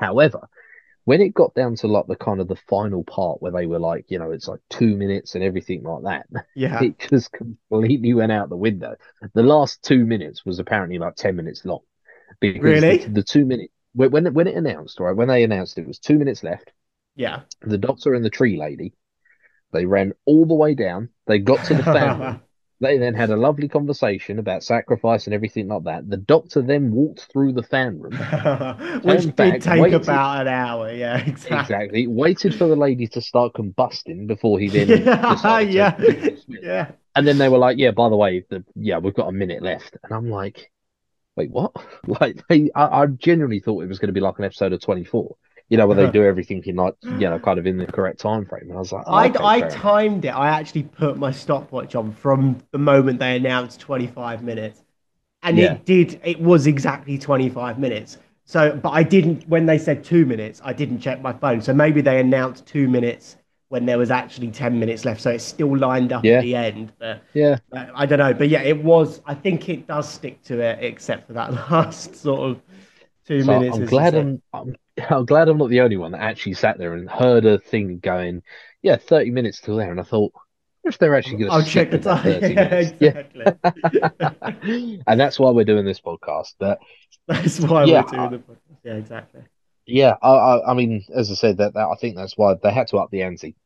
However, 0.00 0.48
when 1.04 1.20
it 1.22 1.34
got 1.34 1.54
down 1.54 1.76
to 1.76 1.88
like 1.88 2.06
the 2.08 2.16
kind 2.16 2.40
of 2.40 2.48
the 2.48 2.56
final 2.56 3.04
part 3.04 3.42
where 3.42 3.52
they 3.52 3.66
were 3.66 3.78
like, 3.78 4.06
you 4.10 4.18
know, 4.18 4.32
it's 4.32 4.48
like 4.48 4.60
two 4.70 4.96
minutes 4.96 5.34
and 5.34 5.44
everything 5.44 5.82
like 5.84 6.04
that, 6.04 6.46
yeah. 6.54 6.82
it 6.84 6.98
just 6.98 7.32
completely 7.32 8.14
went 8.14 8.32
out 8.32 8.48
the 8.50 8.56
window. 8.56 8.96
The 9.34 9.42
last 9.42 9.82
two 9.82 10.04
minutes 10.06 10.44
was 10.44 10.58
apparently 10.58 10.98
like 10.98 11.16
10 11.16 11.36
minutes 11.36 11.64
long 11.64 11.80
because 12.40 12.62
Really? 12.62 12.98
the, 12.98 13.10
the 13.10 13.22
two 13.22 13.46
minutes 13.46 13.72
when 13.94 14.34
when 14.34 14.46
it, 14.46 14.56
announced, 14.56 15.00
right, 15.00 15.16
when 15.16 15.28
they 15.28 15.44
announced 15.44 15.78
it 15.78 15.86
was 15.86 15.98
two 15.98 16.18
minutes 16.18 16.42
left, 16.44 16.72
Yeah. 17.14 17.42
the 17.62 17.78
doctor 17.78 18.14
and 18.14 18.24
the 18.24 18.30
tree 18.30 18.58
lady, 18.58 18.94
they 19.72 19.86
ran 19.86 20.14
all 20.26 20.46
the 20.46 20.54
way 20.54 20.74
down. 20.74 21.10
They 21.26 21.38
got 21.40 21.64
to 21.66 21.74
the 21.74 21.82
room. 21.84 22.42
They 22.80 22.98
then 22.98 23.14
had 23.14 23.30
a 23.30 23.36
lovely 23.36 23.68
conversation 23.68 24.38
about 24.38 24.62
sacrifice 24.62 25.26
and 25.26 25.34
everything 25.34 25.68
like 25.68 25.84
that. 25.84 26.08
The 26.08 26.16
doctor 26.18 26.62
then 26.62 26.92
walked 26.92 27.22
through 27.32 27.52
the 27.54 27.62
fan 27.62 27.98
room. 27.98 28.12
Which 29.02 29.28
Turned 29.34 29.36
did 29.36 29.60
take 29.62 29.80
waited. 29.82 30.02
about 30.02 30.42
an 30.42 30.48
hour. 30.48 30.92
Yeah, 30.92 31.16
exactly. 31.26 31.58
Exactly. 31.58 32.06
Waited 32.06 32.54
for 32.54 32.68
the 32.68 32.76
lady 32.76 33.06
to 33.08 33.20
start 33.20 33.54
combusting 33.54 34.26
before 34.26 34.58
he 34.58 34.68
then 34.68 34.88
Yeah, 35.04 35.60
yeah, 35.60 35.96
do 35.96 36.20
the 36.20 36.36
switch. 36.36 36.60
yeah. 36.62 36.92
And 37.14 37.26
then 37.26 37.38
they 37.38 37.48
were 37.48 37.58
like, 37.58 37.78
"Yeah, 37.78 37.92
by 37.92 38.08
the 38.10 38.16
way, 38.16 38.44
the 38.48 38.64
yeah, 38.74 38.98
we've 38.98 39.14
got 39.14 39.28
a 39.28 39.32
minute 39.32 39.62
left." 39.62 39.96
And 40.04 40.12
I'm 40.12 40.28
like, 40.30 40.70
"Wait, 41.36 41.50
what?" 41.50 41.72
Like, 42.06 42.44
they, 42.48 42.70
I, 42.74 43.02
I 43.02 43.06
genuinely 43.06 43.60
thought 43.60 43.82
it 43.84 43.88
was 43.88 43.98
going 43.98 44.08
to 44.08 44.12
be 44.12 44.20
like 44.20 44.38
an 44.38 44.44
episode 44.44 44.72
of 44.72 44.80
24, 44.80 45.36
you 45.68 45.76
know, 45.76 45.86
where 45.86 45.96
they 45.96 46.08
do 46.08 46.24
everything 46.24 46.62
in 46.64 46.76
like, 46.76 46.94
you 47.10 47.28
know, 47.30 47.38
kind 47.40 47.58
of 47.58 47.66
in 47.66 47.78
the 47.78 47.86
correct 47.86 48.20
time 48.20 48.46
frame. 48.46 48.64
And 48.64 48.74
I 48.74 48.78
was 48.78 48.92
like, 48.92 49.04
oh, 49.08 49.24
I, 49.24 49.26
okay, 49.26 49.50
I 49.54 49.60
enough. 49.60 49.62
timed 49.62 50.24
it. 50.24 50.28
I 50.30 50.48
actually 50.48 50.82
put 50.84 51.16
my 51.16 51.30
stopwatch 51.30 51.94
on 51.94 52.12
from 52.12 52.62
the 52.72 52.78
moment 52.78 53.18
they 53.20 53.36
announced 53.36 53.80
25 53.80 54.42
minutes. 54.42 54.82
And 55.42 55.58
Yeah. 55.58 55.78
it 55.78 55.84
did, 55.84 56.20
it 56.24 56.40
was 56.40 56.66
exactly 56.66 57.18
25 57.18 57.78
minutes. 57.78 58.18
So, 58.44 58.76
but 58.76 58.90
I 58.90 59.02
didn't, 59.02 59.46
when 59.48 59.66
they 59.66 59.78
said 59.78 60.04
two 60.04 60.26
minutes, 60.26 60.60
I 60.64 60.72
didn't 60.72 61.00
check 61.00 61.20
my 61.22 61.32
phone. 61.32 61.60
So 61.60 61.72
maybe 61.74 62.00
they 62.00 62.20
announced 62.20 62.66
two 62.66 62.88
minutes 62.88 63.36
when 63.68 63.86
there 63.86 63.98
was 63.98 64.10
actually 64.10 64.50
10 64.50 64.78
minutes 64.78 65.04
left. 65.04 65.20
So 65.20 65.30
it's 65.30 65.44
still 65.44 65.76
lined 65.76 66.12
up 66.12 66.24
Yeah. 66.24 66.32
at 66.32 66.40
the 66.40 66.54
end. 66.56 66.92
But 66.98 67.22
Yeah, 67.34 67.58
uh, 67.72 67.86
I 67.94 68.06
don't 68.06 68.18
know. 68.18 68.34
But 68.34 68.48
yeah, 68.48 68.62
it 68.62 68.82
was, 68.82 69.20
I 69.26 69.34
think 69.34 69.68
it 69.68 69.86
does 69.86 70.12
stick 70.12 70.42
to 70.44 70.60
it, 70.60 70.78
except 70.82 71.26
for 71.28 71.32
that 71.34 71.52
last 71.70 72.16
sort 72.16 72.50
of 72.50 72.62
two 73.26 73.44
so 73.44 73.44
minutes. 73.44 73.78
I'm 73.78 73.84
glad. 73.84 74.14
I'm, 74.14 74.42
I'm 74.52 74.76
I'm 75.10 75.26
glad 75.26 75.48
I'm 75.48 75.58
not 75.58 75.70
the 75.70 75.80
only 75.80 75.96
one 75.96 76.12
that 76.12 76.20
actually 76.22 76.54
sat 76.54 76.78
there 76.78 76.94
and 76.94 77.08
heard 77.10 77.44
a 77.44 77.58
thing 77.58 77.98
going, 77.98 78.42
yeah, 78.82 78.96
30 78.96 79.30
minutes 79.30 79.60
till 79.60 79.76
there, 79.76 79.90
and 79.90 80.00
I 80.00 80.04
thought, 80.04 80.32
if 80.84 80.98
they're 80.98 81.14
actually 81.16 81.38
going 81.38 81.50
I'll 81.50 81.62
to 81.62 81.68
check 81.68 81.90
the 81.90 81.98
time. 81.98 82.26
Yeah, 82.26 82.38
minutes? 82.54 82.92
Yeah. 83.00 83.08
exactly. 83.42 85.02
and 85.06 85.20
that's 85.20 85.38
why 85.38 85.50
we're 85.50 85.64
doing 85.64 85.84
this 85.84 86.00
podcast. 86.00 86.54
That's 87.26 87.60
why 87.60 87.84
Yeah, 87.84 88.02
we're 88.04 88.10
doing 88.10 88.30
the 88.30 88.38
podcast. 88.38 88.78
Yeah, 88.84 88.94
exactly. 88.94 89.42
yeah, 89.86 90.14
I, 90.22 90.28
I, 90.30 90.70
I 90.70 90.74
mean, 90.74 91.04
as 91.14 91.30
I 91.30 91.34
said, 91.34 91.58
that, 91.58 91.74
that 91.74 91.88
I 91.88 91.96
think 91.96 92.16
that's 92.16 92.36
why 92.36 92.54
they 92.62 92.72
had 92.72 92.88
to 92.88 92.98
up 92.98 93.10
the 93.10 93.22
ante. 93.22 93.56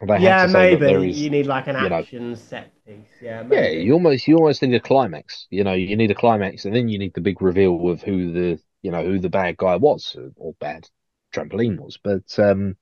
They 0.00 0.12
had 0.12 0.20
yeah, 0.22 0.46
to 0.46 0.52
maybe 0.52 0.86
is, 1.08 1.20
you 1.20 1.30
need 1.30 1.46
like 1.46 1.68
an 1.68 1.82
you 1.82 1.88
know- 1.88 1.96
action 2.00 2.36
set 2.36 2.70
piece. 2.86 2.96
Yeah, 3.20 3.44
Yeah, 3.50 3.68
you 3.68 3.94
almost 3.94 4.28
you 4.28 4.36
almost 4.36 4.60
need 4.62 4.74
a 4.74 4.80
climax. 4.80 5.46
You 5.50 5.64
know, 5.64 5.72
you 5.72 5.96
need 5.96 6.10
a 6.10 6.14
climax, 6.14 6.64
and 6.66 6.74
then 6.76 6.88
you 6.88 6.98
need 6.98 7.14
the 7.14 7.22
big 7.22 7.40
reveal 7.40 7.88
of 7.88 8.02
who 8.02 8.32
the 8.32 8.60
you 8.82 8.90
know 8.90 9.04
who 9.04 9.18
the 9.18 9.30
bad 9.30 9.56
guy 9.56 9.76
was 9.76 10.16
or 10.36 10.54
bad 10.60 10.88
trampoline 11.34 11.78
was. 11.78 11.98
But 12.02 12.38
um, 12.38 12.76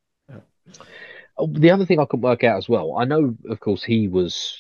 oh, 1.39 1.47
the 1.47 1.71
other 1.71 1.87
thing 1.87 1.99
I 2.01 2.05
couldn't 2.05 2.23
work 2.23 2.45
out 2.45 2.59
as 2.59 2.69
well. 2.69 2.97
I 2.97 3.05
know, 3.05 3.37
of 3.49 3.61
course, 3.61 3.83
he 3.85 4.09
was 4.09 4.59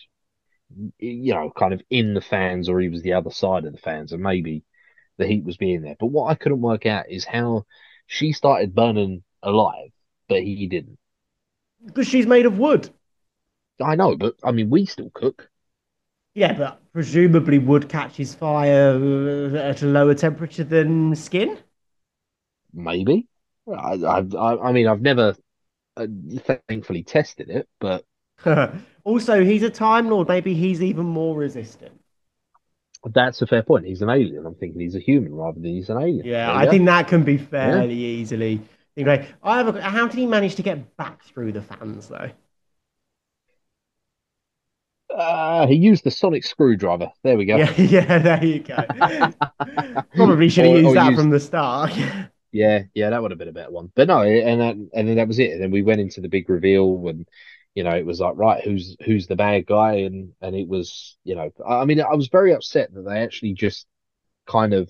you 0.98 1.34
know 1.34 1.50
kind 1.56 1.72
of 1.72 1.82
in 1.90 2.14
the 2.14 2.20
fans, 2.20 2.68
or 2.68 2.80
he 2.80 2.88
was 2.88 3.02
the 3.02 3.14
other 3.14 3.30
side 3.30 3.64
of 3.64 3.72
the 3.72 3.78
fans, 3.78 4.12
and 4.12 4.22
maybe 4.22 4.64
the 5.18 5.26
heat 5.26 5.44
was 5.44 5.56
being 5.56 5.82
there. 5.82 5.96
But 5.98 6.08
what 6.08 6.30
I 6.30 6.34
couldn't 6.34 6.60
work 6.62 6.86
out 6.86 7.10
is 7.10 7.24
how 7.24 7.66
she 8.06 8.32
started 8.32 8.74
burning 8.74 9.22
alive, 9.42 9.90
but 10.28 10.42
he 10.42 10.66
didn't. 10.66 10.98
because 11.86 12.06
she's 12.08 12.26
made 12.26 12.46
of 12.46 12.58
wood. 12.58 12.90
I 13.80 13.94
know, 13.94 14.16
but 14.16 14.34
I 14.42 14.50
mean, 14.52 14.68
we 14.70 14.84
still 14.86 15.10
cook. 15.10 15.48
Yeah, 16.34 16.52
but 16.52 16.80
presumably 16.92 17.58
wood 17.58 17.88
catches 17.88 18.34
fire 18.34 18.90
uh, 18.96 19.56
at 19.56 19.82
a 19.82 19.86
lower 19.86 20.14
temperature 20.14 20.64
than 20.64 21.14
skin. 21.16 21.58
Maybe. 22.72 23.26
I, 23.68 23.94
I, 23.94 24.68
I 24.68 24.72
mean, 24.72 24.86
I've 24.86 25.00
never, 25.00 25.34
uh, 25.96 26.06
thankfully, 26.68 27.04
tested 27.04 27.50
it, 27.50 27.68
but 27.80 28.04
also, 29.04 29.44
he's 29.44 29.62
a 29.62 29.70
Time 29.70 30.08
Lord. 30.08 30.28
Maybe 30.28 30.54
he's 30.54 30.82
even 30.82 31.06
more 31.06 31.36
resistant. 31.36 32.00
that's 33.12 33.42
a 33.42 33.46
fair 33.46 33.62
point. 33.62 33.86
He's 33.86 34.02
an 34.02 34.10
alien. 34.10 34.46
I'm 34.46 34.54
thinking 34.54 34.80
he's 34.80 34.94
a 34.96 35.00
human 35.00 35.34
rather 35.34 35.60
than 35.60 35.70
he's 35.70 35.90
an 35.90 35.98
alien. 36.00 36.26
Yeah, 36.26 36.46
There 36.46 36.56
I 36.56 36.66
think 36.66 36.86
that 36.86 37.08
can 37.08 37.22
be 37.22 37.36
fairly 37.38 37.94
easily 37.94 38.60
Anyway, 38.96 39.26
I 39.42 39.56
have 39.58 39.74
a, 39.74 39.82
how 39.82 40.06
did 40.06 40.16
he 40.16 40.26
manage 40.26 40.54
to 40.54 40.62
get 40.62 40.96
back 40.96 41.24
through 41.24 41.52
the 41.52 41.62
fans 41.62 42.08
though? 42.08 42.30
Uh, 45.14 45.66
he 45.66 45.74
used 45.76 46.04
the 46.04 46.10
sonic 46.10 46.44
screwdriver. 46.44 47.10
There 47.22 47.36
we 47.36 47.44
go. 47.44 47.56
Yeah, 47.56 47.72
yeah, 47.78 48.18
there 48.18 48.44
you 48.44 48.60
go. 48.60 48.76
Probably 50.16 50.48
should 50.48 50.64
have 50.66 50.74
used 50.82 50.96
that 50.96 51.10
used- 51.10 51.20
from 51.20 51.30
the 51.30 51.40
start. 51.40 51.92
Yeah, 52.52 52.84
yeah, 52.94 53.10
that 53.10 53.20
would 53.20 53.32
have 53.32 53.38
been 53.38 53.48
a 53.48 53.52
better 53.52 53.72
one. 53.72 53.90
But 53.96 54.06
no, 54.06 54.22
and 54.22 54.60
that, 54.60 54.76
and 54.76 55.08
then 55.08 55.16
that 55.16 55.26
was 55.26 55.40
it. 55.40 55.50
And 55.50 55.60
then 55.60 55.72
we 55.72 55.82
went 55.82 56.00
into 56.00 56.20
the 56.20 56.28
big 56.28 56.48
reveal, 56.48 57.08
and 57.08 57.26
you 57.74 57.82
know, 57.82 57.90
it 57.96 58.06
was 58.06 58.20
like, 58.20 58.34
right, 58.36 58.62
who's 58.62 58.96
who's 59.04 59.26
the 59.26 59.34
bad 59.34 59.66
guy? 59.66 59.94
And 60.06 60.34
and 60.40 60.54
it 60.54 60.68
was, 60.68 61.16
you 61.24 61.34
know, 61.34 61.50
I 61.68 61.84
mean, 61.84 62.00
I 62.00 62.14
was 62.14 62.28
very 62.28 62.52
upset 62.54 62.94
that 62.94 63.02
they 63.02 63.18
actually 63.18 63.54
just 63.54 63.88
kind 64.46 64.72
of 64.72 64.88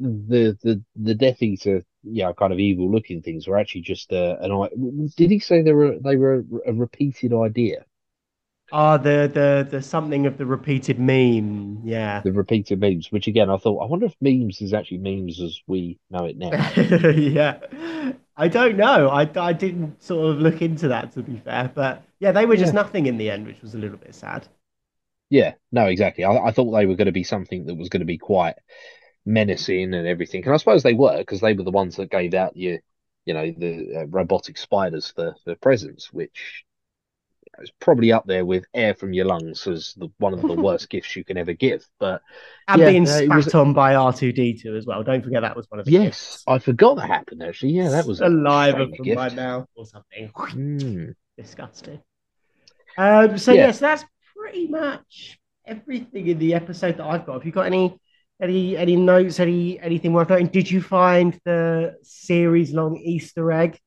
the 0.00 0.58
the 0.64 0.82
the 0.96 1.14
Death 1.14 1.42
Eater, 1.42 1.84
yeah, 2.02 2.32
kind 2.32 2.52
of 2.52 2.58
evil 2.58 2.90
looking 2.90 3.22
things 3.22 3.46
were 3.46 3.56
actually 3.58 3.82
just 3.82 4.12
uh, 4.12 4.36
an. 4.40 4.50
i- 4.50 5.08
Did 5.16 5.30
he 5.30 5.38
say 5.38 5.62
they 5.62 5.72
were 5.72 5.96
they 6.00 6.16
were 6.16 6.44
a 6.66 6.72
repeated 6.72 7.32
idea? 7.32 7.84
Ah, 8.74 8.98
the 8.98 9.30
the 9.32 9.66
the 9.70 9.80
something 9.82 10.26
of 10.26 10.36
the 10.36 10.44
repeated 10.44 10.98
meme. 10.98 11.80
Yeah. 11.84 12.24
The 12.24 12.32
repeated 12.32 12.80
memes, 12.80 13.12
which 13.12 13.28
again, 13.28 13.48
I 13.48 13.56
thought, 13.56 13.78
I 13.78 13.86
wonder 13.86 14.06
if 14.06 14.16
memes 14.20 14.60
is 14.60 14.74
actually 14.74 14.98
memes 14.98 15.40
as 15.40 15.62
we 15.68 16.00
know 16.10 16.24
it 16.24 16.36
now. 16.36 16.58
yeah. 17.16 17.60
I 18.36 18.48
don't 18.48 18.76
know. 18.76 19.08
I, 19.08 19.30
I 19.36 19.52
didn't 19.52 20.02
sort 20.02 20.34
of 20.34 20.40
look 20.40 20.60
into 20.60 20.88
that 20.88 21.12
to 21.12 21.22
be 21.22 21.36
fair, 21.38 21.70
but 21.74 22.02
yeah, 22.18 22.32
they 22.32 22.46
were 22.46 22.56
just 22.56 22.72
Yeah. 22.72 22.74
nothing 22.74 23.06
in 23.06 23.16
the 23.16 23.30
end, 23.30 23.46
which 23.46 23.62
was 23.62 23.74
a 23.74 23.78
little 23.78 23.96
bit 23.96 24.14
sad. 24.14 24.48
Yeah, 25.30 25.54
no, 25.72 25.86
exactly. 25.86 26.24
I, 26.24 26.32
I 26.46 26.50
thought 26.52 26.70
they 26.72 26.86
were 26.86 26.96
going 26.96 27.06
to 27.06 27.12
be 27.12 27.24
something 27.24 27.66
that 27.66 27.74
was 27.74 27.88
going 27.88 28.00
to 28.00 28.06
be 28.06 28.18
quite 28.18 28.56
menacing 29.26 29.94
and 29.94 30.06
everything, 30.06 30.44
and 30.44 30.54
I 30.54 30.58
suppose 30.58 30.82
they 30.82 30.94
were 30.94 31.18
because 31.18 31.40
they 31.40 31.54
were 31.54 31.64
the 31.64 31.70
ones 31.70 31.96
that 31.96 32.10
gave 32.10 32.34
out 32.34 32.56
you, 32.56 32.80
you 33.26 33.34
know, 33.34 33.50
the 33.56 34.02
uh, 34.02 34.06
robotic 34.06 34.58
spiders 34.58 35.10
for 35.10 35.36
for 35.44 35.54
presents, 35.56 36.12
which 36.12 36.64
is 37.62 37.70
probably 37.80 38.12
up 38.12 38.26
there 38.26 38.44
with 38.44 38.64
air 38.74 38.94
from 38.94 39.12
your 39.12 39.26
lungs 39.26 39.66
as 39.66 39.94
the 39.96 40.08
one 40.18 40.32
of 40.34 40.42
the 40.42 40.54
worst 40.62 40.88
gifts 40.90 41.14
you 41.16 41.24
can 41.24 41.36
ever 41.36 41.52
give. 41.52 41.86
But 41.98 42.22
And 42.68 42.80
Yeah, 42.80 42.90
being 42.90 43.04
uh, 43.08 43.18
spat 43.24 43.36
was- 43.36 43.54
on 43.54 43.72
by 43.72 43.94
R2D2 43.94 44.76
as 44.76 44.86
well. 44.86 45.02
Don't 45.02 45.22
forget 45.22 45.42
that 45.42 45.56
was 45.56 45.66
one 45.70 45.80
of 45.80 45.86
the 45.86 45.92
yes, 45.92 46.04
gifts. 46.04 46.44
I 46.46 46.58
forgot 46.58 46.96
that 46.96 47.06
happened 47.08 47.42
actually. 47.42 47.72
Yeah, 47.72 47.90
that 47.90 48.06
was 48.06 48.20
alive 48.20 48.74
from 48.74 48.92
my 49.14 49.28
mouth 49.30 49.68
or 49.74 49.86
something. 49.86 50.30
Mm. 50.34 51.14
Disgusting. 51.36 52.00
Um, 52.96 53.38
so 53.38 53.52
Yeah. 53.52 53.66
yes, 53.66 53.78
that's 53.78 54.04
pretty 54.36 54.68
much 54.68 55.38
everything 55.66 56.28
in 56.28 56.38
the 56.38 56.54
episode 56.54 56.96
that 56.98 57.04
I've 57.06 57.26
got. 57.26 57.34
Have 57.34 57.44
you 57.46 57.52
got 57.52 57.66
any 57.66 57.98
any 58.42 58.76
any 58.76 58.96
notes, 58.96 59.40
any 59.40 59.80
anything 59.80 60.12
worth 60.12 60.28
noting? 60.28 60.48
Did 60.48 60.70
you 60.70 60.82
find 60.82 61.38
the 61.44 61.96
series 62.02 62.72
long 62.72 62.96
Easter 62.96 63.50
egg? 63.52 63.80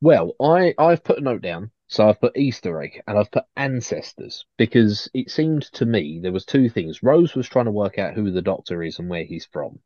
Well, 0.00 0.34
I 0.40 0.74
I've 0.78 1.04
put 1.04 1.18
a 1.18 1.20
note 1.20 1.42
down. 1.42 1.70
So 1.92 2.08
I've 2.08 2.22
put 2.22 2.38
Easter 2.38 2.80
egg 2.82 3.02
and 3.06 3.18
I've 3.18 3.30
put 3.30 3.44
ancestors 3.54 4.46
because 4.56 5.10
it 5.12 5.30
seemed 5.30 5.64
to 5.74 5.84
me 5.84 6.20
there 6.22 6.32
was 6.32 6.46
two 6.46 6.70
things. 6.70 7.02
Rose 7.02 7.34
was 7.34 7.46
trying 7.46 7.66
to 7.66 7.70
work 7.70 7.98
out 7.98 8.14
who 8.14 8.30
the 8.30 8.40
doctor 8.40 8.82
is 8.82 8.98
and 8.98 9.10
where 9.10 9.24
he's 9.24 9.44
from. 9.44 9.78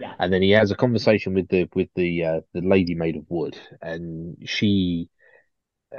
Yeah. 0.00 0.12
And 0.18 0.32
then 0.32 0.42
he 0.42 0.50
has 0.50 0.72
a 0.72 0.74
conversation 0.74 1.34
with 1.34 1.46
the 1.46 1.68
with 1.72 1.88
the 1.94 2.24
uh, 2.24 2.40
the 2.52 2.62
lady 2.62 2.96
made 2.96 3.14
of 3.14 3.26
wood 3.28 3.56
and 3.80 4.36
she 4.44 5.08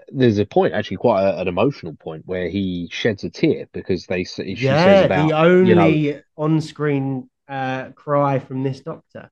there's 0.09 0.37
a 0.37 0.45
point 0.45 0.73
actually 0.73 0.97
quite 0.97 1.23
a, 1.23 1.39
an 1.39 1.47
emotional 1.47 1.95
point 1.95 2.23
where 2.25 2.49
he 2.49 2.89
sheds 2.91 3.23
a 3.23 3.29
tear 3.29 3.65
because 3.71 4.05
they 4.07 4.25
she 4.25 4.43
yeah, 4.57 4.83
says 4.83 5.05
about 5.05 5.29
the 5.29 5.37
only 5.37 5.69
you 5.69 6.13
know 6.13 6.21
on-screen 6.35 7.29
uh, 7.47 7.91
cry 7.91 8.39
from 8.39 8.63
this 8.63 8.81
doctor. 8.81 9.31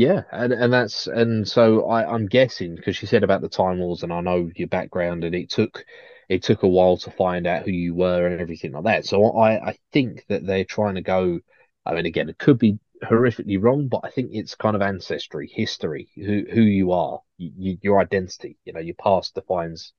Yeah, 0.00 0.22
and 0.32 0.50
and 0.54 0.72
that's 0.72 1.06
and 1.06 1.46
so 1.46 1.84
I 1.86 2.10
I'm 2.10 2.24
guessing 2.26 2.74
because 2.74 2.96
she 2.96 3.04
said 3.04 3.22
about 3.22 3.42
the 3.42 3.50
Time 3.50 3.78
Wars, 3.80 4.02
and 4.02 4.10
I 4.12 4.22
know 4.22 4.50
your 4.56 4.66
background, 4.68 5.24
and 5.24 5.34
it 5.34 5.50
took 5.50 5.84
it 6.30 6.42
took 6.42 6.62
a 6.62 6.68
while 6.68 6.96
to 6.98 7.10
find 7.10 7.46
out 7.46 7.64
who 7.64 7.70
you 7.72 7.94
were 7.94 8.26
and 8.26 8.40
everything 8.40 8.72
like 8.72 8.84
that. 8.84 9.04
So 9.04 9.36
I 9.36 9.70
I 9.70 9.78
think 9.92 10.24
that 10.28 10.46
they're 10.46 10.64
trying 10.64 10.94
to 10.94 11.02
go. 11.02 11.40
I 11.84 11.94
mean, 11.94 12.06
again, 12.06 12.30
it 12.30 12.38
could 12.38 12.58
be 12.58 12.78
horrifically 13.04 13.62
wrong, 13.62 13.88
but 13.88 14.00
I 14.04 14.10
think 14.10 14.30
it's 14.32 14.54
kind 14.54 14.74
of 14.74 14.80
ancestry, 14.80 15.48
history, 15.52 16.08
who 16.16 16.46
who 16.50 16.62
you 16.62 16.92
are, 16.92 17.20
you, 17.36 17.76
your 17.82 18.00
identity. 18.00 18.56
You 18.64 18.72
know, 18.72 18.80
your 18.80 18.94
past 18.94 19.34
defines 19.34 19.92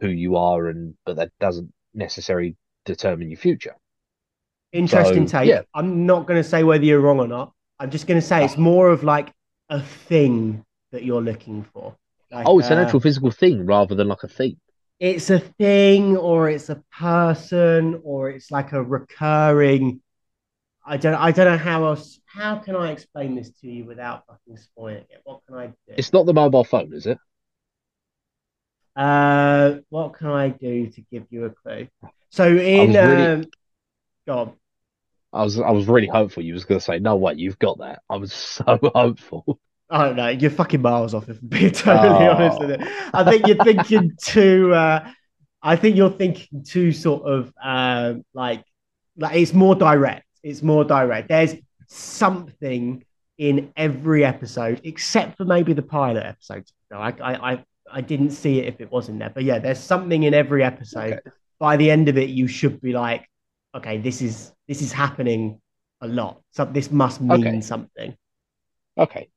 who 0.00 0.08
you 0.10 0.36
are, 0.36 0.68
and 0.68 0.96
but 1.06 1.16
that 1.16 1.32
doesn't 1.40 1.72
necessarily 1.94 2.56
determine 2.84 3.30
your 3.30 3.40
future. 3.40 3.76
Interesting 4.72 5.26
So, 5.28 5.38
take. 5.38 5.48
yeah. 5.48 5.62
I'm 5.74 6.06
not 6.06 6.26
going 6.28 6.42
to 6.42 6.48
say 6.48 6.64
whether 6.64 6.84
you're 6.84 7.00
wrong 7.00 7.20
or 7.20 7.28
not. 7.28 7.53
I'm 7.78 7.90
just 7.90 8.06
going 8.06 8.20
to 8.20 8.26
say 8.26 8.44
it's 8.44 8.56
more 8.56 8.88
of 8.88 9.02
like 9.02 9.32
a 9.68 9.80
thing 9.80 10.64
that 10.92 11.04
you're 11.04 11.22
looking 11.22 11.64
for. 11.72 11.96
Like, 12.30 12.46
Oh, 12.46 12.58
it's 12.58 12.70
an 12.70 12.78
uh, 12.78 12.82
actual 12.82 13.00
physical 13.00 13.30
thing 13.30 13.66
rather 13.66 13.94
than 13.94 14.08
like 14.08 14.22
a 14.22 14.28
thing. 14.28 14.56
it's 15.00 15.30
a 15.30 15.38
thing 15.38 16.16
or 16.16 16.48
it's 16.48 16.68
a 16.68 16.82
person 16.96 18.00
or 18.04 18.30
it's 18.30 18.50
like 18.50 18.72
a 18.72 18.82
recurring 18.82 20.00
I 20.86 20.96
don't 20.98 21.14
I 21.14 21.32
don't 21.32 21.46
know 21.46 21.58
how 21.58 21.86
else 21.86 22.20
how 22.26 22.56
can 22.56 22.76
I 22.76 22.92
explain 22.92 23.34
this 23.34 23.50
to 23.60 23.70
you 23.70 23.84
without 23.84 24.26
fucking 24.26 24.56
spoiling 24.56 25.06
it? 25.10 25.20
What 25.24 25.40
can 25.46 25.56
I 25.56 25.66
do? 25.68 25.72
It's 25.96 26.12
not 26.12 26.26
the 26.26 26.34
mobile 26.34 26.64
phone, 26.64 26.92
is 26.92 27.06
it? 27.06 27.18
Uh 28.96 29.78
what 29.88 30.14
can 30.14 30.28
I 30.28 30.50
do 30.50 30.88
to 30.88 31.00
give 31.10 31.24
you 31.30 31.46
a 31.46 31.50
clue? 31.50 31.88
So 32.30 32.46
in 32.56 32.90
really- 32.90 33.26
um 33.26 33.46
go 34.26 34.38
on. 34.38 34.52
I 35.34 35.42
was 35.42 35.58
I 35.58 35.70
was 35.70 35.86
really 35.88 36.06
hopeful 36.06 36.42
you 36.42 36.54
was 36.54 36.64
going 36.64 36.78
to 36.78 36.84
say 36.84 36.98
no 36.98 37.16
way 37.16 37.34
you've 37.36 37.58
got 37.58 37.78
that. 37.78 38.02
I 38.08 38.16
was 38.16 38.32
so 38.56 38.78
hopeful. 38.94 39.58
I 39.90 40.06
don't 40.06 40.16
know. 40.16 40.28
You're 40.28 40.50
fucking 40.50 40.80
miles 40.80 41.12
off, 41.14 41.28
if 41.28 41.40
I'm 41.42 41.48
being 41.48 41.70
totally 41.72 42.26
Oh. 42.26 42.30
honest 42.30 42.60
with 42.60 42.70
it. 42.70 42.80
I 43.12 43.24
think 43.24 43.46
you're 43.46 43.64
thinking 43.64 44.12
too. 44.22 44.72
Uh, 44.72 45.10
I 45.62 45.76
think 45.76 45.96
you're 45.96 46.10
thinking 46.10 46.62
too 46.64 46.92
sort 46.92 47.24
of 47.24 47.52
uh, 47.62 48.14
like 48.32 48.64
like 49.16 49.36
it's 49.36 49.52
more 49.52 49.74
direct. 49.74 50.26
It's 50.42 50.62
more 50.62 50.84
direct. 50.84 51.28
There's 51.28 51.54
something 51.88 53.04
in 53.38 53.72
every 53.76 54.24
episode, 54.24 54.80
except 54.84 55.36
for 55.36 55.44
maybe 55.44 55.72
the 55.72 55.82
pilot 55.82 56.24
episode. 56.24 56.64
No, 56.90 56.98
I, 56.98 57.14
I, 57.20 57.52
I, 57.52 57.64
I 57.90 58.00
didn't 58.00 58.30
see 58.30 58.60
it 58.60 58.66
if 58.66 58.80
it 58.80 58.90
wasn't 58.90 59.18
there. 59.18 59.30
But 59.30 59.44
yeah, 59.44 59.58
there's 59.58 59.80
something 59.80 60.22
in 60.22 60.34
every 60.34 60.62
episode. 60.62 61.14
Okay. 61.14 61.30
By 61.58 61.76
the 61.76 61.90
end 61.90 62.08
of 62.08 62.18
it, 62.18 62.30
you 62.30 62.46
should 62.46 62.80
be 62.80 62.92
like, 62.92 63.28
okay, 63.74 63.98
this 63.98 64.22
is 64.22 64.52
this 64.68 64.82
is 64.82 64.92
happening 64.92 65.60
a 66.00 66.06
lot. 66.08 66.42
So 66.52 66.64
this 66.64 66.90
must 66.90 67.20
mean 67.20 67.60
Okay. 67.60 67.62
something. 67.62 68.16
Okay. 68.98 69.28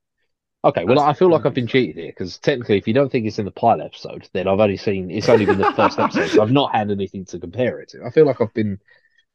Okay, 0.64 0.86
well, 0.86 1.00
That's 1.00 1.10
I 1.10 1.14
feel 1.14 1.30
like 1.30 1.46
I've 1.46 1.54
been 1.54 1.68
cheated 1.68 1.96
here 1.98 2.08
because 2.12 2.38
technically, 2.40 2.78
if 2.78 2.88
you 2.88 2.94
don't 2.94 3.12
think 3.12 3.26
it's 3.28 3.40
in 3.40 3.46
the 3.46 3.52
pilot 3.52 3.86
episode, 3.86 4.30
then 4.34 4.48
I've 4.48 4.60
only 4.60 4.78
seen 4.78 5.12
it's 5.12 5.30
only 5.30 5.46
been 5.46 5.58
the 5.58 5.66
first 5.66 6.00
episode, 6.00 6.32
so 6.34 6.42
I've 6.42 6.52
not 6.52 6.76
had 6.76 6.92
anything 6.92 7.26
to 7.26 7.40
compare 7.40 7.80
it 7.80 7.90
to. 7.90 8.04
I 8.06 8.10
feel 8.12 8.26
like 8.26 8.42
I've 8.42 8.54
been 8.54 8.80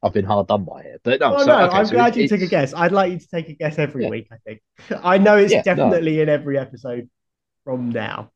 I've 0.02 0.12
been 0.14 0.24
hard 0.26 0.48
done 0.48 0.64
by 0.64 0.82
it, 0.82 1.00
but 1.04 1.20
no. 1.20 1.36
Oh 1.36 1.38
so, 1.38 1.52
no, 1.52 1.56
okay, 1.66 1.70
I'm 1.70 1.84
so 1.84 1.96
glad 1.96 2.16
it's- 2.16 2.16
you 2.16 2.26
took 2.26 2.40
a 2.42 2.46
guess. 2.46 2.74
I'd 2.74 2.92
like 2.92 3.12
you 3.12 3.18
to 3.18 3.28
take 3.28 3.48
a 3.48 3.54
guess 3.54 3.78
every 3.78 4.04
Yeah. 4.04 4.10
week, 4.10 4.28
I 4.32 4.36
think. 4.44 4.60
I 5.04 5.18
know 5.18 5.36
it's 5.36 5.52
Yeah, 5.52 5.62
no. 5.74 5.90
definitely 5.94 6.20
in 6.20 6.28
every 6.28 6.58
episode 6.58 7.08
from 7.64 7.90
now. 7.90 8.32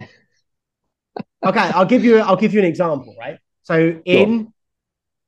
okay, 1.44 1.60
I'll 1.60 1.86
give 1.86 2.04
you 2.04 2.18
I'll 2.18 2.36
give 2.36 2.52
you 2.54 2.60
an 2.60 2.66
example, 2.66 3.14
right? 3.18 3.38
So 3.62 4.00
in 4.04 4.52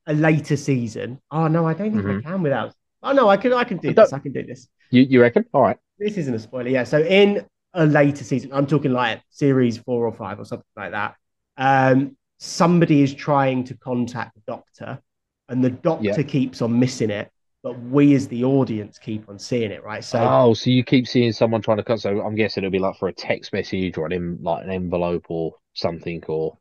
a 0.08 0.14
later 0.14 0.56
season, 0.56 1.20
oh 1.30 1.46
no, 1.48 1.66
I 1.66 1.74
don't 1.74 1.92
think 1.92 2.04
Mhm. 2.04 2.18
I 2.18 2.30
can 2.30 2.42
without 2.42 2.74
Oh 3.02 3.12
no, 3.12 3.28
I 3.28 3.36
can 3.36 3.52
I 3.52 3.64
can 3.64 3.78
do 3.78 3.90
I 3.90 3.92
this. 3.92 4.12
I 4.12 4.18
can 4.18 4.32
do 4.32 4.42
this. 4.42 4.68
You 4.90 5.02
you 5.02 5.20
reckon? 5.20 5.44
All 5.52 5.62
right. 5.62 5.78
This 5.98 6.16
isn't 6.16 6.34
a 6.34 6.38
spoiler, 6.38 6.68
yeah. 6.68 6.84
So 6.84 7.00
in 7.00 7.46
a 7.74 7.86
later 7.86 8.24
season, 8.24 8.50
I'm 8.52 8.66
talking 8.66 8.92
like 8.92 9.22
series 9.30 9.78
four 9.78 10.06
or 10.06 10.12
five 10.12 10.40
or 10.40 10.44
something 10.44 10.66
like 10.76 10.92
that. 10.92 11.14
Um, 11.56 12.16
somebody 12.38 13.02
is 13.02 13.14
trying 13.14 13.64
to 13.64 13.76
contact 13.76 14.34
the 14.34 14.42
doctor, 14.46 15.00
and 15.48 15.62
the 15.62 15.70
doctor 15.70 16.04
Yeah. 16.04 16.22
keeps 16.22 16.62
on 16.62 16.78
missing 16.78 17.10
it, 17.10 17.30
but 17.62 17.78
we 17.80 18.14
as 18.14 18.28
the 18.28 18.44
audience 18.44 18.98
keep 18.98 19.28
on 19.28 19.38
seeing 19.38 19.70
it, 19.70 19.84
right? 19.84 20.02
So 20.04 20.18
oh, 20.20 20.54
so 20.54 20.70
you 20.70 20.84
keep 20.84 21.06
seeing 21.06 21.32
someone 21.32 21.62
trying 21.62 21.78
to 21.78 21.84
cut. 21.84 22.00
So 22.00 22.20
I'm 22.20 22.34
guessing 22.34 22.64
it'll 22.64 22.72
be 22.72 22.78
like 22.78 22.96
for 22.96 23.08
a 23.08 23.12
text 23.12 23.52
message 23.52 23.96
or 23.98 24.06
an 24.06 24.38
like 24.42 24.64
an 24.64 24.70
envelope 24.70 25.26
or 25.28 25.54
something 25.74 26.22
or 26.28 26.58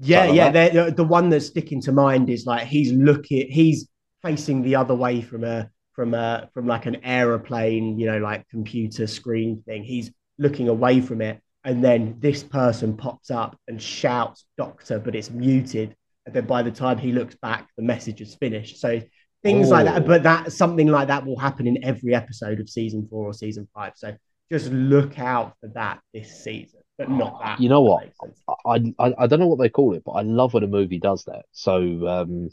yeah, 0.00 0.20
something 0.20 0.36
yeah. 0.36 0.50
that. 0.50 0.72
The, 0.72 0.90
the 0.92 1.04
one 1.04 1.28
that's 1.28 1.46
sticking 1.46 1.80
to 1.82 1.92
mind 1.92 2.30
is 2.30 2.46
like 2.46 2.66
he's 2.66 2.92
looking, 2.92 3.50
he's 3.50 3.88
facing 4.22 4.62
the 4.62 4.76
other 4.76 4.94
way 4.94 5.20
from 5.20 5.44
a 5.44 5.70
from 5.92 6.14
a 6.14 6.48
from 6.54 6.66
like 6.66 6.86
an 6.86 7.04
aeroplane, 7.04 7.98
you 7.98 8.06
know, 8.06 8.18
like 8.18 8.48
computer 8.48 9.06
screen 9.06 9.62
thing. 9.66 9.82
He's 9.82 10.12
looking 10.38 10.68
away 10.68 11.00
from 11.00 11.20
it, 11.20 11.40
and 11.64 11.82
then 11.82 12.16
this 12.18 12.42
person 12.42 12.96
pops 12.96 13.30
up 13.30 13.58
and 13.66 13.82
shouts 13.82 14.46
"Doctor," 14.56 14.98
but 14.98 15.14
it's 15.14 15.30
muted. 15.30 15.96
And 16.26 16.34
then 16.34 16.46
by 16.46 16.62
the 16.62 16.70
time 16.70 16.98
he 16.98 17.12
looks 17.12 17.34
back, 17.36 17.68
the 17.76 17.82
message 17.82 18.20
is 18.20 18.34
finished. 18.34 18.80
So 18.80 19.00
things 19.42 19.70
like 19.70 19.86
that. 19.86 20.02
Oh. 20.02 20.06
But 20.06 20.22
that 20.24 20.52
something 20.52 20.88
like 20.88 21.08
that 21.08 21.26
will 21.26 21.38
happen 21.38 21.66
in 21.66 21.84
every 21.84 22.14
episode 22.14 22.60
of 22.60 22.68
season 22.68 23.06
four 23.10 23.26
or 23.26 23.32
season 23.32 23.68
five. 23.74 23.92
So 23.96 24.14
just 24.50 24.70
look 24.72 25.18
out 25.18 25.54
for 25.60 25.68
that 25.74 26.00
this 26.14 26.42
season, 26.42 26.77
but 26.98 27.08
not 27.08 27.40
that. 27.42 27.60
You 27.60 27.68
know 27.68 27.82
what? 27.82 28.00
that 28.00 28.06
makes 28.06 28.20
sense. 28.20 28.42
I, 28.66 28.94
I 28.98 29.14
I 29.24 29.26
don't 29.26 29.40
know 29.40 29.46
what 29.46 29.60
they 29.60 29.68
call 29.68 29.94
it, 29.94 30.02
but 30.04 30.12
I 30.12 30.22
love 30.22 30.52
when 30.52 30.64
a 30.64 30.68
movie 30.68 30.98
does 30.98 31.24
that. 31.24 31.46
So 31.52 32.06
um, 32.06 32.50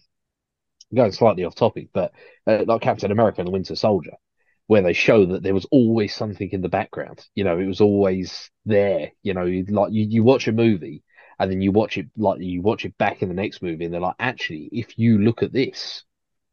going 0.93 1.11
slightly 1.11 1.43
off 1.43 1.55
topic, 1.55 1.89
but 1.93 2.13
uh, 2.47 2.63
like 2.65 2.81
Captain 2.81 3.11
America 3.11 3.41
and 3.41 3.47
the 3.47 3.51
Winter 3.51 3.75
Soldier, 3.75 4.13
where 4.67 4.83
they 4.83 4.93
show 4.93 5.25
that 5.25 5.43
there 5.43 5.53
was 5.53 5.65
always 5.71 6.13
something 6.13 6.49
in 6.51 6.61
the 6.61 6.69
background. 6.69 7.25
You 7.33 7.43
know, 7.43 7.59
it 7.59 7.65
was 7.65 7.81
always 7.81 8.49
there. 8.65 9.11
You 9.23 9.33
know, 9.33 9.45
like 9.69 9.91
you, 9.91 10.05
you 10.07 10.23
watch 10.23 10.47
a 10.47 10.51
movie 10.51 11.03
and 11.39 11.51
then 11.51 11.61
you 11.61 11.71
watch 11.71 11.97
it 11.97 12.07
like 12.17 12.39
you 12.39 12.61
watch 12.61 12.85
it 12.85 12.97
back 12.97 13.21
in 13.21 13.29
the 13.29 13.35
next 13.35 13.61
movie, 13.61 13.85
and 13.85 13.93
they're 13.93 14.01
like, 14.01 14.15
actually, 14.19 14.69
if 14.71 14.97
you 14.97 15.17
look 15.19 15.43
at 15.43 15.51
this, 15.51 16.03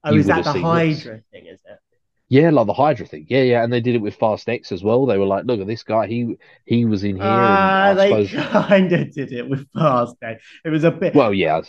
oh, 0.05 0.15
is 0.15 0.27
that 0.27 0.45
the 0.45 0.53
Hydra 0.53 1.17
this. 1.17 1.25
thing? 1.31 1.47
Is 1.47 1.61
it? 1.65 1.79
Yeah, 2.33 2.49
like 2.49 2.67
the 2.67 2.73
Hydra 2.73 3.05
thing. 3.05 3.27
Yeah, 3.29 3.43
yeah, 3.43 3.63
and 3.63 3.71
they 3.71 3.83
did 3.83 3.95
it 3.95 4.01
with 4.01 4.15
Fast 4.15 4.49
X 4.49 4.73
as 4.73 4.83
well. 4.83 5.05
They 5.05 5.19
were 5.19 5.27
like, 5.27 5.45
"Look 5.45 5.61
at 5.61 5.67
this 5.67 5.83
guy. 5.83 6.07
He 6.07 6.39
he 6.65 6.87
was 6.87 7.05
in 7.05 7.17
here." 7.17 7.27
Uh, 7.27 7.93
they 7.93 8.25
suppose... 8.27 8.49
kind 8.69 8.91
of 8.91 9.13
did 9.13 9.33
it 9.33 9.51
with 9.51 9.71
Fast 9.75 10.17
X. 10.23 10.43
It 10.65 10.71
was 10.71 10.83
a 10.85 10.91
bit. 10.91 11.15
Well, 11.15 11.35
yeah. 11.35 11.61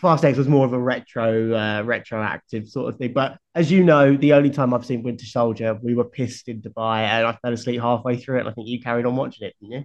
Fast 0.00 0.24
X 0.24 0.38
was 0.38 0.48
more 0.48 0.64
of 0.64 0.72
a 0.72 0.78
retro, 0.78 1.52
uh, 1.52 1.82
retroactive 1.82 2.70
sort 2.70 2.90
of 2.90 2.98
thing. 2.98 3.12
But 3.12 3.36
as 3.54 3.70
you 3.70 3.84
know, 3.84 4.16
the 4.16 4.32
only 4.32 4.48
time 4.48 4.72
I've 4.72 4.86
seen 4.86 5.02
Winter 5.02 5.26
Soldier, 5.26 5.78
we 5.82 5.94
were 5.94 6.06
pissed 6.06 6.48
in 6.48 6.62
Dubai, 6.62 7.00
and 7.00 7.26
I 7.26 7.36
fell 7.42 7.52
asleep 7.52 7.82
halfway 7.82 8.16
through 8.16 8.40
it. 8.40 8.46
I 8.46 8.52
think 8.52 8.66
you 8.66 8.80
carried 8.80 9.04
on 9.04 9.14
watching 9.14 9.46
it, 9.46 9.56
didn't 9.60 9.72
you? 9.72 9.84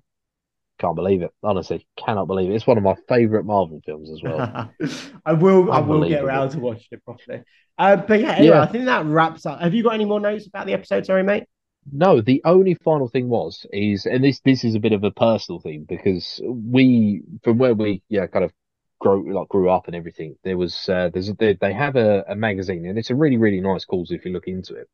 Can't 0.83 0.97
believe 0.97 1.21
it. 1.21 1.31
Honestly, 1.41 1.87
cannot 1.95 2.27
believe 2.27 2.51
it. 2.51 2.55
It's 2.55 2.67
one 2.67 2.77
of 2.77 2.83
my 2.83 2.95
favorite 3.07 3.45
Marvel 3.45 3.79
films 3.85 4.11
as 4.11 4.21
well. 4.21 4.69
I 5.25 5.31
will. 5.31 5.71
I 5.71 5.79
will 5.79 6.05
get 6.05 6.25
around 6.25 6.49
to 6.49 6.59
watching 6.59 6.87
it 6.91 7.05
properly. 7.05 7.41
Uh, 7.77 7.95
but 7.95 8.19
yeah, 8.19 8.33
anyway, 8.33 8.57
yeah. 8.57 8.61
I 8.61 8.65
think 8.65 8.83
that 8.85 9.05
wraps 9.05 9.45
up. 9.45 9.61
Have 9.61 9.73
you 9.73 9.81
got 9.81 9.93
any 9.93 10.03
more 10.03 10.19
notes 10.19 10.45
about 10.45 10.65
the 10.65 10.73
episode? 10.73 11.05
Sorry, 11.05 11.23
mate. 11.23 11.45
No, 11.89 12.19
the 12.19 12.41
only 12.43 12.73
final 12.73 13.07
thing 13.07 13.29
was 13.29 13.65
is, 13.71 14.05
and 14.05 14.25
this 14.25 14.41
this 14.41 14.65
is 14.65 14.75
a 14.75 14.79
bit 14.81 14.91
of 14.91 15.05
a 15.05 15.11
personal 15.11 15.61
thing 15.61 15.85
because 15.87 16.41
we, 16.43 17.21
from 17.45 17.59
where 17.59 17.73
we, 17.73 18.03
yeah, 18.09 18.27
kind 18.27 18.43
of 18.43 18.51
grew 18.99 19.33
like 19.33 19.47
grew 19.47 19.69
up 19.69 19.87
and 19.87 19.95
everything. 19.95 20.35
There 20.43 20.57
was 20.57 20.89
uh, 20.89 21.11
there's 21.13 21.29
a, 21.29 21.33
they, 21.35 21.53
they 21.53 21.71
have 21.71 21.95
a, 21.95 22.25
a 22.27 22.35
magazine 22.35 22.85
and 22.87 22.97
it's 22.97 23.09
a 23.09 23.15
really 23.15 23.37
really 23.37 23.61
nice 23.61 23.85
cause 23.85 24.11
if 24.11 24.25
you 24.25 24.33
look 24.33 24.49
into 24.49 24.75
it. 24.75 24.89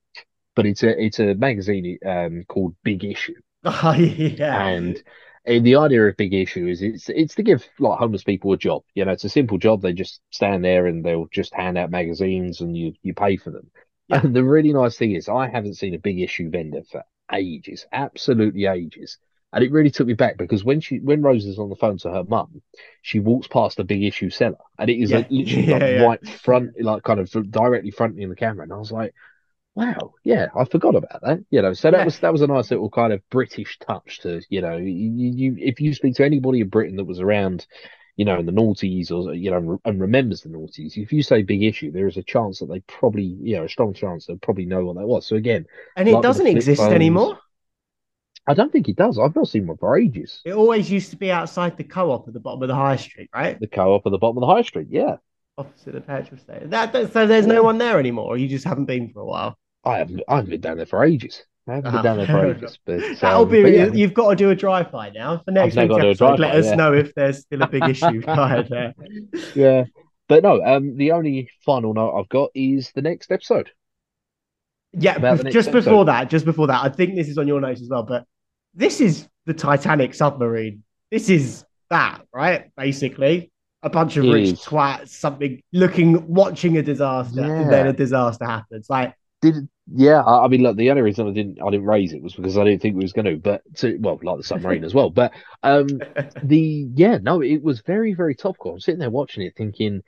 But 0.55 0.67
it's 0.67 0.83
a 0.83 1.03
it's 1.03 1.19
a 1.19 1.33
magazine 1.33 1.97
um, 2.05 2.43
called 2.47 2.75
Big 2.83 3.03
Issue. 3.03 3.33
Oh 3.65 3.91
yeah, 3.93 4.67
and 4.67 5.03
the 5.57 5.75
idea 5.75 6.05
of 6.05 6.17
big 6.17 6.33
issue 6.33 6.67
is 6.67 6.81
it's 6.81 7.09
it's 7.09 7.35
to 7.35 7.43
give 7.43 7.67
like 7.79 7.97
homeless 7.97 8.23
people 8.23 8.53
a 8.53 8.57
job. 8.57 8.83
You 8.93 9.05
know, 9.05 9.11
it's 9.11 9.23
a 9.23 9.29
simple 9.29 9.57
job. 9.57 9.81
They 9.81 9.93
just 9.93 10.21
stand 10.29 10.63
there 10.63 10.85
and 10.85 11.03
they'll 11.03 11.27
just 11.31 11.53
hand 11.53 11.77
out 11.77 11.89
magazines 11.89 12.61
and 12.61 12.77
you 12.77 12.93
you 13.01 13.13
pay 13.13 13.37
for 13.37 13.49
them. 13.49 13.71
Yeah. 14.09 14.21
And 14.23 14.35
the 14.35 14.43
really 14.43 14.73
nice 14.73 14.97
thing 14.97 15.13
is 15.13 15.27
I 15.27 15.49
haven't 15.49 15.75
seen 15.75 15.95
a 15.95 15.99
big 15.99 16.19
issue 16.19 16.49
vendor 16.49 16.83
for 16.91 17.03
ages, 17.31 17.85
absolutely 17.91 18.65
ages. 18.65 19.17
And 19.51 19.63
it 19.63 19.71
really 19.71 19.89
took 19.89 20.05
me 20.05 20.13
back 20.13 20.37
because 20.37 20.63
when 20.63 20.79
she 20.79 20.99
when 20.99 21.23
Rose 21.23 21.45
is 21.45 21.57
on 21.57 21.69
the 21.69 21.75
phone 21.75 21.97
to 21.99 22.11
her 22.11 22.23
mum, 22.23 22.61
she 23.01 23.19
walks 23.19 23.47
past 23.47 23.79
a 23.79 23.83
big 23.83 24.03
issue 24.03 24.29
seller 24.29 24.57
and 24.77 24.89
it 24.89 25.01
is 25.01 25.09
yeah. 25.09 25.17
like 25.17 25.31
literally 25.31 25.67
yeah, 25.67 25.77
like 25.77 26.21
right 26.21 26.29
front, 26.39 26.81
like 26.81 27.01
kind 27.01 27.19
of 27.19 27.51
directly 27.51 27.89
fronting 27.89 28.29
the 28.29 28.35
camera. 28.35 28.63
And 28.63 28.73
I 28.73 28.77
was 28.77 28.91
like, 28.91 29.15
wow, 29.75 30.13
yeah, 30.23 30.47
I 30.55 30.65
forgot 30.65 30.95
about 30.95 31.21
that. 31.21 31.39
You 31.49 31.61
know, 31.61 31.73
so 31.73 31.91
that 31.91 31.99
yeah. 31.99 32.05
was 32.05 32.19
that 32.19 32.31
was 32.31 32.41
a 32.41 32.47
nice 32.47 32.71
little 32.71 32.89
kind 32.89 33.13
of 33.13 33.21
British 33.29 33.77
touch 33.79 34.19
to 34.21 34.41
you 34.49 34.61
know, 34.61 34.77
you, 34.77 34.87
you 34.87 35.55
if 35.59 35.79
you 35.79 35.93
speak 35.93 36.15
to 36.15 36.25
anybody 36.25 36.61
in 36.61 36.69
Britain 36.69 36.97
that 36.97 37.05
was 37.05 37.19
around, 37.19 37.65
you 38.15 38.25
know, 38.25 38.39
in 38.39 38.45
the 38.45 38.51
noughties 38.51 39.11
or 39.11 39.33
you 39.33 39.51
know, 39.51 39.79
and 39.85 40.01
remembers 40.01 40.41
the 40.41 40.49
noughties, 40.49 40.97
if 40.97 41.13
you 41.13 41.23
say 41.23 41.43
big 41.43 41.63
issue, 41.63 41.91
there 41.91 42.07
is 42.07 42.17
a 42.17 42.23
chance 42.23 42.59
that 42.59 42.67
they 42.67 42.79
probably, 42.81 43.37
you 43.41 43.55
know, 43.55 43.65
a 43.65 43.69
strong 43.69 43.93
chance 43.93 44.25
they 44.25 44.35
probably 44.35 44.65
know 44.65 44.85
what 44.85 44.97
that 44.97 45.07
was. 45.07 45.25
So 45.25 45.35
again, 45.35 45.65
and 45.95 46.07
it 46.07 46.13
like 46.13 46.23
doesn't 46.23 46.47
exist 46.47 46.81
phones, 46.81 46.93
anymore. 46.93 47.39
I 48.47 48.55
don't 48.55 48.71
think 48.71 48.89
it 48.89 48.95
does. 48.95 49.19
I've 49.19 49.35
not 49.35 49.47
seen 49.47 49.67
one 49.67 49.77
for 49.77 49.97
ages. 49.97 50.41
It 50.43 50.53
always 50.53 50.89
used 50.89 51.11
to 51.11 51.17
be 51.17 51.31
outside 51.31 51.77
the 51.77 51.83
co-op 51.83 52.27
at 52.27 52.33
the 52.33 52.39
bottom 52.39 52.63
of 52.63 52.67
the 52.67 52.75
high 52.75 52.95
street, 52.95 53.29
right? 53.33 53.59
The 53.59 53.67
co-op 53.67 54.05
at 54.07 54.11
the 54.11 54.17
bottom 54.17 54.37
of 54.37 54.41
the 54.41 54.47
high 54.47 54.63
street, 54.63 54.87
yeah. 54.89 55.17
Opposite 55.59 55.93
the 55.93 55.99
petrol 55.99 56.39
station. 56.39 56.69
That, 56.69 56.93
that 56.93 57.11
so 57.11 57.27
there's 57.27 57.45
no 57.45 57.63
one 57.63 57.77
there 57.77 57.99
anymore, 57.99 58.27
or 58.27 58.37
you 58.37 58.47
just 58.47 58.63
haven't 58.63 58.85
been 58.85 59.11
for 59.11 59.19
a 59.19 59.25
while. 59.25 59.57
I 59.83 59.97
haven't. 59.97 60.21
I 60.29 60.37
haven't 60.37 60.51
been 60.51 60.61
down 60.61 60.77
there 60.77 60.85
for 60.85 61.03
ages. 61.03 61.43
I 61.67 61.75
haven't 61.75 61.91
been 61.91 62.01
down 62.01 62.17
there 62.17 62.27
for 62.27 62.45
ages. 62.45 62.79
But 62.85 63.01
that'll 63.19 63.41
um, 63.41 63.49
be. 63.49 63.63
But 63.63 63.73
yeah. 63.73 63.91
You've 63.91 64.13
got 64.13 64.29
to 64.29 64.35
do 64.37 64.51
a 64.51 64.55
drive-by 64.55 65.09
now 65.09 65.39
for 65.39 65.51
next 65.51 65.75
week's 65.75 65.93
episode. 65.93 66.39
Let 66.39 66.55
us 66.55 66.67
yeah. 66.67 66.75
know 66.75 66.93
if 66.93 67.13
there's 67.13 67.39
still 67.39 67.61
a 67.61 67.67
big 67.67 67.83
issue 67.89 68.21
there. 68.25 68.93
Yeah, 69.53 69.83
but 70.29 70.43
no. 70.43 70.63
Um, 70.63 70.95
the 70.95 71.11
only 71.11 71.49
final 71.65 71.93
note 71.93 72.17
I've 72.17 72.29
got 72.29 72.51
is 72.55 72.93
the 72.95 73.01
next 73.01 73.29
episode. 73.29 73.69
Yeah, 74.93 75.35
just 75.49 75.73
before 75.73 76.05
that, 76.05 76.29
just 76.29 76.45
before 76.45 76.67
that, 76.67 76.85
I 76.85 76.87
think 76.87 77.15
this 77.15 77.27
is 77.27 77.37
on 77.37 77.49
your 77.49 77.59
notes 77.59 77.81
as 77.81 77.89
well. 77.89 78.03
But 78.03 78.25
this 78.73 79.01
is 79.01 79.27
the 79.45 79.53
Titanic 79.53 80.13
submarine. 80.13 80.83
This 81.11 81.29
is 81.29 81.65
that, 81.89 82.21
right? 82.33 82.71
Basically, 82.77 83.51
a 83.81 83.89
bunch 83.89 84.17
of 84.17 84.25
it 84.25 84.31
rich 84.31 84.49
twats, 84.55 85.09
something 85.09 85.61
looking, 85.71 86.27
watching 86.27 86.77
a 86.77 86.83
disaster, 86.83 87.41
yeah. 87.41 87.61
and 87.61 87.71
then 87.71 87.87
a 87.87 87.93
disaster 87.93 88.45
happens. 88.45 88.89
Like 88.89 89.15
did 89.41 89.69
yeah, 89.91 90.21
I, 90.21 90.45
I, 90.45 90.47
mean, 90.47 90.61
look, 90.61 90.77
the 90.77 90.91
only 90.91 91.01
reason 91.01 91.27
I 91.27 91.31
didn't 91.31 91.59
I 91.61 91.69
didn't 91.71 91.87
raise 91.87 92.13
it 92.13 92.21
was 92.21 92.35
because 92.35 92.57
I 92.57 92.63
didn't 92.63 92.81
think 92.81 92.95
we 92.95 93.03
was 93.03 93.13
going 93.13 93.25
to, 93.25 93.37
but 93.37 93.61
to, 93.77 93.97
well, 93.99 94.19
like 94.21 94.37
the 94.37 94.43
submarine 94.43 94.83
as 94.83 94.93
well. 94.93 95.09
But 95.09 95.33
um, 95.63 95.87
the 96.43 96.87
yeah, 96.93 97.17
no, 97.21 97.41
it 97.41 97.63
was 97.63 97.81
very 97.81 98.13
very 98.13 98.35
topical. 98.35 98.73
I'm 98.73 98.79
sitting 98.79 98.99
there 98.99 99.09
watching 99.09 99.43
it, 99.43 99.55
thinking, 99.55 100.03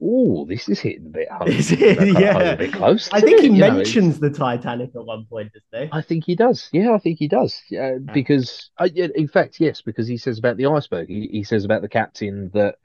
oh, 0.00 0.44
this 0.46 0.68
is 0.68 0.78
hitting 0.78 1.06
a 1.06 1.10
bit 1.10 1.28
home, 1.28 1.48
it, 1.48 2.20
yeah, 2.20 2.38
a 2.38 2.56
bit 2.56 2.72
close. 2.72 3.08
I 3.12 3.20
think 3.20 3.38
it? 3.38 3.44
he 3.44 3.50
you 3.50 3.60
mentions 3.60 4.20
know, 4.20 4.28
the 4.28 4.34
Titanic 4.34 4.90
at 4.94 5.04
one 5.04 5.24
point, 5.24 5.52
doesn't 5.52 5.88
he? 5.88 5.90
I 5.92 6.02
think 6.02 6.24
he 6.24 6.36
does. 6.36 6.68
Yeah, 6.72 6.92
I 6.92 6.98
think 6.98 7.18
he 7.18 7.26
does. 7.26 7.60
Yeah, 7.68 7.98
because 8.12 8.70
uh, 8.78 8.88
in 8.94 9.26
fact, 9.26 9.58
yes, 9.58 9.82
because 9.82 10.06
he 10.06 10.18
says 10.18 10.38
about 10.38 10.56
the 10.56 10.66
iceberg. 10.66 11.08
He, 11.08 11.28
he 11.32 11.42
says 11.42 11.64
about 11.64 11.82
the 11.82 11.88
captain 11.88 12.50
that 12.54 12.76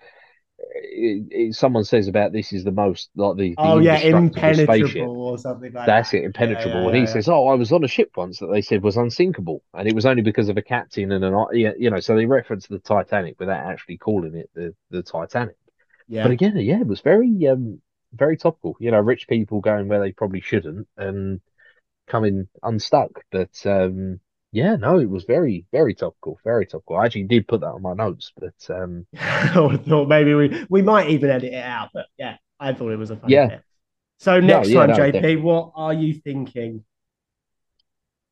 it, 0.73 1.27
it, 1.31 1.55
someone 1.55 1.83
says 1.83 2.07
about 2.07 2.31
this 2.31 2.53
is 2.53 2.63
the 2.63 2.71
most 2.71 3.09
like 3.15 3.37
the, 3.37 3.49
the 3.49 3.55
oh 3.57 3.79
yeah 3.79 3.97
impenetrable 3.97 5.21
or 5.21 5.37
something 5.37 5.73
like 5.73 5.85
that's 5.85 6.11
that. 6.11 6.17
it 6.17 6.23
impenetrable. 6.23 6.69
Yeah, 6.69 6.81
yeah, 6.81 6.87
and 6.87 6.95
he 6.95 7.01
yeah. 7.03 7.13
says 7.13 7.29
oh 7.29 7.47
I 7.47 7.55
was 7.55 7.71
on 7.71 7.83
a 7.83 7.87
ship 7.87 8.11
once 8.15 8.39
that 8.39 8.47
they 8.47 8.61
said 8.61 8.83
was 8.83 8.97
unsinkable 8.97 9.63
and 9.73 9.87
it 9.87 9.95
was 9.95 10.05
only 10.05 10.21
because 10.21 10.49
of 10.49 10.57
a 10.57 10.61
captain 10.61 11.11
and 11.11 11.23
an 11.23 11.45
you 11.53 11.89
know 11.89 11.99
so 11.99 12.15
they 12.15 12.25
reference 12.25 12.67
the 12.67 12.79
Titanic 12.79 13.39
without 13.39 13.65
actually 13.65 13.97
calling 13.97 14.35
it 14.35 14.49
the 14.53 14.73
the 14.89 15.03
Titanic. 15.03 15.57
Yeah. 16.07 16.23
But 16.23 16.31
again 16.31 16.57
yeah 16.57 16.81
it 16.81 16.87
was 16.87 17.01
very 17.01 17.47
um 17.47 17.81
very 18.13 18.37
topical. 18.37 18.75
You 18.79 18.91
know 18.91 18.99
rich 18.99 19.27
people 19.27 19.61
going 19.61 19.87
where 19.87 19.99
they 19.99 20.11
probably 20.11 20.41
shouldn't 20.41 20.87
and 20.97 21.41
coming 22.07 22.47
unstuck 22.61 23.23
but 23.31 23.65
um 23.65 24.19
yeah, 24.51 24.75
no, 24.75 24.99
it 24.99 25.09
was 25.09 25.23
very, 25.23 25.65
very 25.71 25.95
topical, 25.95 26.39
very 26.43 26.65
topical. 26.65 26.97
I 26.97 27.05
actually 27.05 27.23
did 27.23 27.47
put 27.47 27.61
that 27.61 27.67
on 27.67 27.81
my 27.81 27.93
notes, 27.93 28.33
but 28.37 28.53
um, 28.69 29.05
I 29.19 29.77
thought 29.77 30.07
maybe 30.07 30.33
we 30.33 30.65
we 30.69 30.81
might 30.81 31.09
even 31.09 31.29
edit 31.29 31.53
it 31.53 31.63
out. 31.63 31.89
But 31.93 32.07
yeah, 32.17 32.35
I 32.59 32.73
thought 32.73 32.91
it 32.91 32.97
was 32.97 33.11
a 33.11 33.15
fun 33.15 33.29
yeah. 33.29 33.47
Bit. 33.47 33.63
So 34.19 34.39
next 34.39 34.67
no, 34.67 34.73
yeah, 34.73 34.87
time, 34.87 34.89
no, 34.89 34.95
JP, 34.95 35.13
definitely. 35.13 35.35
what 35.37 35.71
are 35.75 35.93
you 35.93 36.13
thinking? 36.13 36.83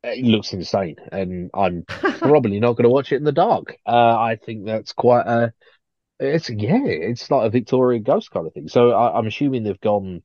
It 0.04 0.26
looks 0.26 0.54
insane, 0.54 0.98
and 1.12 1.50
I'm 1.54 1.84
probably 1.88 2.60
not 2.60 2.74
going 2.74 2.84
to 2.84 2.90
watch 2.90 3.12
it 3.12 3.18
in 3.18 3.24
the 3.24 3.32
dark. 3.32 3.78
Uh, 3.86 4.18
I 4.18 4.38
think 4.44 4.66
that's 4.66 4.94
quite 4.94 5.26
a. 5.26 5.54
It's 6.20 6.50
yeah, 6.50 6.84
it's 6.84 7.32
like 7.32 7.48
a 7.48 7.50
Victorian 7.50 8.04
ghost 8.04 8.30
kind 8.30 8.46
of 8.46 8.54
thing. 8.54 8.68
So 8.68 8.92
I, 8.92 9.18
I'm 9.18 9.28
assuming 9.28 9.64
they've 9.64 9.80
gone 9.80 10.22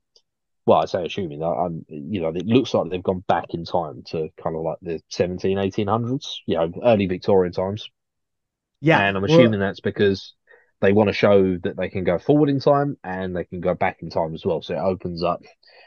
well, 0.67 0.81
I 0.81 0.87
say 0.87 1.05
assuming 1.05 1.41
that 1.41 1.47
I'm, 1.47 1.85
you 1.89 2.21
know, 2.23 2.29
it 2.29 2.47
looks 2.47 2.73
like 2.73 2.91
they've 2.91 3.03
gone 3.03 3.25
back 3.29 3.47
in 3.51 3.65
time 3.65 4.03
to 4.09 4.29
kind 4.43 4.57
of 4.57 4.63
like 4.63 4.79
the 4.81 5.01
17, 5.11 5.59
1800s, 5.59 6.37
you 6.47 6.57
know, 6.57 6.73
early 6.83 7.07
Victorian 7.07 7.53
times. 7.53 7.91
Yeah. 8.81 9.01
And 9.01 9.17
I'm 9.17 9.25
assuming 9.25 9.61
well, 9.61 9.61
that's 9.61 9.81
because 9.81 10.35
they 10.81 10.93
want 10.93 11.09
to 11.09 11.13
show 11.15 11.57
that 11.59 11.77
they 11.77 11.89
can 11.89 12.05
go 12.05 12.19
forward 12.19 12.49
in 12.49 12.61
time 12.61 12.97
and 13.05 13.37
they 13.37 13.45
can 13.45 13.61
go 13.61 13.75
back 13.75 13.99
in 14.01 14.09
time 14.09 14.35
as 14.35 14.45
well. 14.45 14.63
So 14.63 14.75
it 14.75 14.79
opens 14.79 15.23
up, 15.23 15.43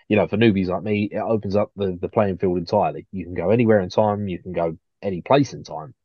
you 0.09 0.15
know, 0.15 0.27
for 0.27 0.37
newbies 0.37 0.67
like 0.67 0.83
me, 0.83 1.09
it 1.11 1.17
opens 1.17 1.55
up 1.55 1.71
the, 1.75 1.97
the 1.99 2.09
playing 2.09 2.37
field 2.37 2.57
entirely. 2.57 3.07
You 3.11 3.25
can 3.25 3.33
go 3.33 3.49
anywhere 3.49 3.79
in 3.79 3.89
time, 3.89 4.27
you 4.27 4.39
can 4.39 4.53
go 4.53 4.77
any 5.01 5.21
place 5.21 5.53
in 5.53 5.63
time. 5.63 5.95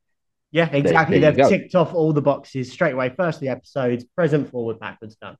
Yeah, 0.51 0.68
exactly. 0.70 1.18
There, 1.18 1.33
there 1.33 1.49
They've 1.49 1.61
ticked 1.61 1.75
off 1.75 1.95
all 1.95 2.12
the 2.12 2.20
boxes 2.20 2.73
straight 2.73 2.93
away. 2.93 3.11
First 3.11 3.41
the 3.41 3.49
episodes, 3.49 4.05
present, 4.05 4.51
forward, 4.51 4.81
backwards, 4.81 5.16
done. 5.16 5.37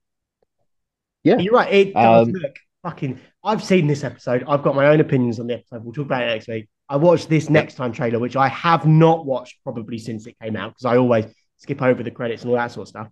Yeah, 1.23 1.37
you're 1.37 1.53
right. 1.53 1.71
It 1.71 1.93
does 1.93 2.27
um, 2.27 2.33
look 2.33 2.55
fucking. 2.83 3.19
I've 3.43 3.63
seen 3.63 3.87
this 3.87 4.03
episode. 4.03 4.43
I've 4.47 4.61
got 4.61 4.75
my 4.75 4.87
own 4.87 4.99
opinions 4.99 5.39
on 5.39 5.47
the 5.47 5.55
episode. 5.55 5.83
We'll 5.83 5.93
talk 5.93 6.05
about 6.05 6.23
it 6.23 6.27
next 6.27 6.47
week. 6.47 6.69
I 6.89 6.97
watched 6.97 7.29
this 7.29 7.49
next 7.49 7.75
time 7.75 7.91
trailer, 7.91 8.19
which 8.19 8.35
I 8.35 8.49
have 8.49 8.85
not 8.85 9.25
watched 9.25 9.63
probably 9.63 9.97
since 9.97 10.27
it 10.27 10.35
came 10.39 10.55
out 10.55 10.71
because 10.71 10.85
I 10.85 10.97
always 10.97 11.25
skip 11.57 11.81
over 11.81 12.03
the 12.03 12.11
credits 12.11 12.43
and 12.43 12.51
all 12.51 12.57
that 12.57 12.71
sort 12.71 12.85
of 12.85 12.89
stuff. 12.89 13.09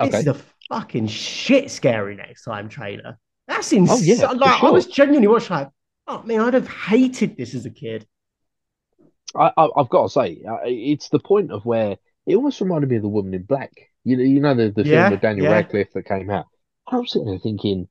Okay. 0.00 0.10
This 0.10 0.20
is 0.20 0.26
a 0.26 0.40
fucking 0.68 1.06
shit 1.06 1.70
scary 1.70 2.16
next 2.16 2.44
time 2.44 2.68
trailer. 2.68 3.18
That's 3.46 3.72
insane. 3.72 4.18
Oh, 4.20 4.26
yeah, 4.26 4.30
like, 4.32 4.58
sure. 4.58 4.68
I 4.68 4.72
was 4.72 4.86
genuinely 4.86 5.28
watching 5.28 5.56
like, 5.56 5.68
oh 6.08 6.22
man, 6.24 6.40
I'd 6.40 6.54
have 6.54 6.68
hated 6.68 7.36
this 7.36 7.54
as 7.54 7.66
a 7.66 7.70
kid. 7.70 8.06
I, 9.36 9.50
have 9.76 9.88
got 9.88 10.04
to 10.04 10.08
say, 10.08 10.42
uh, 10.48 10.58
it's 10.64 11.08
the 11.08 11.18
point 11.18 11.50
of 11.50 11.64
where 11.64 11.96
it 12.26 12.36
almost 12.36 12.60
reminded 12.60 12.90
me 12.90 12.96
of 12.96 13.02
the 13.02 13.08
Woman 13.08 13.34
in 13.34 13.42
Black. 13.42 13.72
You 14.04 14.16
know, 14.16 14.22
you 14.22 14.40
know 14.40 14.54
the, 14.54 14.70
the 14.70 14.84
yeah, 14.84 15.02
film 15.02 15.12
with 15.12 15.20
Daniel 15.22 15.46
yeah. 15.46 15.52
Radcliffe 15.52 15.92
that 15.94 16.04
came 16.04 16.30
out. 16.30 16.46
I 16.86 16.96
was 16.96 17.10
sitting 17.10 17.26
there 17.26 17.38
thinking, 17.38 17.88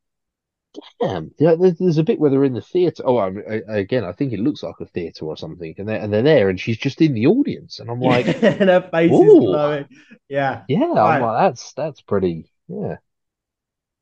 damn, 0.99 1.31
yeah, 1.39 1.55
there's, 1.55 1.77
there's 1.77 1.97
a 1.97 2.03
bit 2.03 2.19
where 2.19 2.31
they're 2.31 2.43
in 2.43 2.53
the 2.53 2.61
theatre. 2.61 3.03
Oh, 3.05 3.17
I, 3.17 3.29
I, 3.49 3.77
again, 3.77 4.03
I 4.03 4.11
think 4.11 4.33
it 4.33 4.39
looks 4.39 4.63
like 4.63 4.75
a 4.79 4.85
theatre 4.85 5.25
or 5.25 5.37
something, 5.37 5.73
and 5.77 5.87
they're 5.87 5.99
and 5.99 6.11
they're 6.13 6.21
there, 6.23 6.49
and 6.49 6.59
she's 6.59 6.77
just 6.77 7.01
in 7.01 7.13
the 7.13 7.27
audience, 7.27 7.79
and 7.79 7.89
I'm 7.89 7.99
like, 8.01 8.27
and 8.27 8.69
her 8.69 8.89
face 8.91 9.11
is 9.11 9.19
glowing. 9.19 9.87
Yeah, 10.29 10.63
yeah, 10.67 10.85
right. 10.97 11.17
I'm 11.17 11.21
like, 11.21 11.41
that's 11.53 11.73
that's 11.73 12.01
pretty, 12.01 12.51
yeah. 12.67 12.97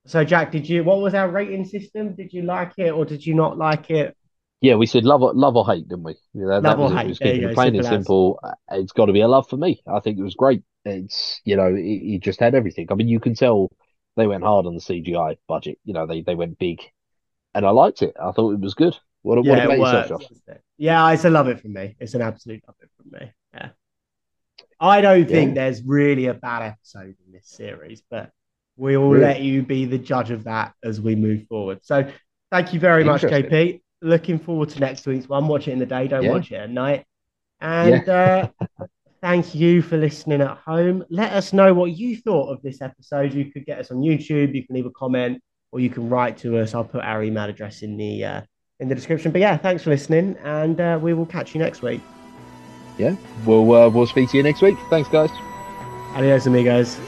So, 0.08 0.24
Jack, 0.24 0.52
did 0.52 0.68
you? 0.68 0.84
What 0.84 1.00
was 1.02 1.14
our 1.14 1.30
rating 1.30 1.66
system? 1.66 2.16
Did 2.16 2.34
you 2.34 2.42
like 2.44 2.74
it 2.78 2.92
or 2.92 3.06
did 3.06 3.26
you 3.26 3.36
not 3.36 3.58
like 3.58 3.90
it? 3.92 4.16
Yeah, 4.62 4.76
we 4.76 4.86
said 4.86 5.06
love 5.06 5.24
or 5.24 5.34
love 5.34 5.56
or 5.56 5.66
hate, 5.66 5.88
didn't 5.88 6.04
we? 6.04 6.16
Yeah, 6.34 6.46
that, 6.48 6.64
Love 6.64 6.78
that 6.78 6.80
or 6.80 6.92
it. 6.92 6.94
hate. 6.94 7.06
It 7.06 7.10
was 7.10 7.20
you 7.20 7.32
keeping 7.32 7.50
it 7.50 7.54
plain 7.56 7.76
and 7.76 7.86
Simple 7.86 8.40
It's 8.72 8.92
got 8.92 9.06
to 9.06 9.14
be 9.14 9.22
a 9.22 9.28
love 9.28 9.50
for 9.50 9.58
me. 9.58 9.82
I 9.88 10.00
think 10.00 10.20
it 10.20 10.24
was 10.24 10.36
great. 10.36 10.64
It's 10.86 11.42
you 11.46 11.56
know, 11.56 11.74
he, 11.76 12.00
he 12.00 12.20
just 12.20 12.40
had 12.40 12.54
everything. 12.54 12.88
I 12.92 12.96
mean, 12.96 13.08
you 13.08 13.20
can 13.20 13.34
tell 13.34 13.72
they 14.18 14.28
went 14.28 14.44
hard 14.44 14.66
on 14.66 14.76
the 14.76 14.82
CGI 14.82 15.38
budget. 15.48 15.80
You 15.84 15.94
know, 15.94 16.06
they 16.06 16.22
they 16.22 16.36
went 16.36 16.60
big, 16.60 16.82
and 17.54 17.66
I 17.66 17.70
liked 17.70 18.02
it. 18.02 18.16
I 18.22 18.32
thought 18.32 18.52
it 18.52 18.60
was 18.60 18.74
good. 18.74 18.98
What 19.24 19.38
what 19.38 19.46
Yeah, 19.46 19.64
about 19.66 19.72
it 19.74 19.80
yourself. 19.80 20.22
Josh? 20.22 20.58
Yeah, 20.78 21.12
it's 21.12 21.26
a 21.26 21.30
love 21.30 21.48
it 21.48 21.60
from 21.62 21.74
me. 21.74 21.96
It's 22.00 22.14
an 22.16 22.22
absolute 22.22 22.64
love 22.68 22.76
it 22.82 22.90
from 22.98 23.12
me. 23.20 23.32
Yeah. 23.54 23.70
I 24.80 25.02
don't 25.02 25.28
think 25.30 25.50
Yeah. 25.56 25.64
there's 25.64 25.84
really 25.84 26.26
a 26.26 26.34
bad 26.34 26.64
episode 26.64 27.16
in 27.26 27.32
this 27.32 27.48
series, 27.48 28.02
but 28.10 28.32
we 28.78 28.98
will 28.98 29.12
Really? 29.12 29.24
let 29.26 29.42
you 29.42 29.62
be 29.62 29.86
the 29.86 30.00
judge 30.00 30.32
of 30.32 30.46
that 30.46 30.74
as 30.84 31.00
we 31.00 31.16
move 31.16 31.46
forward. 31.48 31.80
So 31.84 32.10
thank 32.50 32.74
you 32.74 32.80
very 32.80 33.04
much. 33.04 33.22
JP. 33.22 33.82
Looking 34.02 34.40
forward 34.40 34.70
to 34.70 34.80
next 34.80 35.06
week's 35.06 35.30
one. 35.30 35.48
Watch 35.48 35.68
it 35.68 35.72
in 35.74 35.80
the 35.80 35.86
day, 35.86 36.08
don't 36.08 36.24
Yeah. 36.24 36.32
watch 36.32 36.52
it 36.52 36.56
at 36.56 36.72
night. 36.72 37.06
And 37.60 38.10
uh, 38.10 38.50
thank 39.22 39.56
you 39.56 39.82
for 39.82 39.98
listening 39.98 40.42
at 40.42 40.58
home. 40.58 41.04
Let 41.10 41.32
us 41.34 41.54
know 41.54 41.74
what 41.74 41.92
you 41.92 42.18
thought 42.18 42.50
of 42.50 42.62
this 42.62 42.82
episode. 42.82 43.34
You 43.34 43.52
could 43.52 43.66
get 43.66 43.80
us 43.80 43.92
on 43.92 43.98
YouTube. 43.98 44.54
You 44.56 44.66
can 44.66 44.76
leave 44.76 44.86
a 44.86 44.92
comment 44.92 45.42
or 45.72 45.80
you 45.80 45.90
can 45.90 46.10
write 46.10 46.38
to 46.40 46.58
us. 46.58 46.74
I'll 46.74 46.84
put 46.84 47.04
our 47.04 47.24
email 47.24 47.46
address 47.46 47.82
in 47.82 47.98
the 47.98 48.26
uh, 48.26 48.42
in 48.80 48.90
the 48.90 48.96
description. 48.96 49.32
But 49.32 49.42
yeah, 49.42 49.58
thanks 49.58 49.84
for 49.84 49.92
listening, 49.92 50.36
and 50.44 50.80
uh, 50.80 51.00
we 51.02 51.14
will 51.14 51.26
catch 51.26 51.54
you 51.56 51.62
next 51.62 51.82
week. 51.82 52.02
Yeah, 52.98 53.16
we'll 53.46 53.72
uh, 53.72 53.90
we'll 53.90 54.08
speak 54.08 54.30
to 54.32 54.38
you 54.38 54.44
next 54.44 54.62
week. 54.62 54.78
Thanks, 54.90 55.10
guys. 55.10 55.30
Adios, 56.16 56.46
amigos. 56.46 57.00